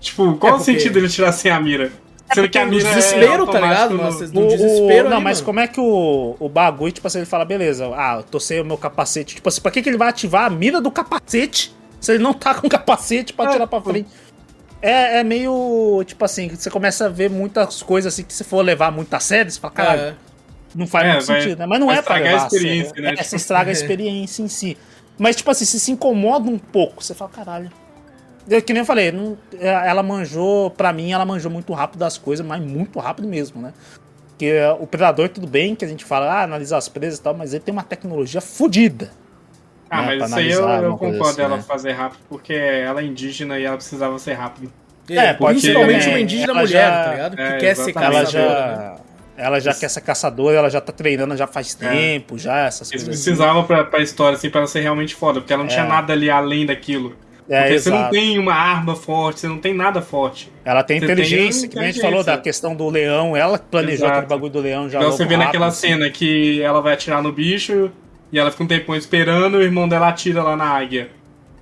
[0.00, 1.92] Tipo, qual É, o porque- sentido dele atirar sem a mira?
[2.34, 3.90] Sendo que a no mira desespero, é tá ligado?
[3.96, 5.46] no- Nossa, O- no o- desespero não, ali, mas mano.
[5.46, 8.64] como é que o, o bagulho, tipo assim, ele fala, beleza, ah, eu sem o
[8.64, 9.36] meu capacete.
[9.36, 12.32] Tipo assim, pra que, que ele vai ativar a mira do capacete se ele não
[12.34, 13.90] tá com capacete pra É, atirar pra pô.
[13.90, 14.08] frente?
[14.82, 18.62] É, é meio, tipo assim, você começa a ver muitas coisas assim que se for
[18.62, 20.14] levar muito a sério, você fala, caralho, É.
[20.74, 21.66] não faz É, muito vai- sentido, né?
[21.66, 23.02] Mas não é pra levar a experiência, sério.
[23.04, 23.08] né?
[23.10, 24.76] É, Tipo- você estraga a experiência em si.
[25.18, 27.70] Mas, tipo assim, se se incomoda um pouco, você fala, caralho.
[28.48, 31.98] Eu, que nem eu falei, não- é, ela manjou, pra mim, ela manjou muito rápido
[32.00, 33.72] das coisas, mas muito rápido mesmo, né?
[34.30, 37.22] Porque é, o Predador, tudo bem, que a gente fala, ah, analisar as presas e
[37.22, 39.10] tal, mas ele tem uma tecnologia fodida.
[39.90, 41.62] Ah, né, mas isso aí eu, eu concordo assim, ela né?
[41.62, 44.72] fazer rápido, porque ela é indígena e ela precisava ser rápido.
[45.08, 47.36] É, ser principalmente uma indígena Ela mulher, já- tá ligado?
[47.36, 47.90] Que é, quer ser.
[47.96, 48.26] Ela caçadora, né?
[48.30, 48.96] já.
[49.38, 51.88] Ela já quer ser caçadora, ela já tá treinando já faz É.
[51.88, 53.20] tempo, já, essas Eles coisas.
[53.20, 53.30] assim.
[53.30, 55.88] precisavam pra, pra história, assim, pra ela ser realmente foda, porque ela não tinha É.
[55.88, 57.14] nada ali além daquilo.
[57.48, 58.12] É, Porque você não exato.
[58.12, 60.50] tem uma arma forte, você não tem nada forte.
[60.64, 62.42] Ela tem Você tem inteligência, que nem a gente falou da inteligência.
[62.42, 64.12] questão do leão, ela planejou Exato.
[64.12, 65.88] aquele bagulho do leão já Então você vê naquela rápido, assim.
[65.88, 67.90] cena que ela vai atirar no bicho
[68.32, 71.08] e ela fica um tempão esperando e o irmão dela atira lá na águia.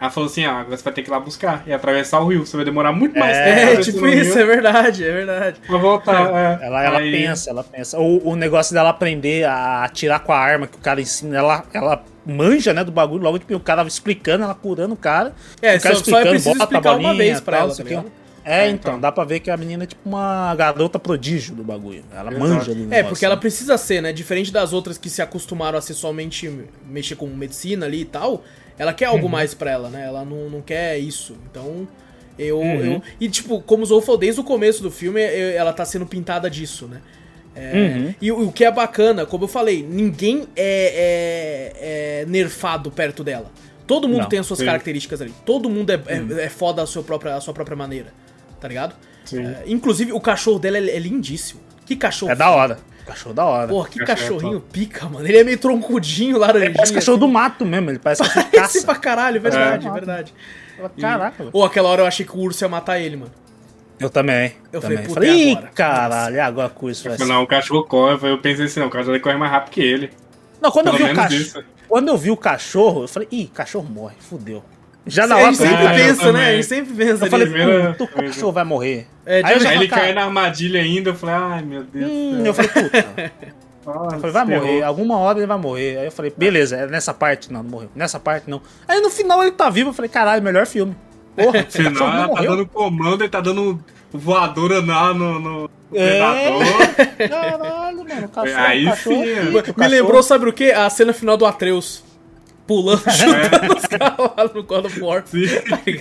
[0.00, 2.28] Ela falou assim: ah, agora você vai ter que ir lá buscar e atravessar o
[2.28, 2.44] rio.
[2.46, 3.72] Você vai demorar muito mais É, tempo.
[3.72, 5.60] É, tipo o isso, rio é verdade, é verdade.
[5.66, 6.30] Pra voltar.
[6.62, 6.66] é.
[6.66, 7.98] Ela, ela Aí- pensa, ela pensa.
[7.98, 11.62] O, o negócio dela aprender a atirar com a arma que o cara ensina, ela,
[11.72, 13.22] ela manja, né, do bagulho.
[13.22, 15.34] Logo, tipo, o cara explicando, ela curando o cara.
[15.62, 17.76] É, o cara só, só é preciso bota a explicar uma vez pra tal, ela,
[17.76, 18.12] tá ligado?
[18.46, 19.00] É, É, então, então.
[19.00, 22.04] dá pra ver que a menina é tipo uma garota prodígio do bagulho.
[22.14, 22.38] Ela Exato.
[22.48, 22.88] manja ali.
[22.90, 24.12] É, porque ela precisa ser, né?
[24.12, 26.50] Diferente das outras que se acostumaram a ser somente
[26.86, 28.44] mexer com medicina ali e tal,
[28.78, 29.14] ela quer Uhum.
[29.14, 30.04] algo mais pra ela, né?
[30.06, 31.34] Ela não, não quer isso.
[31.50, 31.88] Então,
[32.38, 32.94] eu, Uhum.
[32.94, 33.02] eu.
[33.18, 36.04] E, tipo, como o Zou falou, desde o começo do filme, eu- ela tá sendo
[36.04, 37.00] pintada disso, né?
[37.56, 38.14] É, Uhum.
[38.20, 43.22] E o o que é bacana, como eu falei, ninguém é, é- é nerfado perto
[43.22, 43.50] dela.
[43.86, 44.64] Todo mundo Não, tem as suas sim.
[44.64, 45.32] características ali.
[45.44, 48.12] Todo mundo é, é, é foda a sua própria, a sua própria maneira.
[48.60, 48.94] Tá ligado?
[49.24, 49.44] Sim.
[49.44, 51.60] É, inclusive, o cachorro dela é, é lindíssimo.
[51.84, 52.78] Que cachorro É da hora.
[53.06, 53.68] Cachorro da hora.
[53.68, 55.26] Porra, que Cachorro é cachorrinho pica, mano.
[55.28, 56.68] Ele é meio troncudinho, laranjinho.
[56.70, 57.32] Ele parece cachorro do assim.
[57.34, 58.82] mato mesmo, ele parece cachorro de caça.
[58.86, 59.90] pra caralho, verdade, É.
[59.90, 60.34] verdade.
[60.98, 61.50] Caraca, velho.
[61.52, 63.30] Ou aquela hora eu achei que o urso ia matar ele, mano.
[63.98, 64.52] Eu também.
[64.72, 64.98] Eu também.
[64.98, 65.70] falei, puta, falei, ih, agora?
[65.74, 67.24] caralho, agora com isso vai ser.
[67.24, 68.28] Não, o cachorro corre.
[68.28, 70.10] Eu pensei assim: não, o cachorro corre mais rápido que ele.
[70.60, 71.40] Não, quando eu Pelo vi o cachorro.
[71.40, 71.64] isso.
[71.88, 74.64] Quando eu vi o cachorro, eu falei, ih, cachorro morre, fudeu.
[75.06, 76.48] Já na a hora gente que eu vi o sempre Ah, eu pensa, né?
[76.48, 79.06] A gente sempre pensa eu falei, puta, o cachorro vai morrer.
[79.26, 81.10] É, Aí eu já Aí ele cai na armadilha ainda.
[81.10, 82.10] Eu falei: ai meu Deus.
[82.10, 83.32] hum, eu falei, puta.
[83.84, 85.98] Nossa, Eu falei, vai morrer, alguma hora ele vai morrer.
[85.98, 87.90] Aí eu falei, beleza, é nessa parte não, não morreu.
[87.94, 88.62] Nessa parte não.
[88.88, 90.96] Aí no final ele tá vivo, eu falei, caralho, melhor filme.
[91.36, 95.38] Porra, o Final, cachorro não ela tá dando comando, ele tá dando voadora na, no,
[95.40, 96.10] no É.
[96.10, 97.28] predador.
[97.28, 99.42] Caralho, mano, o cachorro, Aí o cachorro sim, é é.
[99.44, 100.64] Me cachorro- lembrou, sabe o quê?
[100.70, 102.02] A cena final do Atreus.
[102.66, 105.22] Pulando, chutando os cavalos no God of War.
[105.26, 105.42] Sim.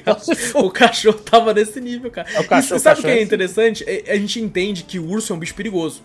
[0.06, 0.18] Tá
[0.56, 2.26] o cachorro tava nesse nível, cara.
[2.34, 3.84] É o cachorro, e sabe o que é é interessante?
[3.86, 6.02] É- A gente entende que o urso é um bicho perigoso.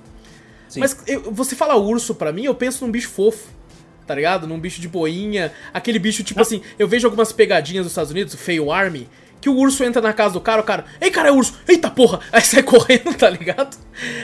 [0.69, 0.81] Sim.
[0.81, 3.47] Mas eu- você fala urso pra mim, eu penso num bicho fofo.
[4.09, 4.47] Tá ligado?
[4.47, 5.53] Num bicho de boinha.
[5.73, 9.07] Aquele bicho, tipo assim, eu vejo algumas pegadinhas dos Estados Unidos, o Fail Army,
[9.41, 11.89] que o urso entra na casa do cara, o cara, ei, cara, é urso, eita
[11.91, 13.77] porra, aí sai correndo, tá ligado?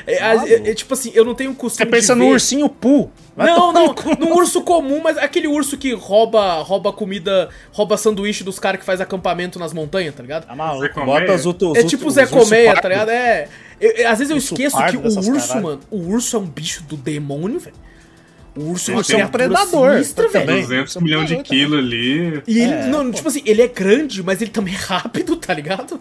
[0.06, 2.68] É, é- é tipo assim, eu não tenho Você costume pensa de no ver- ursinho
[2.68, 3.12] Poo.
[3.36, 8.42] Vai Não, não, num urso comum, mas aquele urso que rouba, rouba comida, rouba sanduíche
[8.42, 10.46] dos caras que faz acampamento nas montanhas, tá ligado?
[10.46, 11.76] Tá maluco, bota os outros.
[11.76, 13.10] É tipo o Zé Colmeia, tá ligado?
[13.10, 13.48] É.
[13.80, 15.62] eu- eu- às vezes eu esqueço que o urso, caralho.
[15.62, 17.76] mano, o urso é um bicho do demônio, velho.
[18.56, 20.46] O urso é Urso é um predador, sinistra, velho.
[20.46, 20.62] também.
[20.62, 22.42] 200 Isso é milhões de quilos ali.
[22.46, 23.12] E ele, É, não, pô.
[23.16, 26.00] tipo assim, ele é grande, mas ele também é rápido, tá ligado?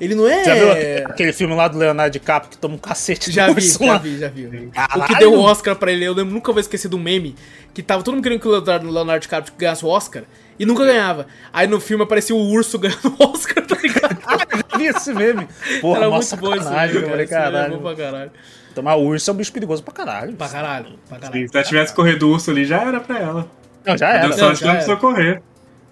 [0.00, 0.44] Ele não é.
[0.44, 0.70] Já viu
[1.06, 3.92] aquele, filme lá do Leonardo DiCaprio que toma um cacete Já do vi, urso já
[3.92, 3.98] lá?
[3.98, 4.46] vi, já vi.
[4.46, 5.04] O Caralho.
[5.06, 7.34] que deu o Oscar pra ele, eu lembro, nunca vou esquecer do meme,
[7.74, 10.22] que tava todo mundo querendo que o Leonardo, Leonardo DiCaprio ganhasse o Oscar,
[10.58, 11.26] e nunca ganhava.
[11.52, 14.18] Aí no filme aparecia o urso ganhando o Oscar, tá ligado?
[14.72, 15.48] Eu vi esse meme.
[15.80, 16.86] Porra, Era nossa, muito bom esse meme, cara.
[16.86, 17.76] Esse meme é caralho.
[17.78, 18.30] bom pra caralho.
[18.74, 20.32] Tomar urso é um bicho perigoso pra caralho.
[20.34, 21.48] Pra caralho, pra caralho.
[21.48, 23.48] Se ela tivesse corrido o urso ali, já era pra ela.
[23.84, 24.28] Não, já A era.
[24.28, 24.84] Não, sorte já não era.
[24.84, 25.42] precisou correr.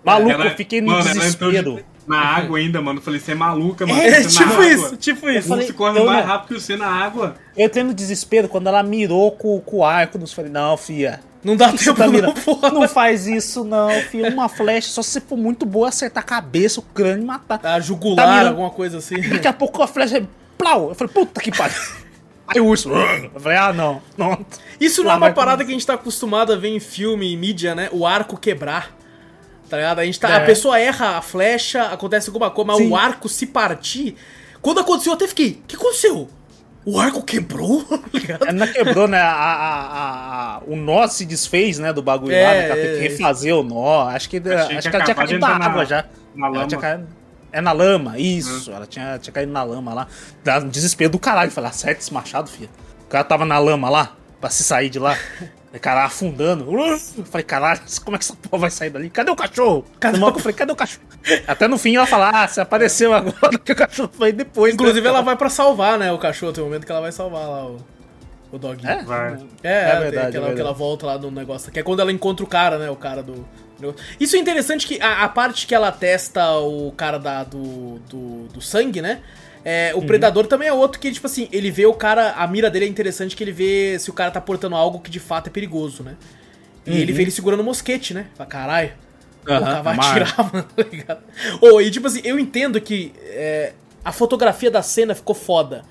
[0.04, 1.84] Maluco, Ela- eu fiquei no mano, ela desespero.
[2.06, 3.00] na água ainda, mano.
[3.00, 4.00] Eu falei, você é maluca, mano.
[4.00, 4.66] É, você na tipo água.
[4.68, 5.48] isso, tipo O isso.
[5.48, 7.34] falei- urso corre eu mais rápido que você na água.
[7.56, 11.18] Eu entrei no desespero quando ela mirou com, com o arco nos falei, não, fia.
[11.46, 12.70] Não dá tempo tá não, porra.
[12.70, 14.32] Não faz isso, não, filho.
[14.32, 17.60] Uma flecha, só se você for muito boa, acertar a cabeça, o crânio e matar.
[17.62, 19.20] Ah, jugular, Tá mirando- alguma coisa assim.
[19.28, 20.26] Daqui a pouco a flecha.
[20.58, 20.88] Plau!
[20.88, 21.76] Eu falei, puta que pariu.
[22.48, 22.90] Aí o urso.
[22.90, 24.02] Eu falei, ah, não.
[24.16, 24.44] não.
[24.80, 27.36] Isso não é uma parada que a gente tá acostumado a ver em filme e
[27.36, 27.88] mídia, né?
[27.92, 28.96] O arco quebrar.
[29.68, 29.98] Tá ligado?
[29.98, 30.36] A, gente tá, É.
[30.36, 32.88] a pessoa erra a flecha, acontece alguma coisa, mas Sim.
[32.90, 34.16] o arco se partir.
[34.62, 35.60] Quando aconteceu, eu até fiquei.
[35.62, 36.28] O que aconteceu?
[36.86, 37.84] O arco quebrou?
[38.26, 38.38] Tá?
[38.48, 39.18] Ela não quebrou, né?
[39.20, 41.92] A, a- a- a- o nó se desfez, né?
[41.92, 42.58] Do bagulho É, lá, né?
[42.64, 42.94] que Ela tem é.
[42.94, 44.08] que refazer o nó.
[44.08, 46.04] Acho que, Achei acho que que ela tinha caído na água já.
[46.34, 46.66] na Ela lama.
[46.68, 47.06] tinha caído-
[47.52, 48.70] É na lama, isso.
[48.72, 50.06] Ela tinha, tinha caído na lama lá.
[50.42, 51.50] Dá um desespero do caralho.
[51.52, 52.68] Falei, acerta esse machado, filha.
[53.04, 55.16] O cara tava na lama lá, pra se sair de lá.
[55.76, 56.66] O cara afundando.
[56.70, 59.10] Eu falei, caralho, como é que essa porra vai sair dali?
[59.10, 59.84] Cadê o cachorro?
[60.00, 61.04] Cadê No o- eu falei, cadê o cachorro?
[61.46, 64.74] Até no fim ela fala, ah, você apareceu agora que o cachorro foi depois.
[64.74, 65.08] Inclusive, né?
[65.08, 66.10] ela vai pra salvar, né?
[66.12, 66.52] O cachorro.
[66.52, 67.78] Tem um momento que ela vai salvar lá o,
[68.52, 68.88] o doguinho.
[68.90, 69.02] É?
[69.04, 69.34] Vai.
[69.62, 71.70] É, É tem verdade, aquela, é aquela volta lá no negócio.
[71.72, 72.90] Que é quando ela encontra o cara, né?
[72.90, 73.46] O cara do.
[74.18, 78.48] Isso é interessante que a, a parte que ela testa o cara da, do, do,
[78.48, 79.20] do sangue, né?
[79.68, 80.02] É, Uhum.
[80.02, 82.34] o predador também é outro que, tipo assim, ele vê o cara.
[82.36, 85.10] A mira dele é interessante que ele vê se o cara tá portando algo que
[85.10, 86.14] de fato é perigoso, né?
[86.86, 88.26] E ele vê ele segurando o mosquete, né?
[88.36, 88.92] Fala, caralho.
[89.44, 89.58] O Uhum.
[89.60, 91.20] Cara vai mas- atirar, mano, tá ligado?
[91.60, 93.72] Ô, e tipo assim, eu entendo que é,
[94.04, 95.82] a fotografia da cena ficou foda.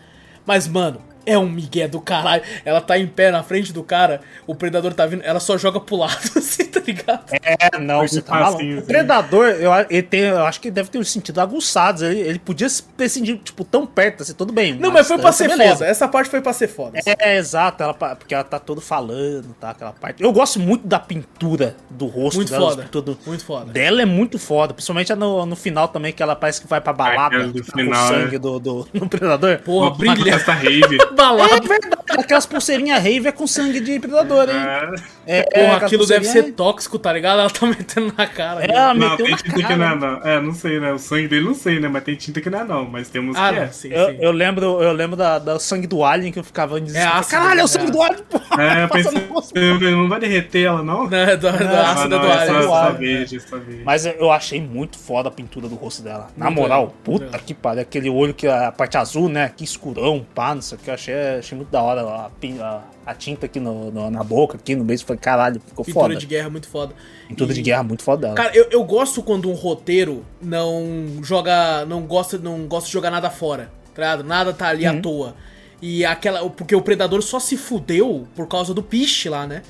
[0.45, 2.43] Mas, mano, é um migué do caralho.
[2.63, 5.79] Ela tá em pé na frente do cara, o predador tá vindo, ela só joga
[5.79, 7.23] pro lado, assim, tá ligado?
[7.31, 8.53] É, não, você tá maluco.
[8.53, 8.87] passinho, O assim.
[8.87, 12.01] Predador, eu, ele tem, eu acho que ele deve ter os sentidos aguçados.
[12.01, 14.75] Ele, ele podia ter sentido, tipo, tão perto, assim, tudo bem.
[14.75, 15.73] Não, mas foi pra ser beleza.
[15.77, 15.85] foda.
[15.87, 16.99] Essa parte foi pra ser foda.
[17.05, 19.71] É, exato, ela, porque ela tá todo falando, tá?
[19.71, 20.21] Aquela parte.
[20.23, 22.69] Eu gosto muito da pintura do rosto Muito dela.
[22.71, 22.87] foda.
[22.91, 23.71] Tudo, Muito foda.
[23.71, 26.93] Dela é muito foda, principalmente no, no final também, que ela parece que vai pra
[26.93, 28.39] balada do tá final, com o sangue é.
[28.39, 29.59] do, do, do predador.
[29.59, 30.35] Porra, brilha.
[30.35, 30.97] essa rave.
[31.15, 31.67] É Balada.
[31.67, 34.55] verdade, aquelas pulseirinhas rave é com sangue de predador, hein?
[34.55, 35.15] É.
[35.27, 37.39] É, Porra, aquilo deve ser tóxico, tá ligado?
[37.39, 38.63] Ela tá metendo na cara.
[38.63, 38.73] É, né?
[38.75, 39.75] ela Não, meteu tem na tinta que cara.
[39.75, 40.21] não é não.
[40.23, 40.93] É, não sei, né?
[40.93, 41.87] O sangue dele não sei, né?
[41.87, 42.85] Mas tem tinta que não é não.
[42.85, 43.65] Mas temos Ah, que é.
[43.65, 44.17] não, sim, Eu, sim.
[44.21, 47.13] eu lembro, eu lembro da, da sangue do Alien que eu ficava em desespero.
[47.15, 48.63] ácido, Caralho, é o é sangue do Alien, porra.
[48.63, 51.07] É, eu pensei, não vai derreter ela, não?
[51.09, 53.81] Né, do, do Não, ácido não, do é do só alho, verde, só verde.
[53.83, 56.27] Mas eu achei muito foda a pintura do rosto dela.
[56.37, 57.81] Na moral, puta que pariu.
[57.81, 59.51] Aquele olho que a parte azul, né?
[59.55, 60.91] Que escurão, pá, não sei o que.
[61.11, 62.25] Achei, achei muito da hora a,
[62.61, 64.99] a- a tinta aqui no, no- na boca, aqui no meio.
[64.99, 66.15] Falei, caralho, ficou Pintura foda.
[66.19, 66.95] de guerra muito foda.
[67.27, 68.33] Pintura de E- guerra muito foda.
[68.33, 70.83] Cara, eu, eu gosto quando um roteiro não
[71.23, 71.85] joga.
[71.85, 73.69] não gosta, não gosta de jogar nada fora.
[73.93, 74.17] Tá?
[74.23, 74.97] Nada tá ali Uhum.
[74.97, 75.35] à toa.
[75.81, 76.49] E aquela.
[76.49, 79.61] Porque o predador só se fudeu por causa do piche lá, né?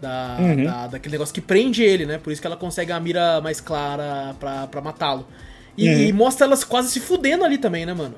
[0.00, 0.64] Da, Uhum.
[0.64, 2.16] da- daquele negócio que prende ele, né?
[2.16, 5.26] Por isso que ela consegue a mira mais clara pra, pra matá-lo.
[5.76, 6.00] E, Uhum.
[6.00, 8.14] e mostra elas quase se fudendo ali também, né, mano?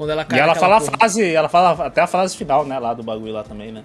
[0.00, 0.98] Quando ela e cai ela naquela fala a porra.
[0.98, 2.78] frase, ela fala até a frase final, né?
[2.78, 3.82] Lá do bagulho lá também, né?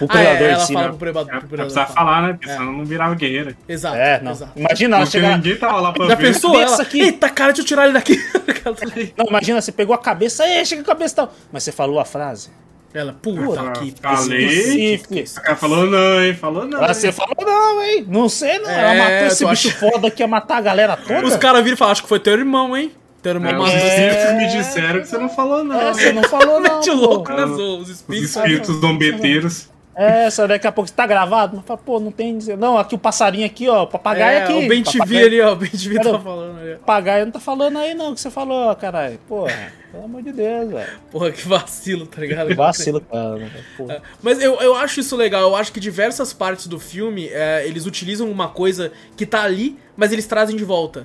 [0.00, 0.88] O Ah, é, predador em ela si, fala né?
[0.88, 1.34] pro predador.
[1.34, 1.86] É, pro é predador falar.
[1.88, 2.32] falar, né?
[2.32, 3.54] Porque senão não virava guerreira.
[3.68, 3.94] Exato.
[3.96, 4.32] É, não.
[4.32, 4.52] exato.
[4.56, 5.36] Imagina ela chegar.
[5.36, 6.22] ninguém tava lá pra Já ver.
[6.32, 6.80] pensou ela?
[6.80, 7.00] aqui.
[7.02, 8.16] Eita, cara, deixa eu tirar ele daqui.
[9.18, 11.32] Não, imagina, você pegou a cabeça, ei, chega a cabeça e tal.
[11.52, 12.48] Mas você falou a frase.
[12.94, 14.98] ela, puta que falei.
[15.42, 16.34] Cara falou não, hein?
[16.34, 16.78] Falou não.
[16.78, 16.94] Ela hein?
[16.94, 18.06] você falou, não, hein?
[18.08, 18.70] Não sei, não.
[18.70, 21.26] Ela É, matou esse bicho acha- foda que ia matar a galera toda.
[21.26, 22.92] Os caras viram e falaram, acho que foi teu irmão, hein?
[23.30, 25.80] Irmão É, os espíritos me disseram que você não falou não.
[25.80, 26.76] É, você não falou, não.
[26.76, 27.44] Mete louco, né?
[27.44, 28.36] Os Os Os espíritos.
[28.36, 29.72] espíritos zombeteiros.
[29.94, 31.54] É, só daqui a pouco você tá gravado.
[31.58, 32.38] Mas fala, pô, não tem.
[32.58, 33.82] Não, aqui o passarinho aqui, ó.
[33.82, 34.52] O papagaio É, aqui.
[34.54, 35.52] o Ben TV papagaio, ali, ó.
[35.52, 36.72] O Ben TV tá falando ali.
[36.72, 39.18] O papagaio não tá falando aí, não, o que você falou, caralho.
[39.28, 39.52] Porra,
[39.92, 40.88] pelo amor de Deus, velho.
[41.10, 42.48] Porra, que vacilo, tá ligado?
[42.48, 43.36] Que vacilo, cara.
[43.36, 44.02] né, Porra.
[44.22, 45.42] Mas eu, eu acho isso legal.
[45.42, 49.78] Eu acho que diversas partes do filme, é, eles utilizam uma coisa que tá ali,
[49.94, 51.04] mas eles trazem de volta.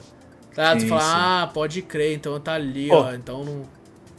[0.58, 1.08] Tá, tu Sim, fala, sim.
[1.14, 2.96] ah, pode crer, então tá ali, Pô.
[2.96, 3.14] ó.
[3.14, 3.62] Então não.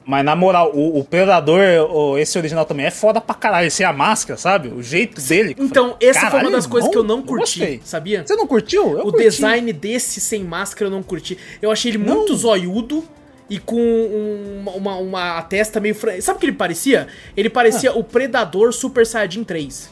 [0.07, 1.61] Mas na moral, o, o Predador,
[1.91, 3.69] o- esse original também é foda pra caralho.
[3.71, 4.69] Sem a máscara, sabe?
[4.69, 5.55] O jeito dele.
[5.59, 7.81] Então, essa foi uma das coisas que eu não eu curti, gostei.
[7.85, 8.25] sabia?
[8.25, 8.93] Você não curtiu?
[8.93, 9.25] Eu o curti.
[9.25, 11.37] design desse sem máscara eu não curti.
[11.61, 12.39] Eu achei ele muito Não.
[12.39, 13.05] zoiudo
[13.51, 15.95] e com um- uma, uma, uma testa meio.
[16.23, 17.09] Sabe o que ele parecia?
[17.37, 17.99] Ele parecia Ah.
[17.99, 19.91] o Predador Super Saiyajin 3.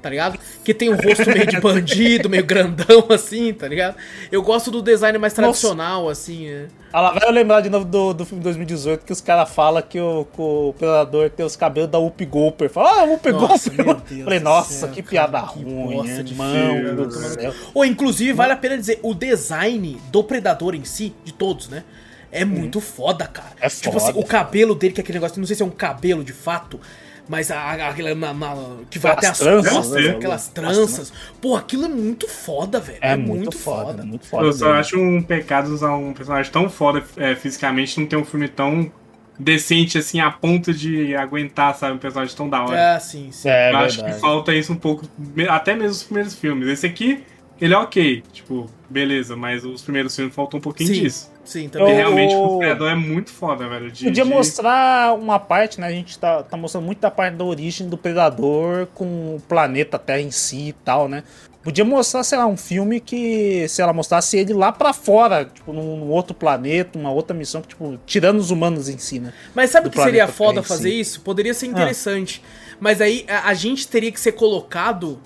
[0.00, 0.38] Tá ligado?
[0.64, 3.96] Que tem um rosto meio de bandido, meio grandão assim, tá ligado?
[4.30, 6.48] Eu gosto do design mais tradicional, assim.
[6.48, 6.66] é.
[6.92, 10.00] Ah lá, vai lembrar de novo do, do filme 2018 que os caras falam que
[10.00, 12.72] o, o Predador tem os cabelos da Whoopi Goldberg.
[12.72, 14.22] Fala, ah, Whoopi Nossa, Goldberg.
[14.24, 17.54] Falei, nossa, céu, que cara, piada que ruim, bosta de céu.
[17.74, 21.84] Ou, inclusive, vale a pena dizer, o design do Predador em si, de todos, né?
[22.30, 23.52] É muito foda, cara.
[23.60, 25.66] É Tipo foda, assim, o cabelo dele, que é aquele negócio, não sei se é
[25.66, 26.78] um cabelo de fato,
[27.28, 28.56] mas a, a- aquela na- na-
[28.90, 30.10] que vai Aquelas até as tranças, costas, né?
[30.10, 31.12] aquelas tranças.
[31.40, 32.98] Pô, aquilo é muito foda, velho.
[33.00, 34.46] É, muito, foda, muito foda.
[34.46, 38.24] Eu só acho um pecado usar um personagem tão foda é, fisicamente, não ter um
[38.24, 38.90] filme tão
[39.38, 42.76] decente assim, a ponto de aguentar, sabe, um personagem tão da hora.
[42.76, 43.48] É, sim, sim.
[43.48, 44.20] É, Eu acho que verdade.
[44.20, 45.06] falta isso um pouco,
[45.48, 46.66] até mesmo os primeiros filmes.
[46.68, 47.24] Esse aqui,
[47.60, 51.30] ele é ok, tipo, beleza, mas os primeiros filmes faltam um pouquinho Sim, disso.
[51.48, 51.90] Sim, E também.
[51.90, 53.90] Eu- realmente o- o criador é muito foda, velho.
[53.90, 55.86] De, Podia de- mostrar uma parte, né?
[55.86, 59.98] A gente tá, tá mostrando muito da parte da origem do Predador com o planeta
[59.98, 61.22] Terra em si e tal, né?
[61.62, 65.72] Podia mostrar, sei lá, um filme que, sei lá, mostrasse ele lá pra fora, tipo,
[65.72, 69.32] num, num outro planeta, uma outra missão, tipo, tirando os humanos em si, né?
[69.54, 71.00] Mas sabe o que seria foda fazer si.
[71.00, 71.20] isso?
[71.20, 72.42] Poderia ser interessante.
[72.80, 75.18] Mas aí a, a gente teria que ser colocado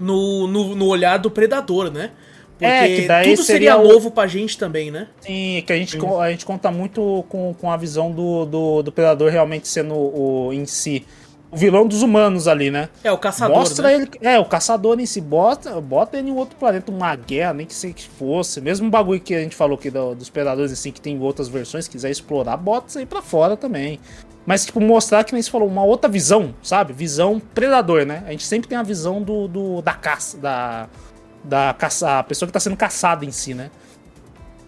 [0.00, 2.10] no, no, no olhar do predador, né?
[2.58, 5.06] Porque É, que daí tudo seria, seria o- novo pra gente também, né?
[5.20, 8.90] Sim, que a gente, a gente conta muito com, com a visão do, do, do
[8.92, 11.06] Predador realmente sendo o, em si
[11.50, 12.90] o vilão dos humanos ali, né?
[13.02, 13.94] É, o caçador, Mostra né?
[13.94, 14.10] ele.
[14.20, 15.18] É, o caçador em si.
[15.18, 18.60] Bota, bota ele em outro planeta, uma guerra, nem que sei que fosse.
[18.60, 21.48] Mesmo o bagulho que a gente falou aqui do- dos predadores, assim, que tem outras
[21.48, 23.98] versões, quiser explorar, bota isso aí pra fora também.
[24.44, 26.92] Mas, tipo, mostrar que nem você falou, uma outra visão, sabe?
[26.92, 28.24] Visão predador, né?
[28.26, 30.86] A gente sempre tem a visão do, do- da caça, da.
[31.44, 33.70] Da caça, a pessoa que tá sendo caçada em si, né?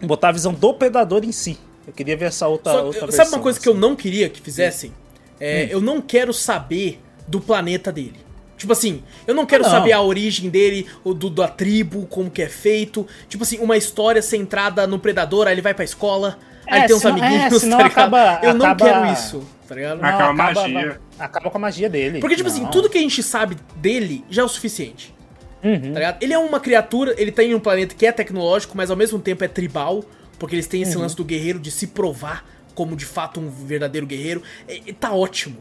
[0.02, 1.58] Botar a visão do predador em si.
[1.86, 3.80] Eu queria ver essa outra, Só- outra sabe versão, uma coisa que eu assim.
[3.80, 4.92] não queria que fizessem?
[5.38, 8.14] É, Eu não quero saber do planeta dele.
[8.56, 9.74] Tipo assim, eu não quero Ah, não.
[9.74, 13.06] saber a origem dele, o do, da tribo, como que é feito.
[13.28, 16.86] Tipo assim, uma história centrada no predador, aí ele vai pra escola, aí É, ele
[16.88, 20.00] tem uns senão- amiguinhos, é, senão tá acaba- eu não acaba- quero isso, tá ligado?
[20.02, 20.74] Ah, Acaba a magia.
[20.88, 22.20] vai- acaba com a magia dele.
[22.20, 22.70] Porque, tipo assim, Não.
[22.70, 25.14] tudo que a gente sabe dele já é o suficiente.
[25.62, 25.92] Uhum.
[25.94, 26.16] Tá?
[26.20, 29.18] Ele é uma criatura, ele tá em um planeta que é tecnológico, mas ao mesmo
[29.18, 30.04] tempo é tribal,
[30.38, 31.02] porque eles têm esse Uhum.
[31.02, 34.42] lance do guerreiro de se provar como de fato um verdadeiro guerreiro.
[34.68, 35.58] E, e tá ótimo.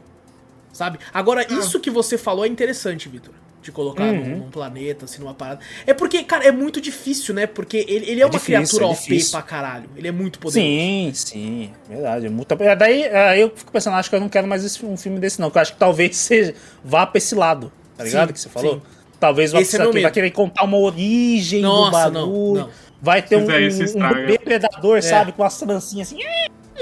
[0.72, 1.00] Sabe?
[1.14, 1.54] Agora, Ah.
[1.54, 3.34] isso que você falou é interessante, Vitor.
[3.62, 4.26] De colocar Uhum.
[4.26, 5.60] num, num planeta, assim, numa parada.
[5.86, 7.46] É porque, cara, é muito difícil, né?
[7.46, 9.32] Porque ele, ele é, É uma difícil, criatura é OP difícil.
[9.32, 9.90] pra caralho.
[9.98, 10.66] Ele é muito poderoso.
[10.66, 12.28] Sim, sim, verdade.
[12.28, 12.50] é Muito...
[12.54, 15.20] é, Daí é, eu fico pensando, acho que eu não quero mais esse- um filme
[15.20, 15.52] desse, não.
[15.52, 16.56] Que eu acho que talvez seja,
[16.86, 18.28] vá pra esse lado, tá ligado?
[18.30, 18.76] Sim, que você falou?
[18.76, 18.82] sim.
[19.20, 22.62] Talvez vá, Esse é vai querer contar uma origem Nossa, do não, bagulho.
[22.62, 22.70] não.
[23.02, 25.32] Vai ter um, um bebê predador, sabe?
[25.32, 26.20] Com as trancinhas assim,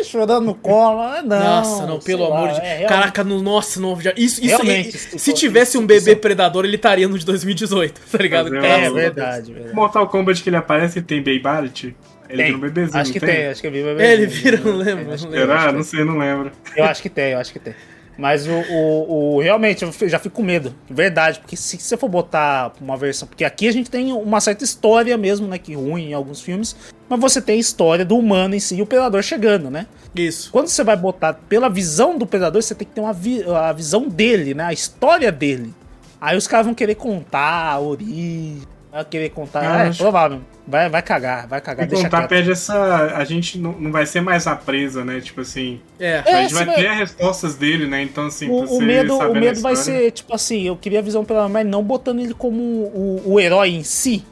[0.04, 1.00] chorando no colo.
[1.02, 4.44] Ah, Não, Nossa, não, pelo lá, amor de é, Caraca, no, nossa, não, já, isso,
[4.44, 8.18] isso isso- se isso- tivesse um bebê isso- predador, ele estaria no de 2018, tá
[8.20, 8.56] ligado?
[8.56, 8.94] É, Deus.
[8.94, 9.76] verdade, verdade.
[9.76, 11.96] Mortal Kombat que ele aparece, tem Babyality.
[12.30, 12.46] Ele Tem.
[12.48, 14.44] vira um bebezinho, Acho que não tem, acho que eu vi o É, ele bebezinho.
[14.44, 15.18] vira, não lembro, não.
[15.18, 15.72] Será?
[15.72, 16.52] Não sei, não lembro.
[16.76, 17.74] Eu acho que tem, eu acho que tem.
[18.18, 21.96] Mas o, o, o- realmente eu já fico com medo, de verdade, porque se você
[21.96, 25.76] for botar uma versão, porque aqui a gente tem uma certa história mesmo, né, que
[25.76, 26.76] ruim em alguns filmes,
[27.08, 29.86] mas você tem a história do humano em si e o predador chegando, né?
[30.16, 30.52] Isso.
[30.52, 33.72] Quando você vai botar pela visão do predador, você tem que ter uma vi- a
[33.72, 35.74] visão dele, né, a história dele.
[36.20, 38.62] Aí os caras vão querer contar a origem,
[38.92, 42.18] vai querer contar, Eu é acho- provável, vai vai cagar, vai cagar, E deixa contar
[42.20, 42.30] quieto.
[42.30, 43.14] perde essa.
[43.16, 45.20] A gente não, não vai ser mais a presa, né?
[45.22, 45.80] Tipo assim.
[46.00, 46.24] É.
[46.26, 48.02] É, a gente você vai vai- ter as respostas dele, né?
[48.02, 51.02] Então, assim, pra O, o medo, o medo vai ser, tipo assim, eu queria a
[51.02, 54.24] visão pela mas não botando ele como o, o herói em si.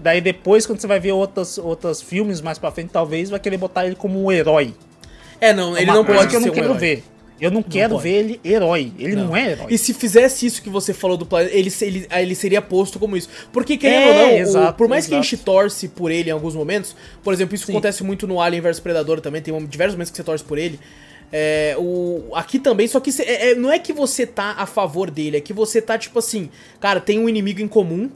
[0.00, 3.56] Daí depois, quando você vai ver outros, outros filmes mais pra frente, talvez vai querer
[3.56, 4.72] botar ele como um herói.
[5.40, 6.78] É, não, É ele uma não coisa pode que eu ser não um quero herói.
[6.78, 7.04] ver.
[7.40, 8.02] Eu não, quero pode.
[8.02, 8.92] ver ele herói.
[8.98, 9.36] Ele não, Não.
[9.36, 9.66] é herói.
[9.70, 12.98] E se fizesse isso que você falou do planeta, ele, ele, aí ele seria posto
[12.98, 13.28] como isso.
[13.52, 15.28] Porque, querendo É, ou não, o- exato, por mais que a exato.
[15.30, 17.72] gente torce por ele em alguns momentos, por exemplo, isso Sim.
[17.72, 20.80] acontece muito no Alien vs Predador também, tem diversos momentos que você torce por ele.
[21.30, 24.64] É, o, aqui também, só que cê- é- é- não é que você tá a
[24.66, 26.48] favor dele, é que você tá tipo assim,
[26.80, 28.10] cara, tem um inimigo em comum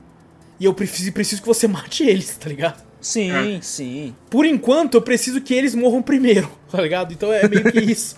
[0.58, 2.82] e eu preciso, preciso que você mate eles, tá ligado?
[3.00, 4.14] Sim, sim.
[4.30, 7.12] Por enquanto, eu preciso que eles morram primeiro, tá ligado?
[7.12, 8.16] Então é meio que isso.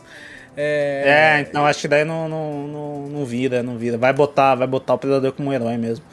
[0.56, 3.98] É, É, então acho que daí não, não, não, não vira, não vira.
[3.98, 6.04] Vai botar, vai botar o predador como um herói mesmo.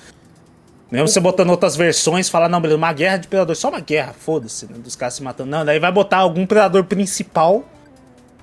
[0.92, 4.14] Mesmo você botando outras versões, falar, não, beleza, uma guerra de predador, só uma guerra,
[4.14, 5.50] foda-se, né, dos caras se matando.
[5.50, 7.64] Não, daí vai botar algum predador principal,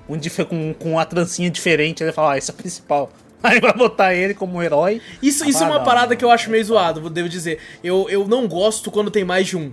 [0.07, 3.11] um dif- com, com a trancinha diferente, vai falar, ah, esse é o principal.
[3.41, 4.99] Aí vai botar ele como herói.
[5.21, 7.57] Isso, isso é uma Ah, não, parada que eu acho meio zoado, devo dizer.
[7.81, 9.71] Eu, eu não gosto quando tem mais de um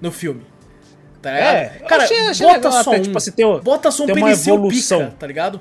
[0.00, 0.42] no filme.
[1.22, 1.54] Tá ligado?
[1.54, 3.02] É, Cara, achei- achei bota legal só até, um.
[3.02, 4.98] tipo assim, tem bota só um tem uma evolução.
[5.06, 5.60] pica, tá ligado?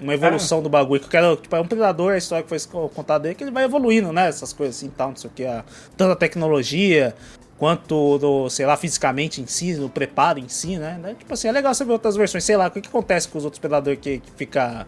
[0.00, 1.00] Uma evolução do bagulho.
[1.00, 3.50] Que eu quero, tipo, é um predador, a história que foi contada aí, que ele
[3.50, 4.28] vai evoluindo, né?
[4.28, 5.44] Essas coisas assim, tal, não sei o que.
[5.44, 5.64] A,
[5.96, 7.14] tanto a tecnologia,
[7.56, 10.98] quanto, do, sei lá, fisicamente em si, no preparo em si, né?
[11.00, 12.42] Daí, Tipo assim, é legal você ver outras versões.
[12.42, 14.86] Sei lá, o que, que acontece com os outros predadores que, que fica,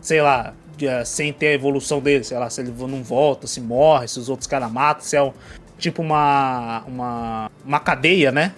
[0.00, 3.46] sei lá, de, ah, sem ter a evolução dele, sei lá, se ele não volta,
[3.46, 5.32] se morre, se os outros caras matam, se é um,
[5.78, 8.54] tipo uma, uma, uma cadeia, né?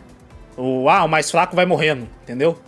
[0.59, 2.59] O, ah, o mais fraco vai morrendo, entendeu?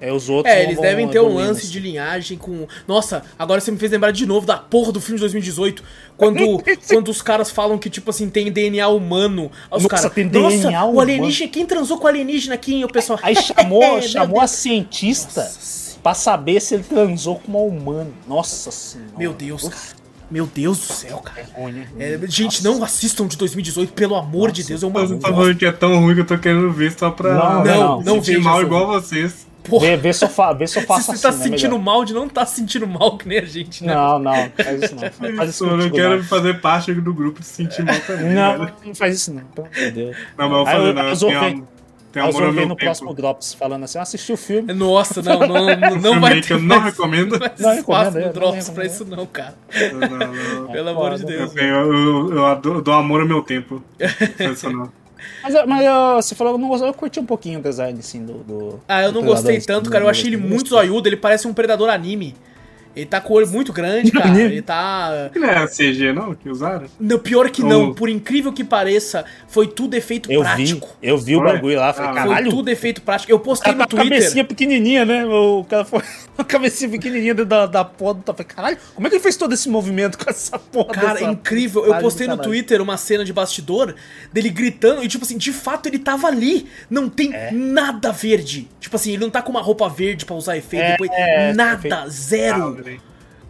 [0.00, 2.66] É, os outros É, vão- eles vão devem ter um lance de linhagem com.
[2.88, 5.82] Nossa, agora você me fez lembrar de novo da porra do filme de 2018.
[6.16, 6.38] Quando,
[6.88, 9.50] quando os caras falam que, tipo assim, tem DNA humano.
[9.70, 11.50] Os Nossa, caras, tem Nossa, DNA o humano." alienígena.
[11.50, 13.18] Quem transou com o alienígena aqui, hein, o pessoal?
[13.22, 18.10] Aí chamou, É, chamou a cientista Nossa, pra saber se ele transou com uma humana.
[18.26, 19.10] Nossa senhora.
[19.18, 19.99] Meu Deus, cara.
[20.30, 21.46] Meu Deus do céu, cara.
[21.54, 21.86] Ruim, né?
[21.98, 25.28] É, gente, não assistam de 2018, pelo amor de Deus, é uma Mas você tá
[25.28, 28.14] falando que é tão ruim que eu tô querendo ver só pra Não, não, não
[28.16, 29.48] sentir veja mal igual vocês.
[29.62, 31.36] Porra, Vê, vê se eu, fa vê se eu faço se você assim, tá né,
[31.36, 31.84] se sentindo melhor.
[31.84, 33.94] mal de não tá se sentindo mal que nem a gente, né?
[33.94, 35.10] Não, não, não faz isso não.
[35.36, 36.24] Faz isso eu não contigo, quero não.
[36.24, 38.32] fazer parte do grupo de se sentir mal também.
[38.32, 38.72] Não, velho.
[38.86, 40.16] não faz isso não, pelo amor de Deus.
[40.38, 41.02] Não, mas eu vou fazer, não.
[41.02, 41.79] eu Eu
[42.14, 42.84] eu vou ao ver meu no tempo.
[42.86, 44.72] próximo Drops falando assim, assisti o filme.
[44.72, 47.38] Nossa, não, não, não, não vai ter que eu não mais- recomendo.
[47.38, 49.54] mais Não, eu espaço recomendo, no eu Drops não pra isso não, cara.
[49.92, 50.18] Não, não,
[50.62, 50.66] não.
[50.72, 51.32] Pelo amor de foda.
[51.32, 51.56] Eu, Deus.
[51.56, 53.82] eu, eu adoro- eu dou amor ao meu tempo.
[54.36, 54.92] Sensacional.
[55.42, 57.98] Mas, eu- mas eu- você falou, eu, não gostei, eu curti um pouquinho o design,
[57.98, 58.34] assim, do...
[58.38, 60.04] do Ah, eu não gostei tanto, cara.
[60.04, 61.06] Eu achei ele muito zoiudo.
[61.08, 62.34] Ele parece um predador anime.
[63.00, 64.40] Ele tá com o olho muito grande, cara.
[64.40, 65.30] Ele tá.
[65.34, 66.34] Não é CG, não?
[66.34, 66.86] Que usaram?
[66.98, 67.92] Não, pior que não.
[67.94, 70.88] Por incrível que pareça, foi tudo efeito Eu prático.
[71.00, 71.52] vi, eu vi o Foi?
[71.52, 73.32] bagulho lá, falei, Ah, Foi caralho, tudo efeito prático.
[73.32, 74.46] Eu postei Tá no a cabecinha Twitter.
[74.46, 75.24] pequenininha, né?
[75.26, 76.00] O cara foi
[76.36, 78.54] uma cabecinha pequenininha da, da porra do tapete.
[78.54, 81.24] Caralho, como é que ele fez todo esse movimento com essa porra Cara, dessa...
[81.30, 81.84] incrível.
[81.86, 82.36] Eu postei no.
[82.40, 83.94] Twitter uma cena de bastidor
[84.32, 86.66] dele gritando e, tipo assim, de fato ele tava ali.
[86.88, 87.50] Não tem É.
[87.52, 88.68] nada verde.
[88.80, 91.10] Tipo assim, ele não tá com uma roupa verde pra usar efeito É, depois.
[91.12, 92.10] é, nada, efeito.
[92.10, 92.76] zero.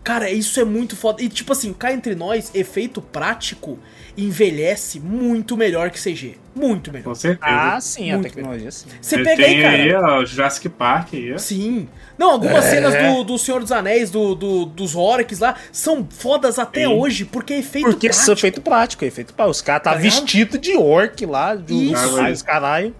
[0.02, 1.22] Cara, isso é muito foda.
[1.22, 3.78] E tipo assim, cá entre nós, efeito prático
[4.16, 6.36] envelhece muito melhor que CG.
[6.54, 7.04] Muito melhor.
[7.04, 7.40] Com certeza.
[7.54, 8.88] Ah, sim, a Muito tecnologia, sim.
[9.00, 9.76] Você Ele pega aí, cara.
[9.76, 11.38] aí, ó, Jurassic Park aí, ó.
[11.38, 11.88] Sim.
[12.18, 12.70] Não, algumas É.
[12.70, 16.86] cenas do, do Senhor dos Anéis, do, do- dos orcs lá, são fodas até Sim.
[16.88, 18.22] hoje, porque é efeito Porque prático.
[18.22, 19.50] isso é feito prático, é efeito prático.
[19.52, 22.16] Os caras tá, Tá vestido de orc lá, de Isso.
[22.16, 22.94] raios, caralho.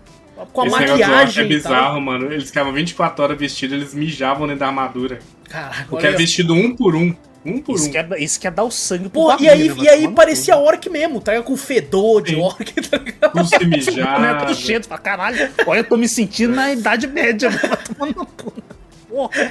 [0.52, 1.72] Com a Esse maquiagem é e tal.
[1.72, 2.32] bizarro, mano.
[2.32, 5.18] Eles ficavam 24 horas vestidos, eles mijavam dentro da armadura.
[5.48, 7.14] Caraca, Porque é vestido um por um.
[7.44, 7.90] Um por Isso um.
[7.90, 9.74] que, é, isso que é dar o sangue pro Pô, bagulho, e aí, né?
[9.78, 10.60] E aí tomar no parecia cu.
[10.62, 11.46] orc mesmo, tá ligado?
[11.46, 12.40] Com fedor de Sim.
[12.42, 13.32] orc, tá ligado?
[13.32, 14.38] Tudo se Esse boneco mijado.
[14.46, 17.48] todo cheio, fala, caralho, olha, eu tô me sentindo na Idade Média,
[17.98, 18.26] mano.
[19.10, 19.28] Vai.
[19.28, 19.50] Porra.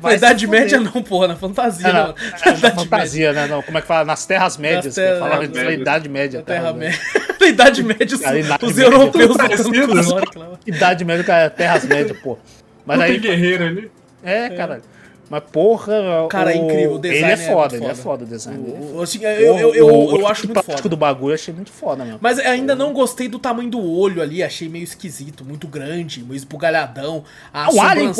[0.00, 0.46] Na Idade.
[0.46, 2.06] Média não, porra, na fantasia, Ah, não.
[2.08, 3.46] não, Na na Idade fantasia, né?
[3.46, 4.04] Não, como é que fala?
[4.04, 4.94] Nas Terras Médias.
[4.94, 5.64] terras falava Médias.
[5.64, 6.38] na Idade Média.
[6.40, 7.00] Na Terra Média.
[7.40, 8.84] Na Idade Média, os, Cara, Idade os Média.
[8.94, 9.48] europeus lutando
[9.88, 10.46] com os né?
[10.66, 12.38] Idade Média, cara, Terras Médias, pô.
[12.84, 13.90] Mas Não tem aí, guerreiro ali.
[14.22, 14.82] é, caralho.
[15.28, 18.02] Mas porra, Cara, é o- incrível, o design Ele é é foda, ele é foda.
[18.02, 18.62] foda o design.
[18.62, 19.02] dele é O- foda.
[19.02, 20.88] assim, eu, eu, eu, eu, O- eu acho muito prático foda.
[20.88, 22.18] do bagulho eu achei muito foda mesmo.
[22.22, 26.36] Mas ainda não gostei do tamanho do olho ali, achei meio esquisito, muito grande, meio
[26.36, 27.24] esbugalhadão.
[27.52, 28.12] A Ah, o Alien.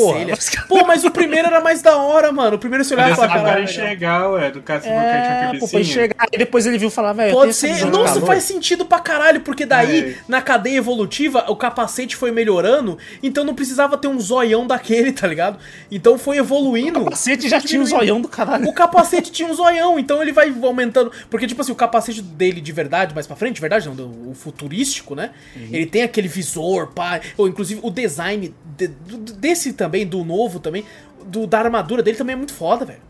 [0.69, 2.57] Pô, mas o primeiro era mais da hora, mano.
[2.57, 3.67] O primeiro você olhava e Mas falava, agora caralho.
[3.69, 6.15] legal." enxergar, ué, do cara do É, pô, tinha enxergar.
[6.33, 7.87] Aí depois ele viu e falar, velho, eu Pode ser.
[7.87, 10.15] Nossa, faz sentido pra caralho, porque daí, É.
[10.29, 15.27] na cadeia evolutiva, o capacete foi melhorando, então não precisava ter um zoião daquele, tá
[15.29, 15.59] ligado?
[15.91, 16.96] Então foi evoluindo.
[17.01, 18.69] O capacete já tinha um zoião do caralho.
[18.69, 21.11] O capacete tinha um zoião, então ele vai aumentando.
[21.31, 24.35] Porque, tipo assim, o capacete dele de verdade, mais pra frente, de verdade não, o
[24.35, 25.31] futurístico, né?
[25.55, 25.69] Uhum.
[25.73, 27.21] Ele tem aquele visor, pá.
[27.37, 28.89] Ou inclusive o design de-
[29.35, 30.85] desse também, do novo também,
[31.27, 33.01] do, da armadura dele também é muito foda, velho.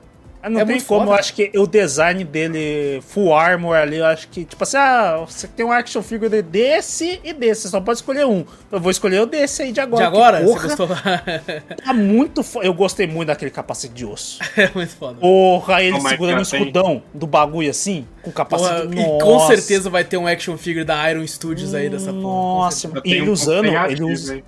[0.47, 1.12] Ah, Não É tem muito como, foda.
[1.12, 5.24] eu acho que o design dele, full armor ali, eu acho que, tipo assim, ah,
[5.27, 8.44] você tem um action figure desse e desse, você só pode escolher um.
[8.70, 10.02] Eu vou escolher o desse aí de agora.
[10.02, 11.77] De agora, que, você porra, gostou?
[11.85, 12.62] Tá muito fo...
[12.62, 14.39] Eu gostei muito daquele capacete de osso.
[14.56, 15.18] é muito foda.
[15.18, 16.60] Porra, ele Oh segurando o tem.
[16.60, 18.86] escudão do bagulho assim, com capacete.
[18.86, 22.23] Porra, e com certeza vai ter um action figure da Iron Studios aí dessa porra.
[22.23, 24.43] Nossa, e ele um usando, ele usa,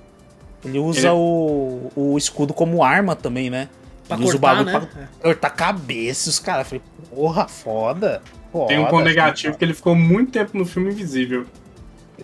[0.64, 3.68] ele usa Ele- o, o escudo como arma também, né?
[4.08, 4.88] Pra usa cortar, o bagulho né?
[4.88, 6.66] pra cortar cabeça, os caras.
[6.66, 8.22] Falei, porra, foda.
[8.50, 11.46] foda Tem um ponto negativo que ele ficou muito tempo no filme invisível.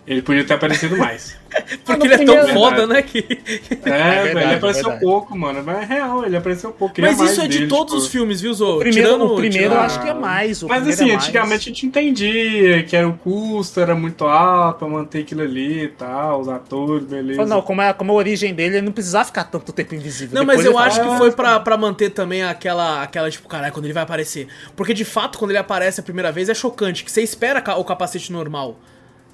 [0.05, 1.37] Ele podia ter aparecido mais.
[1.85, 3.01] Porque ele é tão foda, né?
[3.01, 3.19] Que...
[3.19, 4.99] É, verdade, velho, ele apareceu verdade.
[5.01, 5.63] pouco, mano.
[5.65, 6.93] Mas é real, ele apareceu pouco.
[6.95, 7.97] Queria Mas mais isso é de dele, todos tipo.
[8.05, 8.75] os filmes, viu, Zo?
[8.75, 10.61] O primeiro, Tirando, o primeiro eu acho que é mais.
[10.63, 11.23] o Mas assim, é mais.
[11.23, 15.83] antigamente a gente entendia que era o custo era muito alto pra manter aquilo ali
[15.83, 17.45] e tal, os atores, beleza.
[17.45, 20.35] Não, como é, como a origem dele, ele não precisava ficar tanto tempo invisível.
[20.37, 23.01] Não, mas Depois eu ele acho fala, que "Ah, foi pra, pra manter também aquela,
[23.01, 24.47] aquela, tipo, caralho, quando ele vai aparecer.
[24.75, 27.83] Porque de fato, quando ele aparece a primeira vez, é chocante, que você espera o
[27.85, 28.77] capacete normal.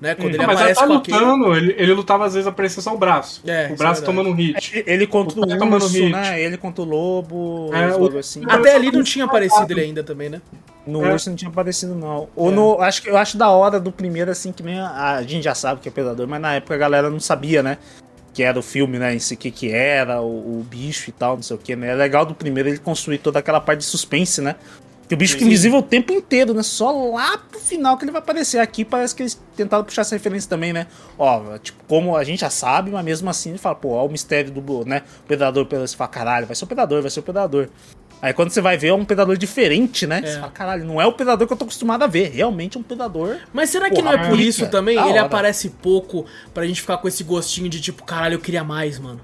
[0.02, 0.16] Né?
[0.16, 1.18] Quando ele Não, mas aparece tá com aquele.
[1.20, 3.40] lutando, ele, ele lutava às vezes aparecia só o braço.
[3.46, 4.74] É, o braço é tomando um hit.
[4.76, 6.12] "Ah, Ele contra O o tomando urso, hit.
[6.12, 6.42] né?
[6.42, 8.42] Ele contra o lobo, É, o- assim.
[8.50, 10.42] Até ali não tinha aparecido ele ainda também, né?
[10.88, 11.14] No É.
[11.14, 12.28] urso não tinha aparecido, não.
[12.36, 12.56] Ou É.
[12.56, 12.82] no.
[12.82, 15.54] Acho que eu acho da hora do primeiro, assim, que nem a, a gente já
[15.54, 17.78] sabe que é predador, mas na época a galera não sabia, né?
[18.34, 19.14] Que era o filme, né?
[19.14, 21.76] Em si, o que, que era, o, o bicho e tal, não sei o que,
[21.76, 21.90] né?
[21.92, 24.56] É legal do primeiro ele construir toda aquela parte de suspense, né?
[25.12, 25.44] Que o bicho Sim.
[25.44, 26.64] invisível o tempo inteiro, né?
[26.64, 28.60] Só lá pro final que ele vai aparecer.
[28.60, 30.88] Aqui parece que eles tentaram puxar essa referência também, né?
[31.20, 34.10] Ó, tipo, como a gente já sabe, mas mesmo assim ele fala, pô, ó, o
[34.10, 35.02] mistério do, né?
[35.26, 37.68] O predador, você fala, caralho, vai ser o predador, vai ser o predador.
[38.22, 40.22] Aí quando você vai ver, é um predador diferente, né?
[40.24, 40.28] É.
[40.28, 42.30] Você fala, caralho, não é o predador que eu tô acostumado a ver.
[42.30, 43.36] Realmente é um predador.
[43.52, 44.98] Mas será que Porra, não é por isso também?
[44.98, 45.24] Ele hora.
[45.24, 49.20] aparece pouco pra gente ficar com esse gostinho de tipo, caralho, eu queria mais, mano.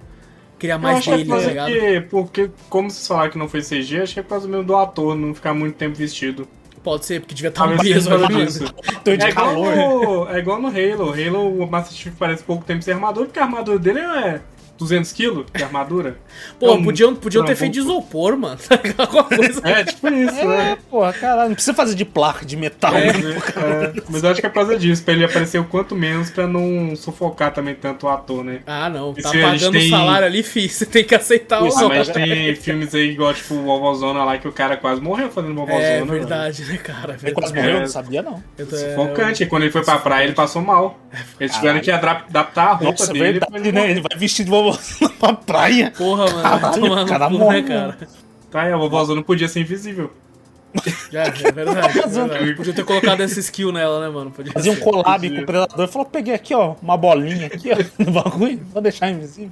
[0.60, 1.72] Queria Eu mais dele, tá ligado?
[1.72, 4.64] que, porque, como vocês falaram que não foi CG, acho que é por causa mesmo
[4.64, 6.48] do ator não ficar muito tempo vestido.
[6.84, 8.46] Pode ser, porque devia estar preso ali.
[8.46, 8.74] disso.
[9.04, 9.76] Tô de É igual, calor.
[9.76, 11.12] no, é igual no Halo.
[11.14, 14.42] Halo, o Master Chief parece pouco tempo sem armadura, porque a armadura dele é
[14.78, 16.18] 200 kg de armadura.
[16.60, 18.58] Pô, Então, podiam, podiam ter feito de isopor, mano.
[18.98, 19.62] Alguma coisa.
[19.68, 20.78] É, tipo isso, É, né?
[20.90, 22.94] porra, caralho, não precisa fazer de placa, de metal.
[22.96, 23.14] É.
[23.14, 23.94] né?
[23.96, 26.30] É, mas eu acho que é por causa disso, pra ele aparecer o quanto menos
[26.30, 28.60] pra não sufocar também tanto o ator, né?
[28.68, 29.14] Ah, não.
[29.14, 30.70] Tá a gente pagando o tem- salário ali, fi.
[30.70, 31.68] Você tem que aceitar o.
[31.68, 35.02] Isso, Ah, mas tem filmes aí igual, tipo, o Vovozona lá, que o cara quase
[35.02, 35.84] morreu fazendo Vovozona.
[35.84, 37.14] É verdade, né, cara?
[37.22, 37.56] É Ele quase verdade.
[37.56, 37.80] morreu, eu É.
[37.82, 38.44] não sabia, não.
[38.58, 39.44] Tô- Sufocante.
[39.44, 41.00] E quando ele foi pra praia, ele passou mal.
[41.40, 43.40] Eles tiveram que adap- adaptar a roupa Nossa, é dele.
[43.40, 43.92] verdade, ele né?
[43.92, 45.92] Ele vai vestido de vovó pra praia.
[45.98, 46.42] Porra, mano.
[46.42, 47.98] Caralho, tomar cara cu, morre, né, cara?
[48.52, 50.12] Tá, e a vovózona podia ser invisível.
[51.12, 52.54] Já, é verdade, é verdade.
[52.56, 54.32] Podia ter colocado essa skill nela, né, mano?
[54.32, 55.88] Podia Fazia um collab com o predador.
[55.88, 58.60] Falou, peguei aqui, ó, uma bolinha aqui, ó, no bagulho.
[58.74, 59.52] Vou deixar invisível.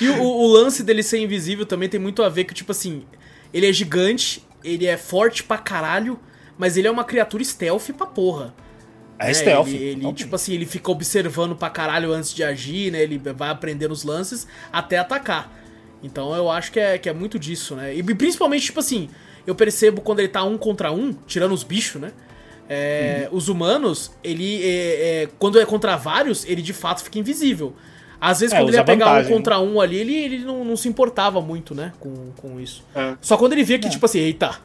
[0.00, 3.02] E o, o lance dele ser invisível também tem muito a ver que, tipo assim,
[3.52, 6.18] ele é gigante, ele é forte pra caralho,
[6.56, 8.54] mas ele é uma criatura stealth pra porra.
[9.18, 9.34] É né?
[9.34, 9.68] stealth.
[9.68, 10.18] Ele, ele, Totalmente.
[10.18, 13.02] tipo assim, ele fica observando pra caralho antes de agir, né?
[13.02, 15.52] Ele vai aprendendo os lances até atacar.
[16.02, 17.94] Então eu acho que é, que é muito disso, né?
[17.94, 19.08] E principalmente, tipo assim,
[19.46, 22.12] eu percebo quando ele tá um contra um, tirando os bichos, né?
[22.70, 24.60] É, Os humanos, ele.
[24.62, 27.74] é, é, quando é contra vários, ele de fato fica invisível.
[28.20, 30.64] Às vezes, É, quando ele ia pegar vantagem, um contra um ali, ele, ele não,
[30.64, 31.92] não se importava muito, né?
[31.98, 32.84] Com, com isso.
[32.94, 33.14] É.
[33.22, 34.56] Só quando ele via que, tipo assim, eita,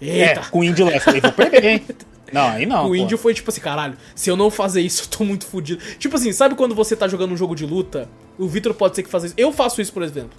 [0.00, 0.40] É, eita.
[0.50, 0.92] com o índio lá.
[0.92, 1.82] Eu vou perder, hein?
[2.32, 2.84] Não, aí não.
[2.86, 2.94] O pô.
[2.94, 5.82] índio foi tipo assim, caralho, se eu não fazer isso, eu tô muito fudido.
[5.98, 8.08] Tipo assim, sabe quando você tá jogando um jogo de luta?
[8.38, 9.34] O Victor pode ser que faça isso.
[9.36, 10.30] Eu faço isso, por exemplo.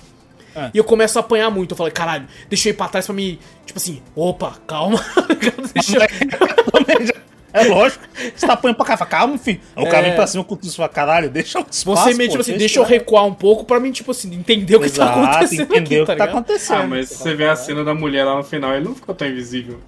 [0.56, 0.70] É.
[0.74, 1.72] E eu começo a apanhar muito.
[1.72, 3.40] Eu falei, caralho, deixa eu ir pra trás pra me.
[3.66, 5.04] Tipo assim, opa, calma.
[5.74, 7.24] deixa eu...
[7.54, 8.04] É lógico.
[8.36, 9.62] Você tá apanhando pra cá, fala, calma, filho.
[9.76, 10.10] Aí o cara É.
[10.10, 12.80] vem pra cima com tudo fala, caralho, deixa o espaço, Você meio tipo assim, deixa
[12.80, 13.26] eu recuar.
[13.26, 16.06] um pouco pra mim, tipo assim, entender o que tá Exato, acontecendo entender aqui, o
[16.06, 16.30] tá que tá ligado?
[16.30, 16.82] acontecendo.
[16.82, 19.14] Ah, mas se você vê a cena da mulher lá no final, ele não ficou
[19.14, 19.80] tão invisível.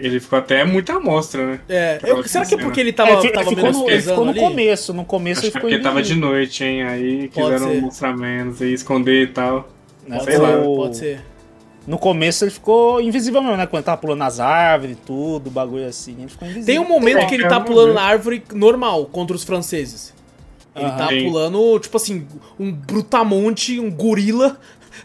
[0.00, 1.60] Ele ficou até muita amostra, né?
[1.68, 4.30] É, eu- será que é porque ele É, tava, fi- tava ficou, no, ficou no
[4.30, 4.40] ali?
[4.40, 4.94] começo.
[4.94, 6.82] No começo Acho ele é ficou porque tava de invisível, noite, hein?
[6.84, 7.80] Aí Pode quiseram ser.
[7.82, 9.68] mostrar menos e esconder e tal.
[10.08, 10.16] né?
[10.16, 10.62] Pode Sei ser, lá.
[10.64, 11.20] pode ser.
[11.86, 13.66] No começo ele ficou invisível mesmo, né?
[13.66, 16.14] Quando ele tava pulando nas árvores e tudo, o bagulho assim.
[16.18, 16.66] Ele ficou invisível.
[16.66, 20.14] Tem um momento É, que ele é tá pulando na árvore normal contra os franceses.
[20.76, 20.96] Ele Aham.
[20.96, 22.26] tá pulando, tipo assim,
[22.58, 24.56] um brutamonte, um gorila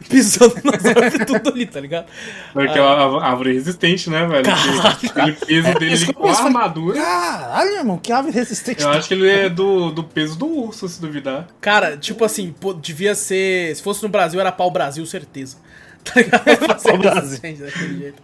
[0.10, 2.08] pisando nas árvores tudo ali, tá ligado?
[2.54, 4.46] Porque é uma árvore resistente, né, velho?
[4.84, 7.02] Aquele peso dele isso que eu com a armadura.
[7.02, 8.84] Caralho, irmão, que ave resistente.
[8.84, 11.48] Eu acho que ele é do, do peso do urso, se duvidar.
[11.62, 13.76] Cara, tipo assim, pô, devia ser.
[13.76, 15.58] Se fosse no Brasil, era pau Brasil, certeza.
[16.06, 16.84] Tá ligado?
[16.84, 17.22] Pau-Brasil.
[17.22, 18.22] resistente daquele jeito.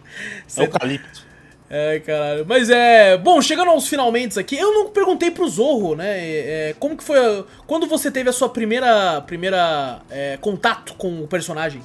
[0.56, 1.31] É eucalipto.
[1.74, 2.44] Ai, caralho.
[2.46, 3.16] Mas é.
[3.16, 6.04] Bom, chegando aos finalmente aqui, eu não perguntei pro Zorro, né?
[6.18, 7.18] é, como que foi.
[7.18, 9.22] a- Quando você teve a sua primeira.
[9.22, 11.80] primeira é, contato com o personagem?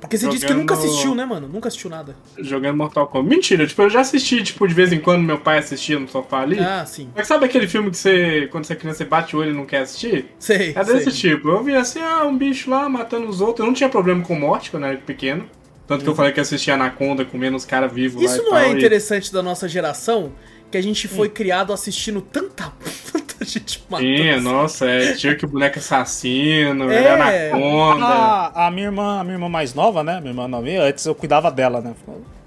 [0.00, 1.48] Porque você disse que nunca Jogando- assistiu, né, mano?
[1.48, 2.14] Nunca assistiu nada.
[2.36, 3.26] Jogando Mortal Kombat.
[3.36, 6.40] Mentira, tipo, eu já assisti, tipo, de vez em quando meu pai assistia no sofá
[6.42, 6.58] ali.
[6.58, 7.08] Ah, sim.
[7.16, 9.54] Mas sabe aquele filme que você, quando você é criança, você bate o olho e
[9.54, 10.26] não quer assistir?
[10.38, 10.74] Sei.
[10.76, 11.30] É desse sei.
[11.30, 11.48] tipo.
[11.48, 13.60] Eu vi assim, ah, um bicho lá matando os outros.
[13.60, 15.48] Eu não tinha problema com morte quando eu era pequeno.
[15.86, 18.50] Tanto que eu falei que assistia Anaconda comendo os caras vivos lá Isso e não
[18.52, 20.32] tal, é e- interessante da nossa geração?
[20.70, 22.72] Que a gente foi criado assistindo tanta,
[23.12, 24.08] tanta gente matando.
[24.16, 24.40] Sim, assim.
[24.42, 27.04] nossa, é, tinha que o boneco assassino, É.
[27.04, 27.14] era
[27.50, 28.04] Anaconda.
[28.06, 30.18] A, a minha irmã, a minha irmã mais nova, né?
[30.20, 31.94] Minha irmã novinha, antes eu cuidava dela, né?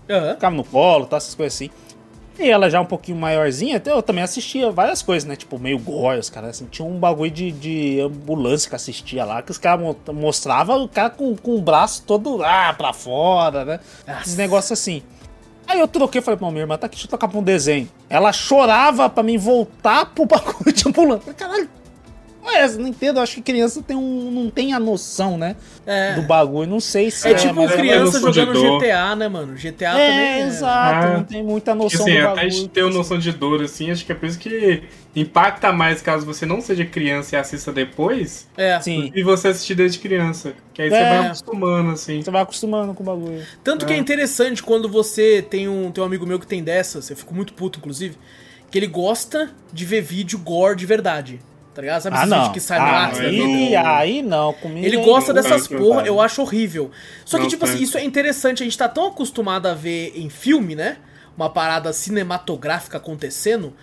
[0.10, 0.34] Aham.
[0.34, 1.70] Ficava no colo, tá, essas coisas assim.
[2.40, 5.36] E ela já um pouquinho maiorzinha, eu também assistia várias coisas, né?
[5.36, 6.66] Tipo, meio gore, os caras assim.
[6.66, 10.88] Tinha um bagulho de, de ambulância que assistia lá, que os caras mo mostravam o
[10.88, 13.80] cara com, com o braço todo lá pra fora, né?
[14.22, 15.02] Esses negócios assim.
[15.68, 17.90] Aí eu troquei falei pra minha irmã, tá aqui, deixa eu tocar pra um desenho.
[18.10, 21.34] Ela chorava pra mim voltar pro bagulho de ambulância.
[21.34, 21.70] Caralho,
[22.80, 25.56] Não entendo, eu acho que criança tem um, não tem a noção, né?
[25.86, 26.14] É.
[26.16, 28.80] Do bagulho, não sei se É tipo mas criança de jogando dor.
[28.82, 29.54] GTA, né, mano?
[29.56, 30.20] GTA É, também.
[30.26, 31.14] É, exato, É.
[31.18, 32.52] não tem muita noção assim, do até a bagulho.
[32.52, 34.84] gente ter uma noção de dor, assim, acho que é por isso que
[35.16, 38.80] impacta mais caso você não seja criança e assista depois, É.
[38.80, 40.54] Sim, e você assistir desde criança.
[40.74, 41.10] Que aí você É.
[41.18, 42.22] vai acostumando, assim.
[42.22, 43.42] você vai acostumando com o bagulho.
[43.64, 47.10] Tanto que é interessante quando você tem um, tem um amigo meu que tem dessas,
[47.10, 48.16] eu fico muito puto, inclusive,
[48.70, 51.40] que ele gosta de ver vídeo gore de verdade.
[51.78, 52.02] Tá ligado?
[52.02, 52.38] Sabe Ah, esses não.
[52.48, 53.12] vídeos que no Ah, ar?
[53.12, 53.46] da aí- vida?
[53.46, 54.84] aí, aí não, comigo.
[54.84, 55.40] Ele aí gosta não.
[55.44, 56.08] dessas não, porra, não.
[56.08, 56.90] eu acho horrível.
[57.24, 60.12] Só que, Não tipo assim, isso é interessante, a gente tá tão acostumado a ver
[60.16, 60.98] em filme, né?
[61.38, 63.76] Uma parada cinematográfica acontecendo,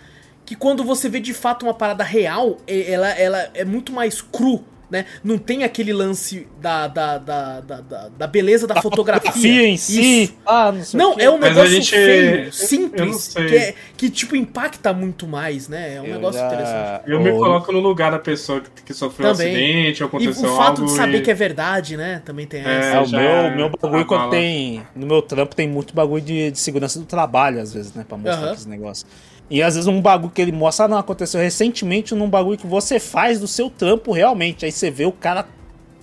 [0.45, 4.21] que quando você vê de fato uma parada real, é- ela, ela é muito mais
[4.21, 5.05] cru, né?
[5.23, 9.67] Não tem aquele lance da, da, da, da, da- da beleza da, A fotografia.
[9.67, 10.23] em si.
[10.23, 10.33] Isso.
[10.45, 14.09] Ah, não sei o Não, é um Mas negócio gente- feio, simples, que, é- que,
[14.09, 15.95] tipo, impacta muito mais, né?
[15.95, 17.03] É um Eu negócio já- interessante.
[17.07, 19.47] Eu me coloco no lugar da pessoa que, que sofreu um Também.
[19.53, 22.21] acidente ou E aconteceu o fato de saber e- que é verdade, né?
[22.25, 22.97] Também tem É, essa.
[22.97, 24.05] É, o meu, meu bagulho abala.
[24.05, 24.81] quando tem.
[24.95, 28.05] No meu trampo tem muito bagulho de, de segurança do trabalho, às vezes, né?
[28.07, 28.53] Pra mostrar Aham.
[28.53, 29.05] esses negócios.
[29.49, 32.65] E às vezes um bagulho que ele mostra, ah, não, aconteceu recentemente num bagulho que
[32.65, 34.65] você faz do seu trampo realmente.
[34.65, 35.45] Aí você vê o cara,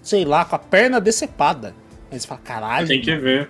[0.02, 1.74] sei lá, com a perna decepada.
[2.10, 2.86] Aí você fala, caralho.
[2.86, 3.48] Tem que ver.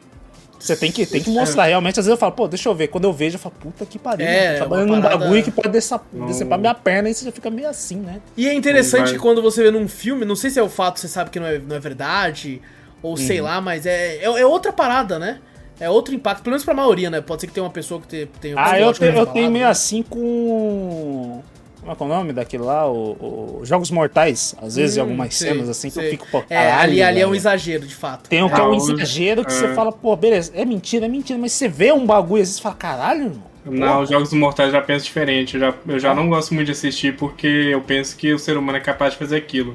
[0.59, 1.99] Você tem que, tem que mostrar realmente.
[1.99, 2.87] Às vezes eu falo, pô, deixa eu ver.
[2.87, 4.25] Quando eu vejo, eu falo, puta que pariu.
[4.25, 6.27] É, trabalhando num parada- bagulho que pode decepar, Não.
[6.27, 8.21] decepar minha perna e você já fica meio assim, né?
[8.37, 9.19] E é interessante Vai.
[9.19, 11.47] quando você vê num filme, não sei se é o fato, você sabe que não
[11.49, 12.63] é, não é verdade,
[13.03, 13.47] ou sei Uhum.
[13.47, 15.41] lá, mas é, é, é outra parada, né?
[15.83, 17.21] É outro impacto, pelo menos pra maioria, né?
[17.21, 19.51] Pode ser que tenha uma pessoa que te- tenha Ah, eu, tenho- eu falado, tenho
[19.51, 19.71] meio né?
[19.71, 21.43] assim com.
[21.81, 22.89] Como é que é o nome daquele lá?
[22.89, 24.55] O, o Jogos Mortais.
[24.63, 26.07] Às vezes, em Hum, algumas sei, cenas assim, que sei.
[26.07, 28.31] eu fico, pô, É, ali, ali é um exagero, de fato.
[28.31, 29.57] Tem um que é um exagero que é.
[29.57, 32.63] você fala, pô, beleza, é mentira, é mentira, mas você vê um bagulho assim, você
[32.63, 33.43] fala, caralho, irmão.
[33.65, 35.55] Não, os Jogos Mortais eu já penso diferente.
[35.55, 38.57] Eu já, eu já não gosto muito de assistir porque eu penso que o ser
[38.57, 39.75] humano é capaz de fazer aquilo.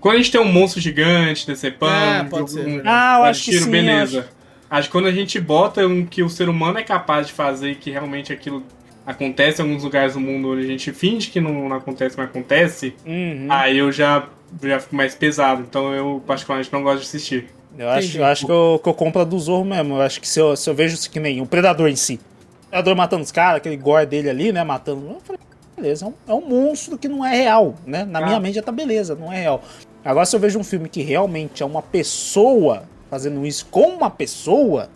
[0.00, 2.82] Quando a gente tem um monstro gigante decepando, Ah, um, um.
[2.84, 4.28] Ah, eu um acho que tiro, sim, beleza.
[4.70, 4.88] Acho.
[4.88, 7.74] que quando a gente bota um que o ser humano é capaz de fazer e
[7.74, 8.62] que realmente aquilo
[9.06, 12.26] acontece em alguns lugares do mundo onde a gente finge que não, não acontece, mas
[12.28, 13.46] acontece, Uhum.
[13.50, 14.26] aí eu já,
[14.62, 15.62] já fico mais pesado.
[15.62, 17.46] Então eu particularmente não gosto de assistir.
[17.76, 18.18] Eu acho, Entendi.
[18.18, 19.96] eu acho que, eu, que eu compro a do Zorro mesmo.
[19.96, 22.20] Eu acho que se eu, se eu vejo isso que nem o Predador em si.
[22.66, 24.62] O Predador matando os caras, aquele gore dele ali, né?
[24.64, 25.06] Matando.
[25.08, 25.40] Eu falei,
[25.76, 28.04] beleza, é um, é um monstro que não é real, né?
[28.04, 28.26] Na Ah.
[28.26, 29.60] minha mente já tá beleza, não é real.
[30.04, 32.84] Agora, se eu vejo um filme que realmente é uma pessoa
[33.14, 34.90] fazendo isso com uma pessoa,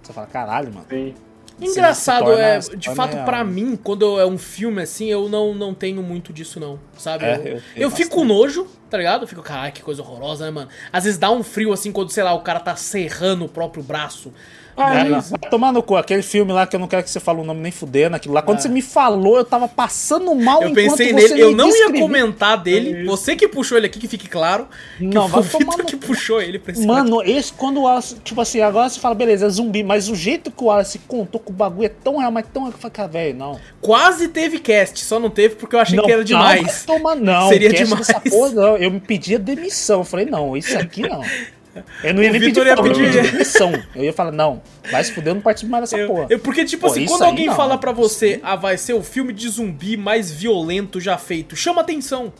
[0.00, 0.86] você fala, caralho, mano.
[0.88, 1.12] Tem-
[1.60, 3.24] Engraçado, é, de fato, real.
[3.24, 6.78] pra mim, quando é um filme assim, eu não, não tenho muito disso, não.
[6.96, 7.24] Sabe?
[7.24, 9.22] É, eu eu eu fico com nojo, tá ligado?
[9.22, 10.68] Eu fico, caralho, que coisa horrorosa, né, mano?
[10.92, 13.82] Às vezes dá um frio assim quando, sei lá, o cara tá serrando o próprio
[13.82, 14.32] braço.
[14.76, 17.20] Ah, É, vai tomar no cu, aquele filme lá que eu não quero que você
[17.20, 18.42] fale o nome nem fudendo, aquilo lá.
[18.42, 21.66] Quando você me falou, eu tava passando mal Eu enquanto pensei você nele, eu não
[21.66, 22.00] ia descrevia.
[22.00, 23.02] comentar dele.
[23.02, 23.04] É.
[23.04, 24.66] Você que puxou ele aqui, que fique claro.
[24.98, 27.82] Que Não, foi o Vitor no que puxou ele pra esse Mano, esse quando o
[27.82, 30.98] Wallace, tipo assim, agora você fala, beleza, é zumbi, mas o jeito que o Wallace
[31.06, 32.66] contou que o bagulho é tão real, mas tão.
[32.66, 33.60] Eu falei, cara, velho, não.
[33.80, 36.62] Quase teve cast, só não teve porque eu achei não, que era demais.
[36.62, 37.48] Não, vai tomar, não.
[37.48, 38.06] Seria cast demais.
[38.06, 38.76] dessa porra, não.
[38.76, 40.00] Eu me pedia demissão.
[40.00, 41.22] Eu falei, não, isso aqui não.
[42.02, 43.72] Eu não ia O nem Vitor pedir, ia folga, eu pedir- ia pedir demissão.
[43.94, 46.26] Eu ia falar, não, vai se fuder, eu não participo mais dessa Eu- porra.
[46.30, 47.54] eu- porque, tipo Pô, assim, quando alguém não.
[47.56, 51.80] fala pra você, ah, vai ser o filme de zumbi mais violento já feito, chama
[51.80, 52.32] atenção.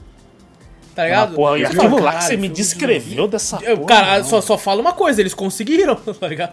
[0.95, 1.35] Tá Ah, ligado?
[1.35, 3.89] porra, e aquilo lá que "Caralho, você me descreveu dessa zumbi." Eu, porra.
[3.89, 4.25] cara, não.
[4.25, 6.53] só, só fala uma coisa, eles conseguiram, tá ligado?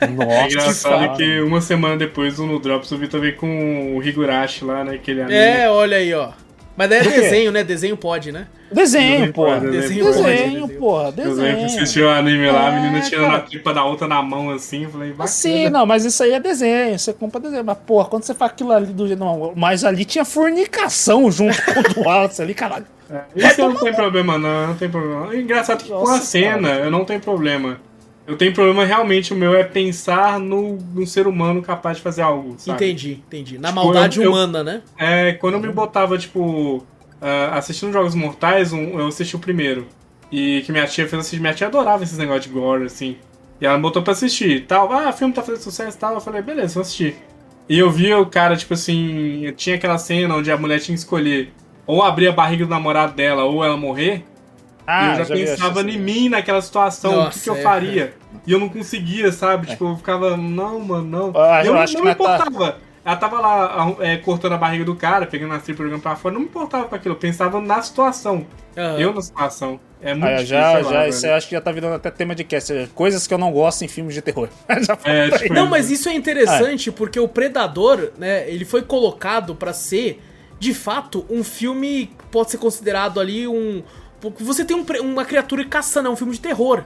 [0.00, 1.16] É Nossa, engraçado cara.
[1.16, 4.94] que uma semana depois no Drops o Vitor veio com o Higurashi lá, né?
[4.96, 5.36] Aquele anime.
[5.38, 6.30] É, olha aí, ó.
[6.76, 7.64] Mas daí é desenho, né?
[7.64, 8.46] Desenho pode, né?
[8.70, 9.60] Desenho, Desenho, porra.
[9.60, 10.78] desenho, Desenho, pode, desenho, desenho.
[10.80, 11.04] porra.
[11.04, 11.66] Eu lembro que Desenho.
[11.66, 13.36] assistiu o anime lá, a menina É, tirando cara.
[13.38, 14.84] a tripa da outra na mão assim.
[14.84, 15.26] Eu falei, bacana.
[15.28, 17.64] Sim, não, mas isso aí é desenho, você compra desenho.
[17.64, 19.18] Mas, porra, quando você faz aquilo ali do jeito.
[19.20, 22.84] Não, mas ali tinha fornicação junto com o do Wallace ali, caralho.
[23.08, 25.32] É, Isso não tem problema, não, não tem problema.
[25.32, 27.80] É engraçado que com a cena eu não tenho problema.
[28.26, 32.22] Eu tenho problema realmente, o meu é pensar no, no ser humano capaz de fazer
[32.22, 32.54] algo.
[32.58, 32.84] Sabe?
[32.84, 33.58] Entendi, entendi.
[33.58, 34.82] Na Tipo, maldade eu- eu- humana, né?
[34.98, 36.84] É, quando eu me botava, tipo,
[37.20, 39.86] ah, assistindo Jogos Mortais, um- eu assisti o primeiro.
[40.32, 41.40] E que minha tia fez assistir.
[41.40, 43.16] Minha tia adorava esses negócios de gore, assim.
[43.60, 44.92] E ela me botou pra assistir tal.
[44.92, 46.14] Ah, o filme tá fazendo sucesso e tal.
[46.14, 47.14] Eu falei, beleza, vou assistir.
[47.68, 51.00] E eu vi o cara, tipo assim, tinha aquela cena onde a mulher tinha que
[51.00, 51.52] escolher
[51.86, 54.24] ou abrir a barriga do namorado dela ou ela morrer.
[54.86, 57.56] Ah, e eu já, vi pensava em mim naquela situação, o que, Nossa, que eu
[57.56, 57.62] é.
[57.62, 58.14] faria.
[58.46, 59.66] E eu não conseguia, sabe?
[59.66, 61.32] Tipo, eu ficava, não, mano, não.
[61.34, 62.76] Eu acho- eu eu não, acho não que me tá- importava.
[63.04, 66.14] ela tava lá é, cortando a barriga do cara, pegando a tripa e jogando pra
[66.16, 66.34] fora.
[66.34, 68.46] Não me importava com aquilo, eu pensava na situação.
[68.76, 68.98] Aham.
[68.98, 69.80] Eu na situação.
[70.02, 72.10] É muito Aí, ó, difícil, já, já, isso eu acho que já tá virando até
[72.10, 72.90] tema de cast.
[72.94, 74.48] Coisas que eu não gosto em filmes de terror.
[74.82, 79.54] já É, tipo, Não, mas isso é interessante porque o Predador, né, ele foi colocado
[79.54, 80.20] pra ser,
[80.60, 83.82] de fato, um filme que pode ser considerado ali um.
[84.40, 86.84] Você tem um uma criatura caçando, é um filme de terror,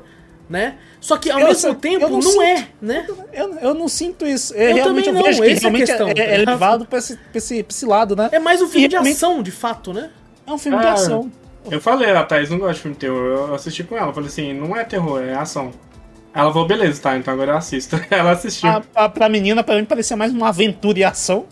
[0.48, 0.76] né?
[1.00, 2.68] Só que ao Eu mesmo sei- tempo eu não, não é, sinto.
[2.82, 3.06] né?
[3.32, 4.52] Eu, eu não sinto isso.
[4.54, 6.22] Eu Eu, realmente também eu vejo não, que essa é a realmente questão, é, tá
[6.22, 8.28] é levado pra esse, pra, esse, pra esse lado, né?
[8.32, 10.10] É mais um filme E de realmente- ação, de fato, né?
[10.46, 11.30] É um filme de Ah, ação.
[11.70, 13.18] Eu falei, a Thaís não gosta de filme de terror.
[13.48, 14.08] Eu assisti com ela.
[14.08, 15.70] Eu falei assim, não é terror, é ação.
[16.34, 18.00] Ela falou, beleza, tá, então agora eu assisto.
[18.10, 18.68] Ela assistiu.
[18.68, 21.44] A, a, pra menina, pra mim, parecia mais uma aventura e ação.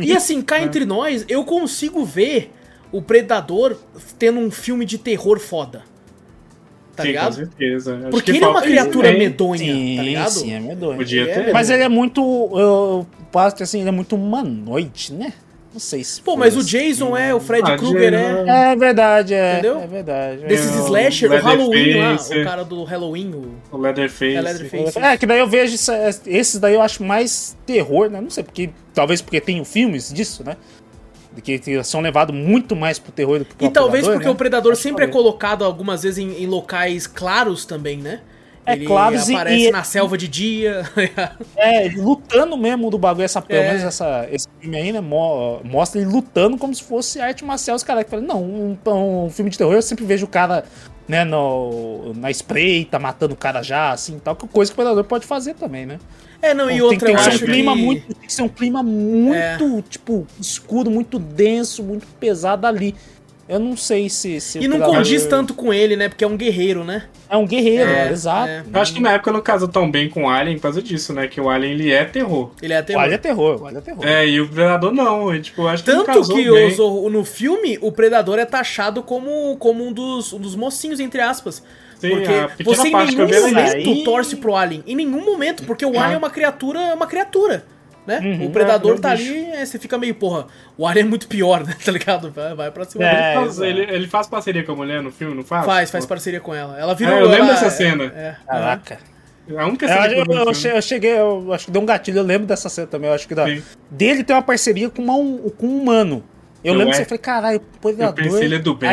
[0.00, 2.52] E assim, cá entre nós, eu consigo ver
[2.92, 3.76] o Predador
[4.18, 5.82] tendo um filme de terror foda.
[6.94, 7.34] Tá Sim, com ligado?
[7.34, 7.96] certeza.
[7.96, 9.28] Acho Porque que ele é uma isso criatura também.
[9.28, 10.30] medonha, sim, tá ligado?
[10.30, 10.98] sim, é medonho.
[10.98, 11.52] Podia é ter.
[11.52, 12.20] Mas ele é muito.
[12.54, 13.06] Eu
[13.56, 15.32] que assim, ele é muito humanoide, né?
[15.72, 16.20] Não sei se.
[16.20, 16.76] Pô, mas o assim.
[16.76, 18.72] É, Jason é, o Fred Ah, Krueger Jason é.
[18.72, 19.52] É verdade, é.
[19.54, 19.80] Entendeu?
[19.80, 20.44] É verdade.
[20.44, 23.54] Desses É, o slasher, o Halloween lá, o cara do Halloween, o...
[23.74, 24.36] O Leatherface.
[24.36, 24.98] É, Leatherface.
[24.98, 25.74] É, que daí eu vejo
[26.26, 28.20] esses daí eu acho mais terror, né?
[28.20, 30.58] Não sei, porque talvez porque tem filmes disso, né?
[31.34, 34.30] De Que são levados muito mais pro terror do que pro E talvez porque né?
[34.30, 38.20] o Predador Acho que sempre é colocado algumas vezes em, em locais claros também, né?
[38.64, 40.82] É, Ele claros e- aparece e- na selva de dia.
[41.56, 43.68] É, ele lutando mesmo do bagulho, essa, pelo É.
[43.68, 45.00] menos essa, esse filme aí, né?
[45.00, 47.74] mo- Mostra ele lutando como se fosse arte marcial.
[47.76, 48.78] Os caras que falam, não, um,
[49.26, 50.64] um filme de terror eu sempre vejo o cara,
[51.08, 55.04] né, no, na espreita, matando o cara já, assim tal, que coisa que o Predador
[55.04, 55.98] pode fazer também, né?
[56.42, 57.78] É, não, e Então, outra, tem, eu que ser acho um clima que...
[57.80, 57.84] É.
[57.84, 62.94] muito Tem que ser um clima muito, tipo, escuro, muito denso, muito pesado ali.
[63.48, 64.40] Eu não sei se.
[64.40, 66.08] se o E não Predador condiz tanto com ele, né?
[66.08, 67.04] Porque é um guerreiro, né?
[67.28, 68.48] É um guerreiro, É, exato.
[68.48, 68.62] é.
[68.72, 71.12] Eu acho que na época não casou tão bem com o Alien por causa disso,
[71.12, 71.26] né?
[71.26, 72.52] Que o Alien ele é terror.
[72.62, 74.06] Ele é até Olha terror, olha terror.
[74.06, 75.34] É, e o Predador não.
[75.34, 76.68] Ele, tipo, eu acho que não Tanto casou que bem.
[76.68, 81.00] os- o- no filme, o Predador é taxado como, como um, dos, um dos mocinhos,
[81.00, 81.62] entre aspas.
[82.08, 82.10] Sim,
[82.54, 83.54] porque você em nenhum eu ali.
[83.54, 84.82] momento Aí- torce pro Alien.
[84.86, 86.02] Em nenhum momento, porque o Ah.
[86.02, 87.64] Alien é uma criatura, é uma criatura.
[88.04, 88.18] Né?
[88.18, 89.30] Uhum, o Predador é, tá é bicho.
[89.30, 91.72] ali, é, você fica meio, porra, o Alien é muito pior, né?
[91.86, 92.32] Tá ligado?
[92.32, 93.22] Vai, vai pra cima É, dele.
[93.28, 95.64] Ele faz- ele, ele faz parceria com a mulher no filme, não faz?
[95.64, 96.76] Faz, faz parceria com ela.
[96.76, 97.14] Ela virou.
[97.14, 98.04] Ah, eu lembro ela- dessa é- cena.
[98.06, 98.98] É, Caraca.
[99.56, 101.86] A única Eu, cena que eu, eu eu eu cheguei, eu acho que deu um
[101.86, 103.08] gatilho, eu lembro dessa cena também.
[103.08, 103.44] Eu acho que da,
[103.90, 106.24] dele tem uma parceria com, uma, um- com um humano.
[106.64, 106.98] Eu Não lembro é?
[106.98, 108.14] que você falei, caralho, o Predador.
[108.14, 108.90] pensei, ele é do bem?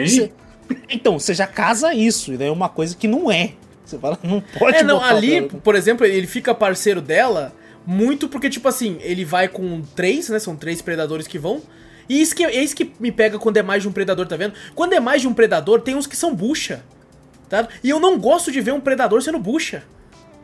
[0.89, 3.53] Então, você já casa isso, e daí é uma coisa que não é.
[3.85, 7.53] Você fala, não pode É, não, ali, por exemplo, ele fica parceiro dela
[7.85, 10.37] muito porque, tipo assim, ele vai com três, né?
[10.37, 11.61] São três predadores que vão.
[12.07, 14.35] E isso que, é isso que me pega quando é mais de um predador, tá
[14.35, 14.53] vendo?
[14.75, 16.83] Quando é mais de um predador, tem uns que são bucha.
[17.47, 17.67] Tá?
[17.83, 19.83] E eu não gosto de ver um predador sendo bucha.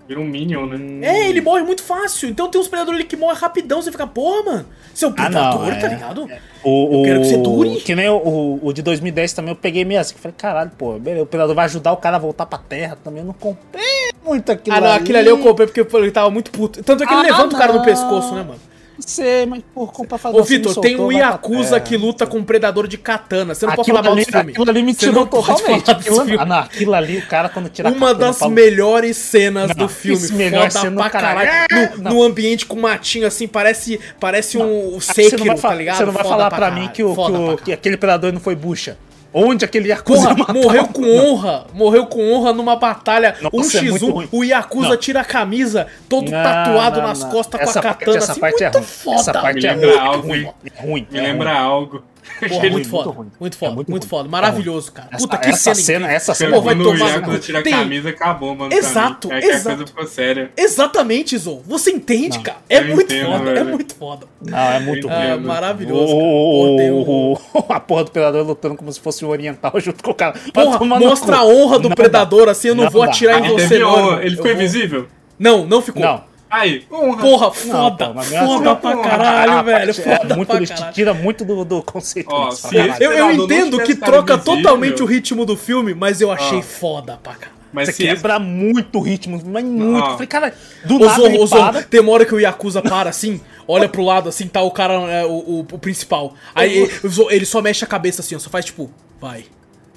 [0.08, 1.08] Vira um Minion, né?
[1.08, 2.30] É, ele morre muito fácil.
[2.30, 3.82] Então tem uns predadores ali que morrem rapidão.
[3.82, 4.66] Você fica, porra, mano.
[5.02, 5.90] É um Ah, predador, não, tá é.
[5.90, 6.30] ligado?
[6.64, 7.76] O, Eu quero que você dure.
[7.82, 10.14] Que nem o, o, o de 2010 também, eu peguei meio assim.
[10.14, 12.96] que Falei, caralho, pô, beleza, o Predador vai ajudar o cara a voltar pra terra
[13.04, 13.22] também.
[13.22, 16.52] Eu não comprei muito aquilo Ah, não, aquilo ali eu comprei porque ele tava muito
[16.52, 16.84] puto.
[16.84, 17.86] Tanto é que ele Ah, levanta o cara no não.
[17.86, 18.60] pescoço, né, mano?
[18.98, 21.98] Não sei, mas, pô, comprar fazer Ô, assim, Vitor, me tem um pra Yakuza que
[21.98, 23.54] luta com um predador de katana.
[23.54, 24.52] Você não pode Aquilo falar mal desse filme.
[24.54, 25.92] aquilo ali me tirou pode totalmente.
[25.92, 26.38] Aquilo, filme.
[26.40, 29.68] ah, não, aquilo ali, o cara quando tira a Uma katana, das fala- melhores cenas
[29.70, 30.18] Não, do filme.
[30.24, 31.50] isso melhor Foda cena pra do caralho.
[31.50, 31.92] caralho.
[31.94, 35.62] Ah, No, no ambiente com matinho assim, parece, parece um Você não Sekiro, vai, tá
[35.62, 35.98] falar, ligado?
[35.98, 36.82] você não vai Foda falar pra, caralho.
[36.82, 38.98] mim que, o, que, o- pra que aquele predador não foi bucha.
[39.38, 41.68] Onde aquele Yakuza Porra, morreu com honra.
[41.74, 44.12] Morreu com honra numa batalha Nossa, é muito 1x1.
[44.14, 44.30] ruim.
[44.32, 44.98] o Yakuza Não.
[44.98, 47.30] tira a camisa, todo Não, tatuado não, nas não.
[47.32, 48.18] costas essa com a parte, katana.
[48.18, 48.86] essa assim, parte é muito ruim.
[48.88, 49.20] foda.
[49.20, 49.98] Essa parte Me é ruim.
[50.00, 50.28] algo.
[50.30, 50.48] ruim.
[50.78, 51.08] É ruim.
[51.12, 51.60] Me é lembra ruim.
[51.60, 52.04] algo.
[52.50, 53.06] Porra, ruim, muito foda.
[53.06, 53.32] muito ruim.
[53.40, 54.10] Muito É foda, muito muito ruim.
[54.10, 54.30] foda.
[54.30, 55.10] Maravilhoso, cara.
[55.12, 55.76] Essa- Puta que essa cena.
[55.76, 57.44] cena- essa cena Pô, é vai Quando tomar Yakuza cu.
[57.44, 58.74] tira a camisa, acabou, mano.
[58.74, 59.34] Exato, mim.
[59.36, 59.76] É que a exato.
[59.78, 60.52] coisa ficou séria.
[60.58, 61.62] Exatamente, Zou.
[61.66, 62.58] Você entende, cara?
[62.70, 63.70] É muito entendo, foda, é velho.
[63.70, 64.28] muito foda.
[64.42, 65.48] Não, é muito entendo.
[65.48, 66.20] maravilhoso, cara.
[66.20, 69.72] Porra, tem um- O, o- a porra do predador lutando como se fosse o oriental
[69.80, 70.36] junto com o cara.
[70.54, 73.10] Porra, mostra a honra do Não predador, assim, eu não, Não vou dá.
[73.12, 74.20] atirar em você, não.
[74.22, 75.08] Ele ficou invisível?
[75.38, 76.02] Não, não ficou.
[76.02, 76.24] Não.
[76.50, 77.22] Aí, honra.
[77.22, 78.08] Porra, Não, foda.
[78.08, 79.94] pô, mas mesmo foda assim, pra caralho, Ah, velho.
[79.94, 80.94] Foda é muito, pra caralho.
[80.94, 82.30] tira muito do, do conceito.
[82.32, 83.04] Ó, disso, se pra caralho.
[83.04, 86.64] Eu, eu entendo que troca invisível- totalmente o ritmo do filme, mas eu achei Ah.
[86.64, 87.56] foda pra caralho.
[87.74, 90.06] Mas Você se esse- quebra muito o ritmo, mas muito.
[90.06, 90.12] Ah.
[90.14, 90.54] Falei, cara,
[90.86, 91.84] do Ô, nada Zorro, ele Zorro, para.
[91.84, 94.94] tem uma hora que o Yakuza para assim, olha pro lado assim, tá o cara,
[94.94, 96.36] é, o, o, o principal.
[96.54, 98.90] Aí ele, o ele só mexe a cabeça assim, ó, só faz tipo,
[99.20, 99.44] vai.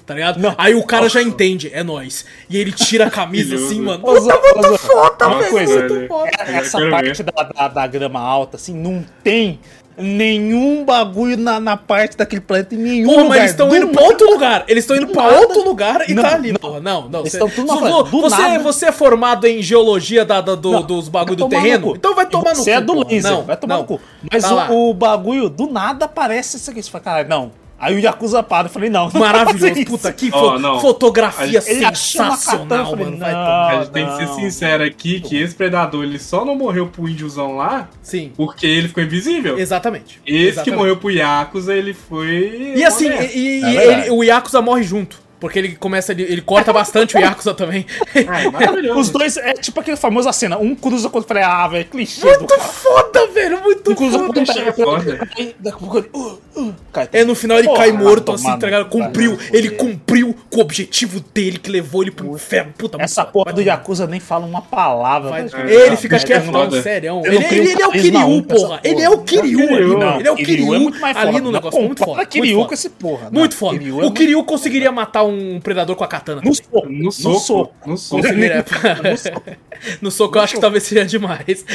[0.09, 0.39] Tá ligado?
[0.39, 0.55] Não.
[0.57, 2.25] Aí o cara já entende, é nóis.
[2.49, 3.99] E ele tira a camisa assim, mano.
[4.03, 6.31] Ô, Zó, ô, Zó, foda, uma velho, coisa, muito foda.
[6.47, 9.59] essa parte da, da, da grama alta, assim, não tem
[10.01, 13.29] nenhum bagulho na, na parte daquele planeta em nenhum Porra, lugar.
[13.29, 14.63] mas eles estão Do indo pra outro lugar.
[14.67, 15.39] Eles estão indo Do pra nada.
[15.41, 16.59] outro lugar e Não, tá ali, não.
[16.59, 16.79] porra.
[16.79, 17.19] Não, não.
[17.19, 18.01] Eles Você, tão tudo na.
[18.03, 18.59] Do você, nada.
[18.63, 21.93] você é formado em geologia da, da- do- Não, dos bagulho do terreno?
[21.95, 22.63] Então vai tomar no cu.
[22.63, 23.07] Você é do porra.
[23.11, 24.01] laser, Não, vai tomar no cu.
[24.31, 24.71] Mas Tá lá.
[24.71, 26.81] o, o bagulho, do nada, aparece isso aqui.
[26.81, 27.51] Você fala, caralho, não.
[27.79, 28.67] Aí o Yakuza para.
[28.67, 29.09] Eu falei, não.
[29.09, 29.85] não Maravilhoso.
[29.85, 30.79] Puta, que fo- não.
[30.81, 33.17] fotografia katana, sensacional, falei, mano.
[33.17, 33.39] Vai não.
[33.39, 33.67] tomar.
[33.69, 34.35] A gente tem que ser não.
[34.35, 38.87] sincero aqui que esse predador ele só não morreu pro índiozão lá Sim, porque ele
[38.89, 39.57] ficou invisível.
[39.57, 40.19] exatamente.
[40.25, 40.77] Esse que Exatamente.
[40.77, 42.73] morreu pro Yakuza, ele foi.
[42.75, 45.28] E assim, e, e- É ele- o Yakuza morre junto.
[45.39, 47.85] Porque ele começa, ele, ele corta bastante o Yakuza também.
[48.27, 48.99] Ah, maravilhoso.
[48.99, 50.57] Os dois, é tipo aquele famoso cena.
[50.57, 51.19] Um cruza contra.
[51.19, 54.33] Eu falei, ah, velho, clichê Muito foda, velho, muito Um cruza foda.
[54.45, 54.61] contra.
[54.61, 55.29] é foda.
[55.37, 56.09] Aí, daqui a pouco ele.
[56.13, 57.09] Uh, uh, cai.
[57.13, 60.61] É, no final ele Porra, cai morto, assim, tomar tá Cumpriu, ele cumpriu com o
[60.61, 62.73] objetivo dele que levou ele pro inferno.
[62.77, 63.31] Puta, Essa foda.
[63.31, 63.61] porra do.
[63.61, 65.29] Yakuza nem fala uma palavra.
[65.29, 65.47] Vai-.
[65.69, 66.81] Ele fica é quietão, foda.
[66.81, 67.21] sério.
[67.23, 68.79] Eu Ele, é o Kiryu, com porra.
[68.83, 69.17] Ele é o.
[69.19, 69.95] Kiryu ali.
[69.95, 71.43] não, Ele é o Kiryu Kiryu é muito mais ali foda.
[71.43, 71.81] no negócio.
[71.81, 72.25] Muito foda.
[72.25, 73.29] Kiryu muito com esse porra.
[73.31, 73.77] Muito foda.
[73.77, 75.28] Kiryu é O Kiryu conseguiria matar um
[75.61, 76.41] predador com a katana.
[76.43, 76.89] No soco.
[76.89, 77.89] No soco.
[77.89, 78.23] No soco.
[80.01, 81.65] No soco eu acho que talvez seja demais.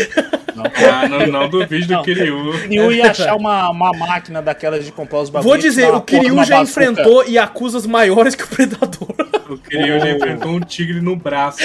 [0.90, 2.02] Ah, não, não duvide do Não.
[2.02, 2.52] Kiryu.
[2.68, 5.50] Kiryu ia achar uma, uma máquina daquelas de comprar os bagulhos.
[5.50, 9.14] Vou dizer, o Kiryu já enfrentou Yakuzas maiores que o Predador.
[9.48, 11.62] O Kiryu já enfrentou um tigre no braço.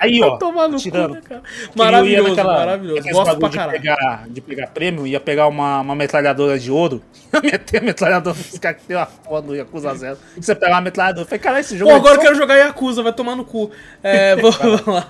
[0.00, 0.38] Aí, ó.
[0.38, 1.14] Cu, tirando.
[1.14, 1.42] né, ia
[1.76, 3.08] Maravilhoso, naquela- maravilhoso.
[3.10, 3.78] Gosto pra de caralho.
[3.80, 7.02] pegar, de pegar prêmio, ia pegar uma, uma metralhadora de ouro,
[7.34, 10.18] ia meter a metralhadora nos caras que tem uma foda do Yakuza Zero.
[10.36, 11.22] Você pegar uma metralhadora.
[11.24, 13.36] Eu falei, caralho, esse jogo Pô, é agora eu só- quero jogar Yakuza, vai tomar
[13.36, 13.70] no cu.
[14.02, 15.06] É, vamos, vamos lá.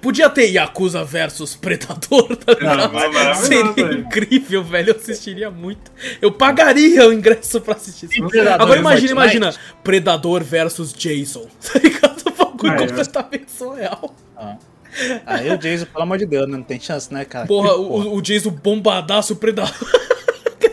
[0.00, 3.34] Podia ter Yakuza versus Predador, tá ligado?
[3.36, 3.98] Seria velho.
[3.98, 4.90] incrível, velho.
[4.92, 5.92] Eu assistiria muito.
[6.22, 8.24] Eu pagaria o ingresso pra assistir isso.
[8.58, 9.54] Agora imagina, imagina.
[9.82, 11.46] Predador versus Jason.
[11.70, 12.22] Tá ligado?
[12.26, 14.14] O bagulho completamente surreal.
[15.26, 16.56] Aí o Jason, pelo amor de Deus, né?
[16.56, 17.46] não tem chance, né, cara?
[17.46, 19.74] Porra, o, o Jason bombadaço o Predador.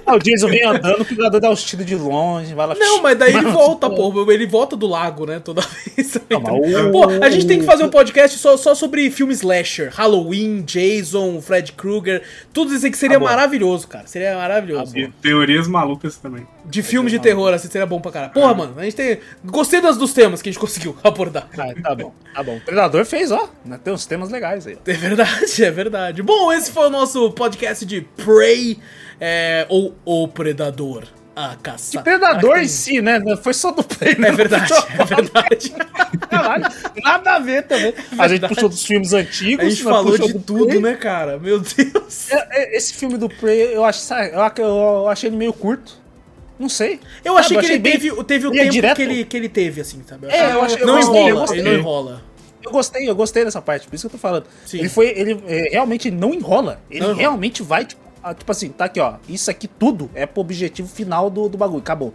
[0.03, 2.75] Ah, o Jason vem andando, o predador dá os tiros de longe, vai lá.
[2.75, 4.29] Não, mas daí ele volta, pô.
[4.31, 5.39] Ele volta do lago, né?
[5.39, 5.61] Toda
[5.95, 6.17] vez.
[6.29, 9.37] Não, mas o- Pô, a gente tem que fazer um podcast só, só sobre filmes
[9.37, 9.89] slasher.
[9.93, 12.23] Halloween, Jason, Fred Krueger.
[12.51, 14.05] Tudo isso aí que seria Tá maravilhoso, cara.
[14.07, 14.91] Seria maravilhoso.
[14.93, 16.45] Tá E teorias malucas também.
[16.65, 18.33] De filmes de terror, assim, seria bom pra caralho.
[18.33, 19.19] Porra, mano, a gente tem.
[19.45, 21.47] Gostei das, dos temas que a gente conseguiu abordar.
[21.57, 22.57] Ah, tá bom, tá bom.
[22.57, 23.49] O Predador fez, ó.
[23.65, 24.77] né, Tem uns temas legais aí.
[24.85, 26.21] É verdade, é verdade.
[26.23, 28.79] Bom, esse foi o nosso podcast de Prey
[29.19, 31.03] é, ou O Predador.
[31.33, 32.01] A caça.
[32.01, 33.21] Predador Ah, em si, né?
[33.41, 34.17] Foi só do Play.
[34.21, 35.73] É verdade, é verdade.
[36.29, 36.65] Caralho,
[37.01, 37.93] nada a ver também.
[38.19, 39.65] A gente puxou dos filmes antigos.
[39.65, 40.81] A gente né, falou de do tudo, Prey.
[40.81, 41.39] né, cara?
[41.39, 42.29] Meu Deus.
[42.31, 44.01] É, é, Esse filme do Prey, eu, acho,
[44.57, 46.00] eu achei ele meio curto.
[46.61, 46.99] Não sei.
[47.25, 48.95] Eu Sabe, achei que ele bem- teve, teve o é tempo direto.
[48.95, 50.27] que ele, que ele teve, assim, sabe?
[50.27, 51.61] É, eu achei- eu não gostei, enrola, gostei.
[51.63, 52.21] não enrola.
[52.63, 54.45] Eu gostei, eu gostei dessa parte, por isso que eu tô falando.
[54.65, 54.77] Sim.
[54.77, 56.79] Ele foi, ele é, realmente não enrola.
[56.89, 57.19] Ele Não enrola.
[57.19, 59.15] realmente vai, tipo, ah, tipo assim, tá aqui, ó.
[59.27, 61.79] Isso aqui tudo é pro objetivo final do, do bagulho.
[61.79, 62.13] Acabou.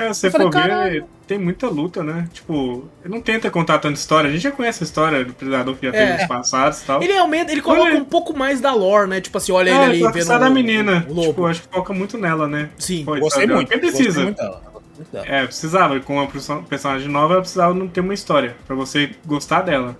[0.00, 2.28] É, se você for ver, tem muita luta, né?
[2.32, 4.28] Tipo, não tenta contar tanta história.
[4.28, 6.06] A gente já conhece a história do Predador que já É.
[6.06, 7.02] teve nos passados e tal.
[7.02, 9.20] Ele aumenta, ele coloca Olha- um pouco mais da lore, né?
[9.20, 11.06] Tipo assim, olha é, ele ali vendo da o- menina.
[11.08, 11.28] o lobo.
[11.28, 12.70] Tipo, acho que foca muito nela, né?
[12.78, 13.04] Sim.
[13.04, 13.68] Foi, Gostei muito.
[13.68, 14.22] Porque Gostei precisa.
[14.22, 14.62] muito dela.
[14.72, 15.26] gostei muito dela.
[15.26, 16.00] É, precisava.
[16.00, 18.56] Com uma perso- personagem nova, ela precisava não ter uma história.
[18.66, 19.96] Pra você gostar dela.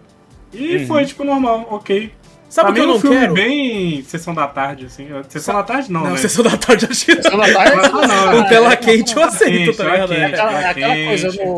[0.52, 0.86] E Uhum.
[0.88, 2.12] foi, tipo, normal, ok.
[2.50, 3.32] Sabe o que eu é um não filme quero?
[3.34, 5.06] bem sessão da tarde, assim.
[5.28, 6.16] Sessão da tarde não, Não, né?
[6.18, 7.14] sessão da tarde eu achei.
[7.14, 10.08] Sessão da tarde, Não, não, O é- tela quente eu aceito, quente, tá ligado?
[10.08, 10.20] quente.
[10.20, 10.24] É.
[10.26, 11.50] Aquela, aquela coisa no.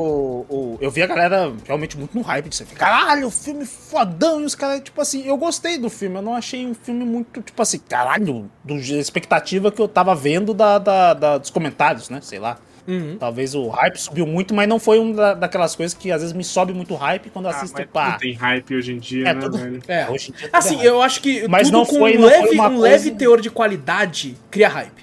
[0.49, 2.47] o- eu vi a galera realmente muito no hype.
[2.47, 4.41] Eu falei, Caralho, filme fodão.
[4.41, 6.17] E os caras, tipo assim, eu gostei do filme.
[6.17, 10.53] Eu não achei um filme muito, tipo assim, caralho, da expectativa que eu tava vendo
[10.53, 12.21] da, da- da- dos comentários, né?
[12.23, 12.59] Sei lá.
[12.87, 13.17] Uhum.
[13.19, 16.35] Talvez o hype subiu muito, mas não foi uma da- daquelas coisas que às vezes
[16.35, 18.07] me sobe muito hype quando Ah, assisto, mas pá.
[18.13, 19.83] tudo tem hype hoje em dia, É, né, tudo- velho?
[19.87, 20.11] É.
[20.11, 22.21] Hoje em dia tudo Assim, é eu acho que Mas tudo não com foi- um,
[22.23, 25.03] não foi leve, uma um coisa- leve teor de qualidade cria hype.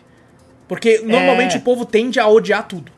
[0.68, 1.60] Porque normalmente É.
[1.60, 2.92] o povo tende a odiar tudo.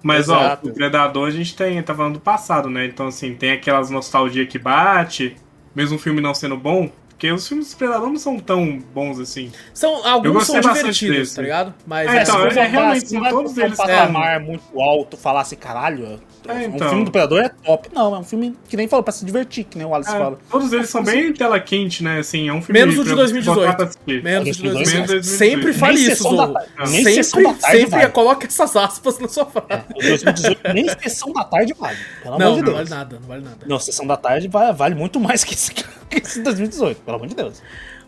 [0.00, 0.68] Mas, Exato.
[0.68, 2.86] ó, o Predador a gente tem, tá falando do passado, né?
[2.86, 5.36] Então, assim, tem aquelas nostalgia que bate,
[5.74, 6.88] mesmo o filme não sendo bom,
[7.18, 9.50] porque os filmes do Predador não são tão bons assim.
[9.74, 11.34] São, alguns são divertidos, desse.
[11.34, 11.74] tá ligado?
[11.84, 15.16] Mas É, é, então, é botar, realmente, se são todos eles um patamar muito alto,
[15.16, 16.88] falar assim, caralho, É, um então.
[16.88, 17.88] filme do Predador é top.
[17.94, 20.18] Não, é um filme que nem falou, pra se divertir, que nem o Wallace É,
[20.18, 20.38] fala.
[20.50, 22.18] todos eles são bem tela quente, né?
[22.18, 23.60] Assim, é um filme Menos o de pra 2018.
[23.60, 24.22] botar pra assistir.
[24.22, 24.72] menos de 2018.
[24.72, 25.10] 2018.
[25.10, 25.78] Menos Sempre 2018.
[25.78, 26.54] fale Nem isso, Zorro.
[26.86, 28.08] Sempre, sempre vale.
[28.12, 29.82] coloca essas aspas na sua frase.
[29.94, 31.96] O 2018 nem sessão da tarde vale.
[32.22, 32.88] Pelo Não, amor de não Deus.
[32.88, 33.56] vale nada, não vale nada.
[33.66, 35.84] Não, sessão da tarde vale, vale muito mais que esse, que
[36.22, 37.62] esse 2018, pelo amor de Deus.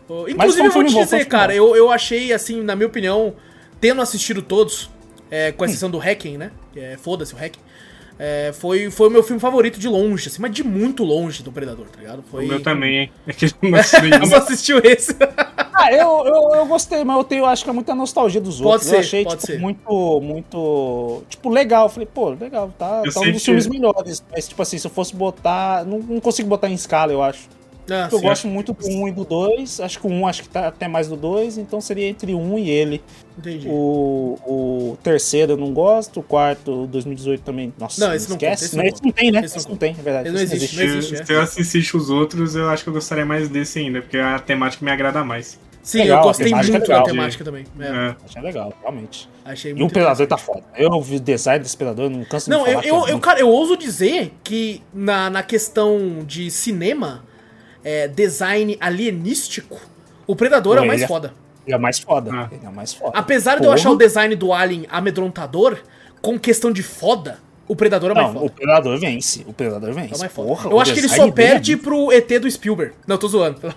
[0.09, 2.87] Mas Inclusive, um eu vou te um dizer, cara, eu, eu achei, assim, na minha
[2.87, 3.33] opinião,
[3.79, 4.89] tendo assistido todos,
[5.29, 5.53] é, Hum.
[5.55, 6.51] com exceção do Hacking, né?
[6.75, 7.59] É, Foda-se o Hacking.
[8.23, 11.51] É, foi, foi o meu filme favorito de longe, assim, mas de muito longe do
[11.51, 12.21] Predador, tá ligado?
[12.29, 12.45] Foi...
[12.45, 13.11] O meu também, hein?
[13.25, 14.25] É que eu não assisti nenhum.
[14.27, 15.15] Você assistiu esse?
[15.73, 18.67] Ah, eu, eu, eu gostei, mas eu tenho, acho que é muita nostalgia dos Pode
[18.73, 18.87] outros.
[18.87, 19.59] ser, eu achei, pode tipo, ser.
[19.59, 21.85] muito, muito, tipo, legal.
[21.85, 24.23] Eu falei, pô, legal, tá, Eu tá um dos que- filmes melhores.
[24.31, 27.49] Mas, tipo assim, se eu fosse botar, não, não consigo botar em escala, eu acho.
[27.93, 28.23] Ah, eu sim.
[28.25, 30.87] gosto muito do 1 e do 2, acho que o 1 acho que tá até
[30.87, 33.03] mais do 2, então seria entre o 1 e ele.
[33.37, 33.67] Entendi.
[33.69, 37.73] O, o terceiro eu não gosto, o quarto, o 2018 também.
[37.79, 38.63] Nossa, Não, esse não esquece.
[38.63, 39.39] conta, esse não, não esse não tem, né?
[39.43, 40.27] Esse Esse, não não tem, é verdade.
[40.29, 41.25] Ele não esse existe, Se, não existe, é.
[41.25, 44.37] se eu assistisse os outros, eu acho que eu gostaria mais desse ainda, porque a
[44.39, 45.59] temática me agrada mais.
[45.83, 47.03] Sim, legal, eu gostei é muito da legal.
[47.03, 47.65] temática também.
[47.79, 48.15] É, É.
[48.23, 49.27] Achei legal, realmente.
[49.43, 50.61] Achei E muito o Predador tá foda.
[50.77, 52.83] Eu vi o design desse Predador, eu não canso Não, de eu, falar.
[52.83, 57.23] que eu, é eu, muito- cara, eu ouso dizer que na, na questão de cinema,
[57.83, 59.79] é, design alienístico,
[60.27, 61.33] o Predador é o Ele mais é- foda.
[61.65, 62.31] Ele é o mais foda.
[62.33, 62.49] Ah.
[62.51, 63.11] Ele é o mais foda.
[63.17, 63.75] Apesar de eu Porra.
[63.75, 65.77] achar o design do Alien amedrontador,
[66.21, 68.45] com questão de foda, o Predador é mais Não, foda.
[68.45, 69.43] o Predador vence.
[69.47, 70.19] O Predador É vence.
[70.19, 70.47] mais foda.
[70.47, 72.93] Porra, eu acho que ele só é perde pro ET do Spielberg.
[73.07, 73.59] Não, tô zoando.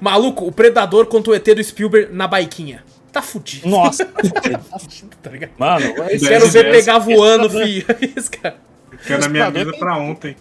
[0.00, 2.84] Maluco, o Predador contra o ET do Spielberg na baiquinha.
[3.10, 3.68] Tá fudido.
[3.68, 5.10] Nossa, tá fudido, tá fudido.
[5.22, 5.50] Tá ligado?
[5.58, 7.84] Mano, esse, Quero ver pegar voando, filho.
[8.16, 8.56] Isso, cara.
[8.98, 10.36] Fica na minha tem- pra ontem.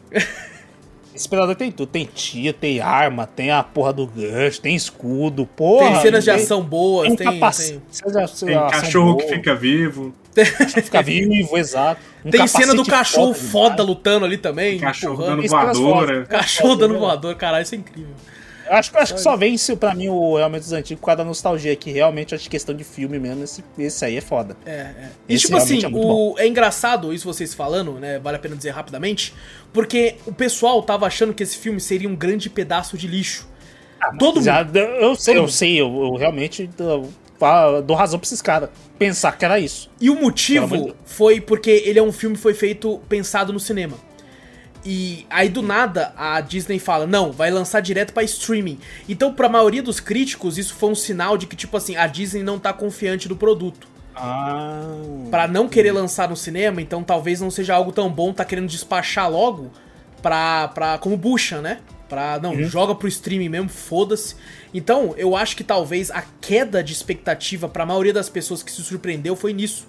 [1.16, 1.90] Esse Predador tem tudo.
[1.90, 5.88] Tem tia, tem arma, tem a porra do gancho, tem escudo, porra.
[5.92, 7.28] Tem cenas de tem- ação boas, Tem, tem.
[7.34, 7.72] capacete.
[7.72, 7.82] tem-
[8.12, 10.14] cenas de Tem cachorro que fica vivo,
[10.84, 12.02] fica vivo, exato.
[12.26, 13.52] Um Tem cena do cachorro demais.
[13.52, 14.78] foda lutando ali também.
[14.80, 15.42] cachorro empurrando.
[15.42, 16.26] dando é voadora.
[16.26, 18.14] Cachorro dando voador, caralho, isso é incrível.
[18.72, 21.18] Eu acho, eu acho que só vence pra mim o realmente dos antigos por causa
[21.18, 24.56] da nostalgia, que realmente acho que questão de filme mesmo, esse, esse aí é foda.
[24.66, 25.10] É, é.
[25.28, 26.36] E Esse tipo assim, é o...
[26.38, 28.18] é engraçado isso vocês falando, né?
[28.20, 29.34] Vale a pena dizer rapidamente,
[29.74, 33.46] porque o pessoal tava achando que esse filme seria um grande pedaço de lixo.
[34.18, 34.46] Todo mundo.
[34.46, 34.66] Já,
[35.02, 37.10] eu sei, eu sei, eu, eu realmente dou,
[37.86, 38.70] dou razão pra esses caras.
[38.98, 39.92] Pensar que era isso.
[40.00, 43.98] E o motivo foi porque ele é um filme que foi feito pensado no cinema.
[44.84, 48.80] E aí do nada a Disney fala: "Não, vai lançar direto pra streaming".
[49.08, 52.42] Então, pra maioria dos críticos, isso foi um sinal de que tipo assim, a Disney
[52.44, 53.88] não tá confiante do produto.
[54.16, 54.96] Ah.
[55.30, 58.68] Pra não querer lançar no cinema, então talvez não seja algo tão bom, tá querendo
[58.68, 59.72] despachar logo
[60.22, 61.80] pra, pra como bucha, né?
[62.10, 62.64] Pra, não, Uhum.
[62.64, 64.36] joga pro streaming mesmo, foda-se.
[64.74, 68.82] Então, eu acho que talvez a queda de expectativa pra maioria das pessoas que se
[68.84, 69.88] surpreendeu foi nisso.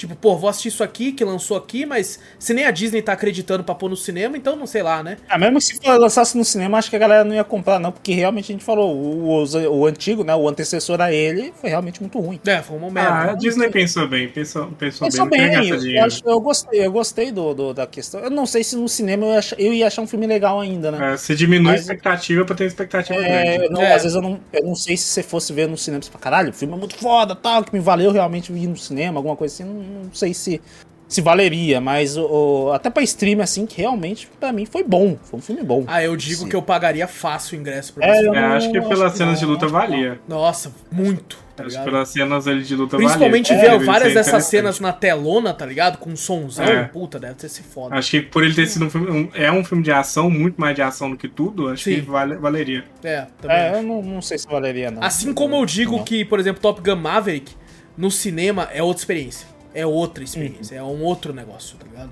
[0.00, 3.12] Tipo, pô, vou assistir isso aqui, que lançou aqui, mas se nem a Disney tá
[3.12, 5.18] acreditando pra pôr no cinema, então não sei lá, né?
[5.28, 8.14] Ah, mesmo se lançasse no cinema, acho que a galera não ia comprar, não, porque
[8.14, 10.34] realmente a gente falou, o, o, o antigo, né?
[10.34, 12.40] O antecessor a ele foi realmente muito ruim.
[12.46, 13.32] É, foi uma Ah, merda.
[13.32, 15.50] a Disney pensou bem, pensou, pensou, Pensou bem.
[15.50, 16.06] bem, eu, dinheiro.
[16.06, 18.20] acho- eu gostei, eu gostei do, do- da questão.
[18.20, 20.58] Eu não sei se no cinema eu ia, achar, eu ia achar um filme legal
[20.60, 21.12] ainda, né?
[21.12, 23.68] É, você diminui Mas- a expectativa pra ter expectativa É, grande.
[23.74, 23.92] não, É.
[23.94, 26.22] às vezes eu não, eu não sei se você fosse ver no cinema, você fala,
[26.24, 29.36] caralho, o filme é muito foda, tal, que me valeu realmente ir no cinema, alguma
[29.36, 30.60] coisa assim, não, não sei se,
[31.08, 32.24] se valeria, mas o,
[32.68, 35.84] o- até pra stream, assim, que realmente, pra mim, foi bom, foi um filme bom.
[35.86, 36.48] Ah, eu digo Sim.
[36.48, 38.36] que eu pagaria fácil o ingresso pra É, filme.
[38.36, 40.20] É, acho que acho pelas que cenas não, de luta valia.
[40.28, 43.62] Nossa, muito, tá Acho que pelas cenas ali de luta Principalmente valia.
[43.64, 45.98] ver Deve várias ser dessas cenas na telona, tá ligado?
[45.98, 46.64] Com somzão.
[46.64, 46.84] É.
[46.84, 47.96] Puta, deve ter sido foda.
[47.96, 49.10] Acho que por ele ter sido um filme.
[49.10, 51.96] um- é um filme de ação, muito mais de ação do que tudo, acho Sim.
[51.96, 52.84] que vale- valeria.
[53.02, 53.56] É, também.
[53.56, 53.76] É, acho.
[53.78, 55.02] eu não, não sei se valeria, não.
[55.02, 56.04] Assim como eu digo Não.
[56.04, 57.52] que, por exemplo, Top Gun Maverick,
[57.98, 59.46] no cinema é outra experiência.
[59.74, 62.10] É outra experiência, é um outro negócio, tá ligado?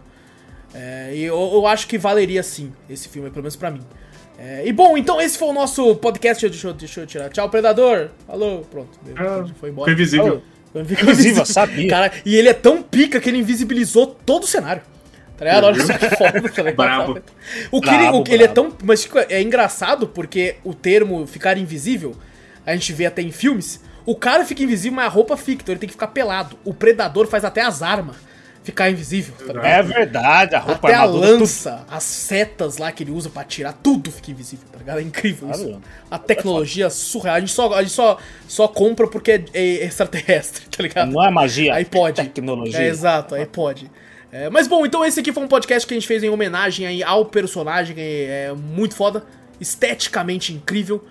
[0.74, 3.80] É, e eu, eu acho que valeria sim esse filme, pelo menos pra mim.
[4.38, 6.48] É, e bom, então esse foi o nosso podcast.
[6.48, 7.28] Deixa eu, deixa eu tirar.
[7.30, 8.10] Tchau, Predador.
[8.26, 8.60] Falou.
[8.70, 8.98] Pronto.
[9.02, 9.90] deu, Ah, foi embora.
[9.90, 10.42] Ficou invisível.
[10.72, 11.88] Foi Invisível, sabia.
[11.88, 14.82] Cara, e ele é tão pica que ele invisibilizou todo o cenário.
[15.36, 15.64] Tá ligado?
[15.64, 16.76] Olha só que foda, tá ligado?
[16.76, 17.22] Brabo.
[17.72, 18.70] O que ele, o Brabo, que ele é brabo.
[18.70, 18.78] tão.
[18.84, 22.14] Mas tipo, é engraçado porque o termo ficar invisível,
[22.66, 23.80] a gente vê até em filmes.
[24.10, 26.58] O cara fica invisível, mas a roupa fica, então ele tem que ficar pelado.
[26.64, 28.16] O predador faz até as armas
[28.64, 29.66] ficar invisível, tá ligado?
[29.66, 33.42] É verdade, a roupa Até a tudo- lança, as setas lá que ele usa pra
[33.42, 34.98] atirar, tudo fica invisível, tá ligado?
[34.98, 35.80] É incrível isso.
[36.10, 37.36] A tecnologia surreal.
[37.36, 41.10] A gente só, a gente só, só compra porque é, é extraterrestre, tá ligado?
[41.12, 42.20] Não é magia, Aí pode.
[42.20, 42.80] é tecnologia.
[42.80, 43.90] É, exato, aí pode.
[44.32, 46.86] É, mas bom, então esse aqui foi um podcast que a gente fez em homenagem
[46.86, 49.24] aí ao personagem, é, é muito foda,
[49.60, 51.04] esteticamente incrível.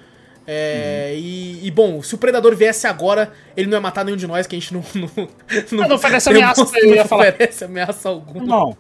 [0.49, 4.26] É, e, e, bom, se o Predador viesse agora, ele não ia matar nenhum de
[4.26, 4.82] nós, que a gente não.
[5.72, 7.30] Não, não oferece ameaça pra ele, não eu ia falar.
[7.30, 8.45] oferece ameaça alguma.
[8.45, 8.78] Não.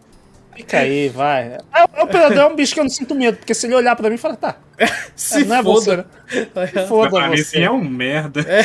[0.57, 1.57] Fica aí, vai.
[1.73, 3.95] É, o predador é um bicho que eu não sinto medo, porque se ele olhar
[3.95, 4.57] pra mim e falar, tá,
[5.15, 5.79] Se não é foda.
[5.81, 6.05] você, né?
[6.75, 6.85] É.
[6.85, 7.61] foda pra mim, você.
[7.61, 8.41] é um merda.
[8.41, 8.63] É,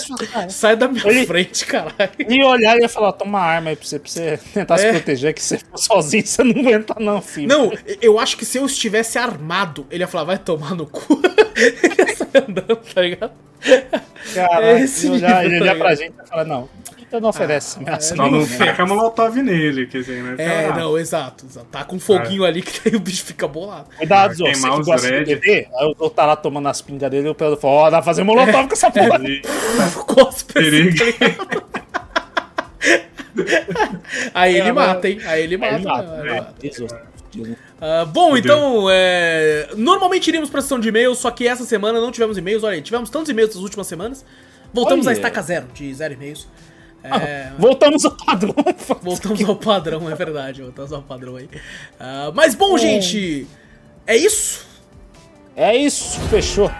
[0.00, 1.94] fala, "Ah, Sai da minha Ele- frente, caralho.
[2.28, 4.86] E olhar e ia falar, toma uma arma aí pra você, pra você tentar se
[4.86, 4.90] É.
[4.92, 7.48] proteger, que se você for sozinho, você não aguenta não, filho.
[7.48, 11.20] Não, eu acho que se eu estivesse armado, ele ia falar, vai tomar no cu.
[11.60, 13.32] Ele ia sair andando, tá ligado?
[14.34, 15.98] Cara, esse e olhar, ele olhar tá pra ligado?
[15.98, 16.68] gente e falar, não,
[17.10, 17.76] Então não oferece.
[17.78, 18.66] Ah, ameaça é, Só nenhuma, não né?
[18.70, 20.36] fica molotov nele, quer dizer, né?
[20.38, 20.76] É, Tá lá.
[20.78, 21.66] não, exato, exato.
[21.66, 23.88] Tá com um foguinho ali que daí o bicho fica bolado.
[23.96, 25.34] Cuidado, Zô, Queimar você que os gosta de dread.
[25.40, 27.84] beber, aí o Zô tá lá tomando as pingas dele e o Pedro fala, ó,
[27.90, 29.18] dá pra fazer molotov com essa porra.
[29.28, 29.42] E-
[30.06, 31.12] Cospe assim, Perigo.
[31.18, 31.70] tá?
[34.34, 35.20] Aí ele É, mata, hein?
[35.24, 35.76] Aí ele mata.
[35.76, 36.22] Aí mata, né?
[36.22, 36.30] né?
[36.32, 36.54] Aí mata.
[36.66, 36.86] Isso.
[37.80, 42.10] Ah, bom, então, é, normalmente iríamos pra sessão de e-mails, só que essa semana não
[42.10, 42.64] tivemos e-mails.
[42.64, 44.24] Olha aí, tivemos tantos e-mails nas últimas semanas.
[44.72, 45.14] Voltamos Olha.
[45.14, 46.48] a estaca zero, de zero e-mails.
[47.02, 48.54] É, Voltamos ao padrão.
[49.02, 50.62] voltamos ao padrão, é verdade.
[50.62, 51.48] Voltamos ao padrão aí.
[51.98, 53.46] Ah, mas bom, gente,
[54.06, 54.66] é isso?
[55.56, 56.70] É isso, fechou.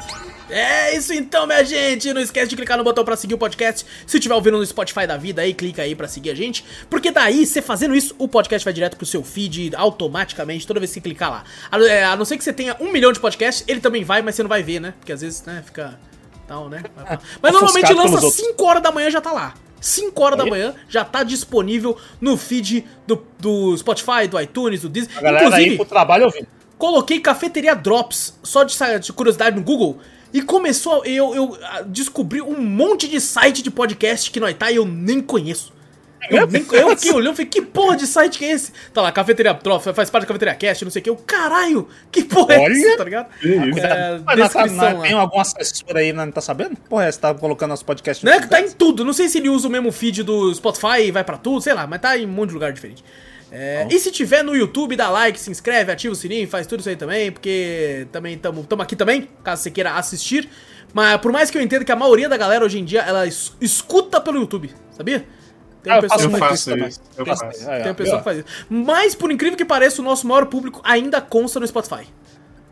[0.51, 2.12] É isso então, minha gente.
[2.12, 3.86] Não esquece de clicar no botão pra seguir o podcast.
[4.06, 6.64] Se estiver ouvindo no Spotify da vida aí, clica aí pra seguir a gente.
[6.88, 10.90] Porque daí, você fazendo isso, o podcast vai direto pro seu feed automaticamente, toda vez
[10.90, 11.44] que você clicar lá.
[11.70, 14.34] A, é, não ser que você tenha um milhão de podcasts, ele também vai, mas
[14.34, 14.94] você não vai ver, né?
[14.98, 15.98] Porque às vezes, né, fica.
[16.48, 16.82] Tal, né?
[17.40, 18.44] Mas normalmente lança pelos outros.
[18.44, 19.55] 5 horas da manhã já tá lá.
[19.81, 20.51] 5 horas da Aí.
[20.51, 25.16] manhã já tá disponível no feed do, do Spotify, do iTunes, do Disney.
[25.16, 26.47] A galera aí pro trabalho ouvindo.
[26.77, 29.98] Coloquei cafeteria Drops, só de, de curiosidade no Google,
[30.32, 31.05] e começou.
[31.05, 35.20] Eu, eu ah, descobri um monte de site de podcast que no Itai eu nem
[35.20, 35.73] conheço.
[36.31, 36.48] Eu,
[36.81, 38.73] eu fiquei olhando falei, que porra de site que é esse?
[38.94, 41.11] Tá lá, Cafeteria Drops, faz parte da Cafeteria Cast, não sei o que.
[41.11, 42.73] Eu, caralho, que porra é Olha!
[42.73, 43.28] essa, tá ligado?
[43.43, 46.77] É, Mas descrição nós tem algum assessor aí, não tá sabendo?
[46.89, 49.05] Porra, é, você tá colocando nosso podcast Né, que tá em tudo.
[49.05, 51.73] Não sei se ele usa o mesmo feed do Spotify e vai pra tudo, sei
[51.74, 53.05] lá, mas tá em um monte de lugar diferente.
[53.52, 56.81] É, e se tiver no YouTube, dá like, se inscreve, ativa o sininho, faz tudo
[56.81, 60.48] isso aí também, porque também estamos aqui também, caso você queira assistir.
[60.93, 63.27] Mas por mais que eu entenda que a maioria da galera hoje em dia, ela
[63.27, 65.24] es- escuta pelo YouTube, sabia?
[65.82, 66.55] Tem Ah, uma eu faço Eu faço
[66.89, 67.66] isso eu Tem- faço.
[67.82, 68.47] tem pessoa que faz isso.
[68.69, 72.07] Mas, por incrível que pareça, o nosso maior público ainda consta no Spotify.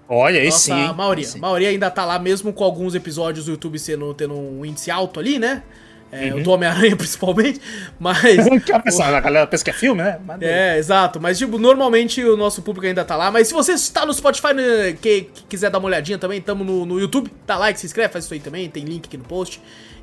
[0.09, 0.73] Olha, aí sim.
[0.73, 1.27] a maioria.
[1.35, 4.91] A maioria ainda tá lá, mesmo com alguns episódios do YouTube sendo, tendo um índice
[4.91, 5.63] alto ali, né?
[6.11, 6.43] É, Uhum.
[6.43, 7.61] Do Homem-Aranha, principalmente.
[7.99, 8.47] Mas.
[8.73, 10.19] A, pessoa, a galera pensa que é filme, né?
[10.25, 11.21] Mas É, exato.
[11.21, 13.31] Mas, tipo, normalmente o nosso público ainda tá lá.
[13.31, 16.65] Mas se você está no Spotify, né, que, que quiser dar uma olhadinha também, tamo
[16.65, 17.31] no, no YouTube.
[17.47, 18.69] Dá like, se inscreve, faz isso aí também.
[18.69, 19.61] Tem link aqui no post.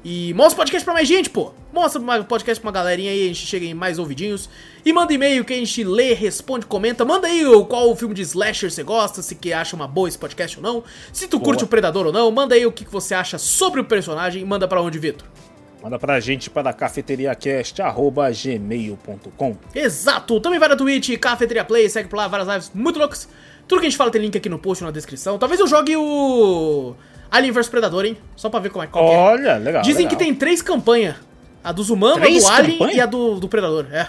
[0.07, 1.51] E mostra o podcast pra mais gente, pô.
[1.73, 4.47] Mostra o podcast pra uma galerinha aí, a gente chega em mais ouvidinhos.
[4.85, 7.03] E manda e-mail que a gente lê, responde, comenta.
[7.03, 10.17] Manda aí qual o filme de slasher você gosta, se que acha uma boa esse
[10.19, 10.83] podcast ou não.
[11.11, 12.29] Se tu curte o Predador ou não.
[12.29, 14.45] Manda aí o que você acha sobre o personagem.
[14.45, 15.27] Manda pra onde, Vitor?
[15.85, 19.55] Manda pra gente para cafeteriacast.gmail.com.
[19.75, 20.39] Exato!
[20.39, 23.29] Também vai na Twitch, Cafeteria Play, segue por lá, várias lives muito loucas.
[23.67, 25.37] Tudo que a gente fala tem link aqui no post na descrição.
[25.37, 26.95] Talvez eu jogue o
[27.29, 28.17] Alien vs Predador, hein?
[28.35, 29.01] Só pra ver como é que é.
[29.01, 29.83] Olha, legal.
[29.83, 30.17] Dizem legal.
[30.17, 31.17] que tem três campanhas.
[31.63, 32.97] A dos humanos, a Três do Alien campanha?
[32.97, 33.85] e a do, do Predador.
[33.91, 34.07] É.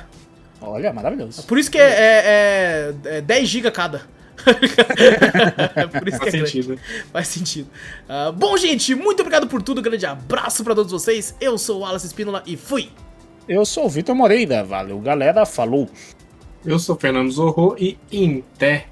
[0.62, 1.47] Olha, maravilhoso.
[1.47, 4.01] Por isso que é, é, é, é 10 GB cada.
[5.77, 6.78] é por isso que Faz é sentido.
[7.12, 7.68] Faz sentido.
[8.09, 9.82] Ah, bom, gente, muito obrigado por tudo.
[9.82, 11.35] Grande abraço pra todos vocês.
[11.40, 12.90] Eu sou o Wallace Espínola e fui!
[13.48, 15.89] Eu sou o Vitor Moreira, valeu galera, falou.
[16.64, 18.89] Eu sou Fernando Zorro e Inter.